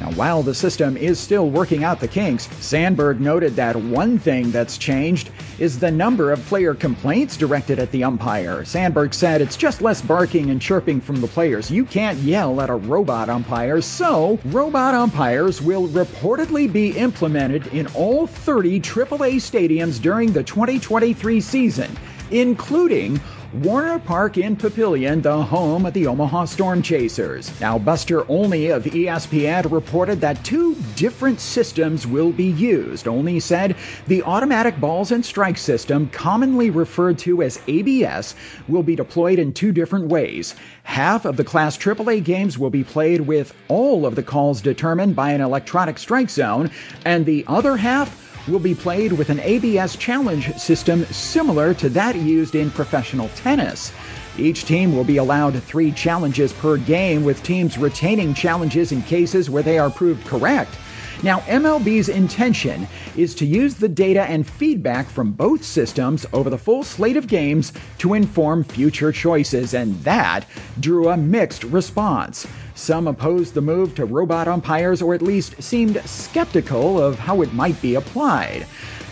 Now, 0.00 0.12
while 0.12 0.42
the 0.42 0.54
system 0.54 0.96
is 0.96 1.18
still 1.18 1.50
working 1.50 1.82
out 1.82 1.98
the 1.98 2.06
kinks, 2.06 2.48
Sandberg 2.60 3.20
noted 3.20 3.56
that 3.56 3.74
one 3.74 4.18
thing 4.18 4.52
that's 4.52 4.78
changed 4.78 5.30
is 5.58 5.78
the 5.78 5.90
number 5.90 6.30
of 6.30 6.44
player 6.46 6.72
complaints 6.74 7.36
directed 7.36 7.80
at 7.80 7.90
the 7.90 8.04
umpire. 8.04 8.64
Sandberg 8.64 9.12
said 9.12 9.40
it's 9.40 9.56
just 9.56 9.82
less 9.82 10.00
barking 10.00 10.50
and 10.50 10.62
chirping 10.62 11.00
from 11.00 11.20
the 11.20 11.26
players. 11.26 11.70
You 11.70 11.84
can't 11.84 12.18
yell 12.20 12.60
at 12.60 12.70
a 12.70 12.76
robot 12.76 13.28
umpire, 13.28 13.80
so 13.80 14.38
robot 14.46 14.94
umpires 14.94 15.60
will 15.60 15.88
reportedly 15.88 16.72
be 16.72 16.96
implemented 16.96 17.66
in 17.68 17.88
all 17.88 18.26
30 18.26 18.80
AAA 18.80 19.36
stadiums 19.36 20.00
during 20.00 20.32
the 20.32 20.44
2023 20.44 21.40
season, 21.40 21.90
including 22.30 23.20
Werner 23.54 23.98
Park 23.98 24.36
in 24.36 24.56
Papillion, 24.56 25.22
the 25.22 25.42
home 25.44 25.86
of 25.86 25.94
the 25.94 26.06
Omaha 26.06 26.44
Storm 26.44 26.82
Chasers. 26.82 27.58
Now, 27.62 27.78
Buster 27.78 28.30
Olney 28.30 28.66
of 28.66 28.84
ESPN 28.84 29.72
reported 29.72 30.20
that 30.20 30.44
two 30.44 30.74
different 30.96 31.40
systems 31.40 32.06
will 32.06 32.30
be 32.30 32.44
used. 32.44 33.08
Olney 33.08 33.40
said 33.40 33.74
the 34.06 34.22
automatic 34.22 34.78
balls 34.78 35.12
and 35.12 35.24
strike 35.24 35.56
system, 35.56 36.10
commonly 36.10 36.68
referred 36.68 37.18
to 37.20 37.42
as 37.42 37.58
ABS, 37.66 38.34
will 38.68 38.82
be 38.82 38.94
deployed 38.94 39.38
in 39.38 39.54
two 39.54 39.72
different 39.72 40.08
ways. 40.08 40.54
Half 40.82 41.24
of 41.24 41.38
the 41.38 41.44
Class 41.44 41.78
AAA 41.78 42.22
games 42.22 42.58
will 42.58 42.68
be 42.68 42.84
played 42.84 43.22
with 43.22 43.54
all 43.68 44.04
of 44.04 44.14
the 44.14 44.22
calls 44.22 44.60
determined 44.60 45.16
by 45.16 45.30
an 45.30 45.40
electronic 45.40 45.96
strike 45.96 46.28
zone, 46.28 46.70
and 47.06 47.24
the 47.24 47.46
other 47.48 47.78
half 47.78 48.27
will 48.48 48.58
be 48.58 48.74
played 48.74 49.12
with 49.12 49.30
an 49.30 49.40
ABS 49.40 49.96
challenge 49.96 50.54
system 50.56 51.04
similar 51.06 51.74
to 51.74 51.88
that 51.90 52.16
used 52.16 52.54
in 52.54 52.70
professional 52.70 53.28
tennis. 53.30 53.92
Each 54.38 54.64
team 54.64 54.94
will 54.94 55.04
be 55.04 55.16
allowed 55.16 55.62
three 55.62 55.92
challenges 55.92 56.52
per 56.52 56.76
game, 56.76 57.24
with 57.24 57.42
teams 57.42 57.76
retaining 57.76 58.34
challenges 58.34 58.92
in 58.92 59.02
cases 59.02 59.50
where 59.50 59.62
they 59.62 59.78
are 59.78 59.90
proved 59.90 60.26
correct. 60.26 60.78
Now, 61.22 61.40
MLB's 61.40 62.08
intention 62.08 62.86
is 63.16 63.34
to 63.36 63.46
use 63.46 63.74
the 63.74 63.88
data 63.88 64.22
and 64.22 64.46
feedback 64.46 65.08
from 65.08 65.32
both 65.32 65.64
systems 65.64 66.24
over 66.32 66.48
the 66.48 66.58
full 66.58 66.84
slate 66.84 67.16
of 67.16 67.26
games 67.26 67.72
to 67.98 68.14
inform 68.14 68.62
future 68.62 69.10
choices, 69.10 69.74
and 69.74 69.98
that 70.04 70.46
drew 70.78 71.08
a 71.08 71.16
mixed 71.16 71.64
response. 71.64 72.46
Some 72.76 73.08
opposed 73.08 73.54
the 73.54 73.60
move 73.60 73.96
to 73.96 74.04
robot 74.04 74.46
umpires 74.46 75.02
or 75.02 75.12
at 75.12 75.20
least 75.20 75.60
seemed 75.60 76.00
skeptical 76.04 77.02
of 77.02 77.18
how 77.18 77.42
it 77.42 77.52
might 77.52 77.82
be 77.82 77.96
applied. 77.96 78.64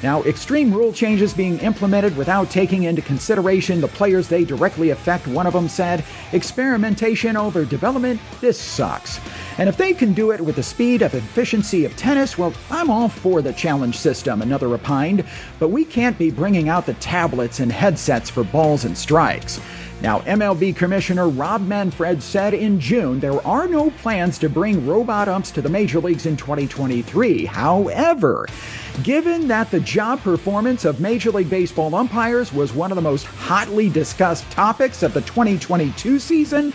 Now, 0.05 0.23
extreme 0.23 0.73
rule 0.73 0.93
changes 0.93 1.35
being 1.35 1.59
implemented 1.59 2.17
without 2.17 2.51
taking 2.51 2.85
into 2.85 3.03
consideration 3.03 3.81
the 3.81 3.89
players 3.89 4.29
they 4.29 4.45
directly 4.45 4.91
affect, 4.91 5.27
one 5.27 5.49
of 5.49 5.55
them 5.55 5.69
said, 5.69 6.05
experimentation 6.33 7.37
over 7.37 7.65
development, 7.65 8.21
this 8.41 8.61
sucks. 8.61 9.19
And 9.59 9.69
if 9.69 9.77
they 9.77 9.95
can 9.95 10.13
do 10.13 10.33
it 10.33 10.41
with 10.41 10.57
the 10.57 10.63
speed 10.63 11.03
of 11.03 11.15
efficiency 11.15 11.85
of 11.85 11.97
tennis, 11.97 12.37
well, 12.37 12.53
I'm 12.71 12.91
all 12.91 13.09
for 13.09 13.41
the 13.41 13.53
challenge 13.53 13.97
system, 13.97 14.43
another 14.43 14.73
opined, 14.73 15.25
but 15.59 15.69
we 15.69 15.85
can't 15.85 16.19
be 16.19 16.31
bringing 16.31 16.69
out 16.69 16.85
the 16.85 16.95
tablets 16.95 17.61
and 17.61 17.73
headsets 17.73 18.29
for 18.29 18.45
balls 18.45 18.85
and 18.85 18.97
strikes. 18.97 19.61
Now, 20.03 20.21
MLB 20.21 20.77
Commissioner 20.77 21.27
Rob 21.27 21.67
Manfred 21.67 22.23
said 22.23 22.53
in 22.53 22.79
June 22.79 23.19
there 23.19 23.45
are 23.47 23.67
no 23.67 23.91
plans 23.91 24.39
to 24.41 24.51
bring 24.51 24.87
robot 24.87 25.27
umps 25.27 25.51
to 25.53 25.63
the 25.63 25.71
major 25.71 26.01
leagues 26.01 26.27
in 26.27 26.37
2023. 26.37 27.47
However, 27.47 28.47
given 29.03 29.49
that 29.49 29.71
the 29.71 29.81
job 29.81 30.21
performance 30.21 30.85
of 30.85 31.01
Major 31.01 31.31
League 31.31 31.49
Baseball 31.49 31.95
umpires 31.95 32.53
was 32.53 32.75
one 32.75 32.93
of 32.93 32.97
the 32.97 33.03
most 33.03 33.25
hotly 33.25 33.89
discussed 33.89 34.49
topics 34.51 35.03
of 35.03 35.15
the 35.15 35.23
2022 35.23 36.19
season, 36.19 36.75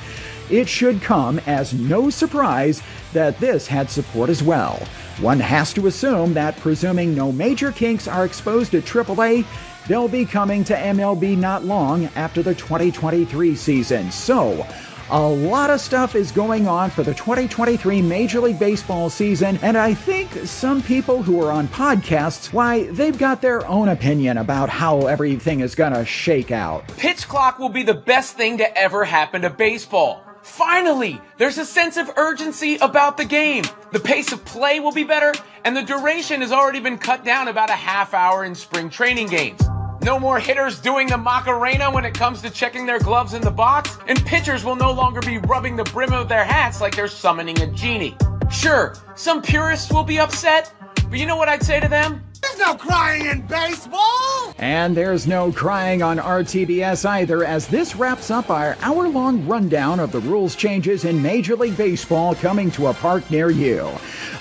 it 0.51 0.67
should 0.67 1.01
come 1.01 1.39
as 1.45 1.73
no 1.73 2.09
surprise 2.09 2.81
that 3.13 3.39
this 3.39 3.67
had 3.67 3.89
support 3.89 4.29
as 4.29 4.43
well. 4.43 4.81
One 5.19 5.39
has 5.39 5.73
to 5.73 5.87
assume 5.87 6.33
that, 6.33 6.57
presuming 6.57 7.15
no 7.15 7.31
major 7.31 7.71
kinks 7.71 8.07
are 8.07 8.25
exposed 8.25 8.73
at 8.73 8.83
AAA, 8.83 9.45
they'll 9.87 10.07
be 10.07 10.25
coming 10.25 10.63
to 10.65 10.75
MLB 10.75 11.37
not 11.37 11.65
long 11.65 12.05
after 12.15 12.41
the 12.41 12.55
2023 12.55 13.55
season. 13.55 14.11
So, 14.11 14.65
a 15.11 15.19
lot 15.19 15.69
of 15.69 15.81
stuff 15.81 16.15
is 16.15 16.31
going 16.31 16.69
on 16.69 16.89
for 16.89 17.03
the 17.03 17.13
2023 17.13 18.01
Major 18.01 18.39
League 18.39 18.57
Baseball 18.57 19.09
season, 19.09 19.59
and 19.61 19.77
I 19.77 19.93
think 19.93 20.31
some 20.45 20.81
people 20.81 21.21
who 21.21 21.43
are 21.43 21.51
on 21.51 21.67
podcasts, 21.67 22.53
why, 22.53 22.85
they've 22.91 23.17
got 23.17 23.41
their 23.41 23.67
own 23.67 23.89
opinion 23.89 24.37
about 24.37 24.69
how 24.69 25.07
everything 25.07 25.59
is 25.59 25.75
gonna 25.75 26.05
shake 26.05 26.51
out. 26.51 26.87
Pitch 26.97 27.27
clock 27.27 27.59
will 27.59 27.67
be 27.67 27.83
the 27.83 27.93
best 27.93 28.37
thing 28.37 28.57
to 28.59 28.77
ever 28.77 29.03
happen 29.03 29.41
to 29.41 29.49
baseball. 29.49 30.23
Finally, 30.43 31.21
there's 31.37 31.57
a 31.57 31.65
sense 31.65 31.97
of 31.97 32.11
urgency 32.17 32.77
about 32.77 33.17
the 33.17 33.25
game. 33.25 33.63
The 33.91 33.99
pace 33.99 34.31
of 34.31 34.43
play 34.43 34.79
will 34.79 34.91
be 34.91 35.03
better, 35.03 35.33
and 35.63 35.75
the 35.75 35.83
duration 35.83 36.41
has 36.41 36.51
already 36.51 36.79
been 36.79 36.97
cut 36.97 37.23
down 37.23 37.47
about 37.47 37.69
a 37.69 37.75
half 37.75 38.13
hour 38.13 38.43
in 38.43 38.55
spring 38.55 38.89
training 38.89 39.27
games. 39.27 39.61
No 40.03 40.19
more 40.19 40.39
hitters 40.39 40.79
doing 40.79 41.05
the 41.05 41.17
Macarena 41.17 41.91
when 41.91 42.05
it 42.05 42.15
comes 42.15 42.41
to 42.41 42.49
checking 42.49 42.87
their 42.87 42.97
gloves 42.97 43.35
in 43.35 43.41
the 43.43 43.51
box, 43.51 43.99
and 44.07 44.19
pitchers 44.25 44.65
will 44.65 44.75
no 44.75 44.91
longer 44.91 45.21
be 45.21 45.37
rubbing 45.37 45.75
the 45.75 45.83
brim 45.83 46.11
of 46.11 46.27
their 46.27 46.43
hats 46.43 46.81
like 46.81 46.95
they're 46.95 47.07
summoning 47.07 47.61
a 47.61 47.67
genie. 47.67 48.17
Sure, 48.49 48.95
some 49.15 49.43
purists 49.43 49.93
will 49.93 50.03
be 50.03 50.19
upset, 50.19 50.73
but 51.07 51.19
you 51.19 51.27
know 51.27 51.35
what 51.35 51.49
I'd 51.49 51.61
say 51.61 51.79
to 51.79 51.87
them? 51.87 52.23
There's 52.41 52.57
no 52.57 52.73
crying 52.73 53.27
in 53.27 53.45
baseball! 53.45 54.55
And 54.57 54.97
there's 54.97 55.27
no 55.27 55.51
crying 55.51 56.01
on 56.01 56.17
RTBS 56.17 57.05
either, 57.07 57.45
as 57.45 57.67
this 57.67 57.95
wraps 57.95 58.31
up 58.31 58.49
our 58.49 58.75
hour 58.81 59.07
long 59.07 59.45
rundown 59.47 59.99
of 59.99 60.11
the 60.11 60.19
rules 60.21 60.55
changes 60.55 61.05
in 61.05 61.21
Major 61.21 61.55
League 61.55 61.77
Baseball 61.77 62.33
coming 62.33 62.71
to 62.71 62.87
a 62.87 62.93
park 62.95 63.29
near 63.29 63.51
you. 63.51 63.87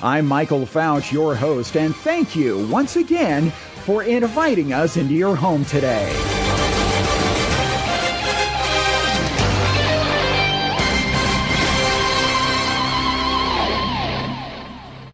I'm 0.03 0.25
Michael 0.27 0.65
Foutch, 0.65 1.13
your 1.13 1.35
host, 1.35 1.77
and 1.77 1.95
thank 1.95 2.35
you 2.35 2.67
once 2.69 2.97
again 2.97 3.53
for 3.81 4.03
inviting 4.03 4.73
us 4.73 4.97
into 4.97 5.15
your 5.15 5.35
home 5.37 5.65
today. 5.65 6.80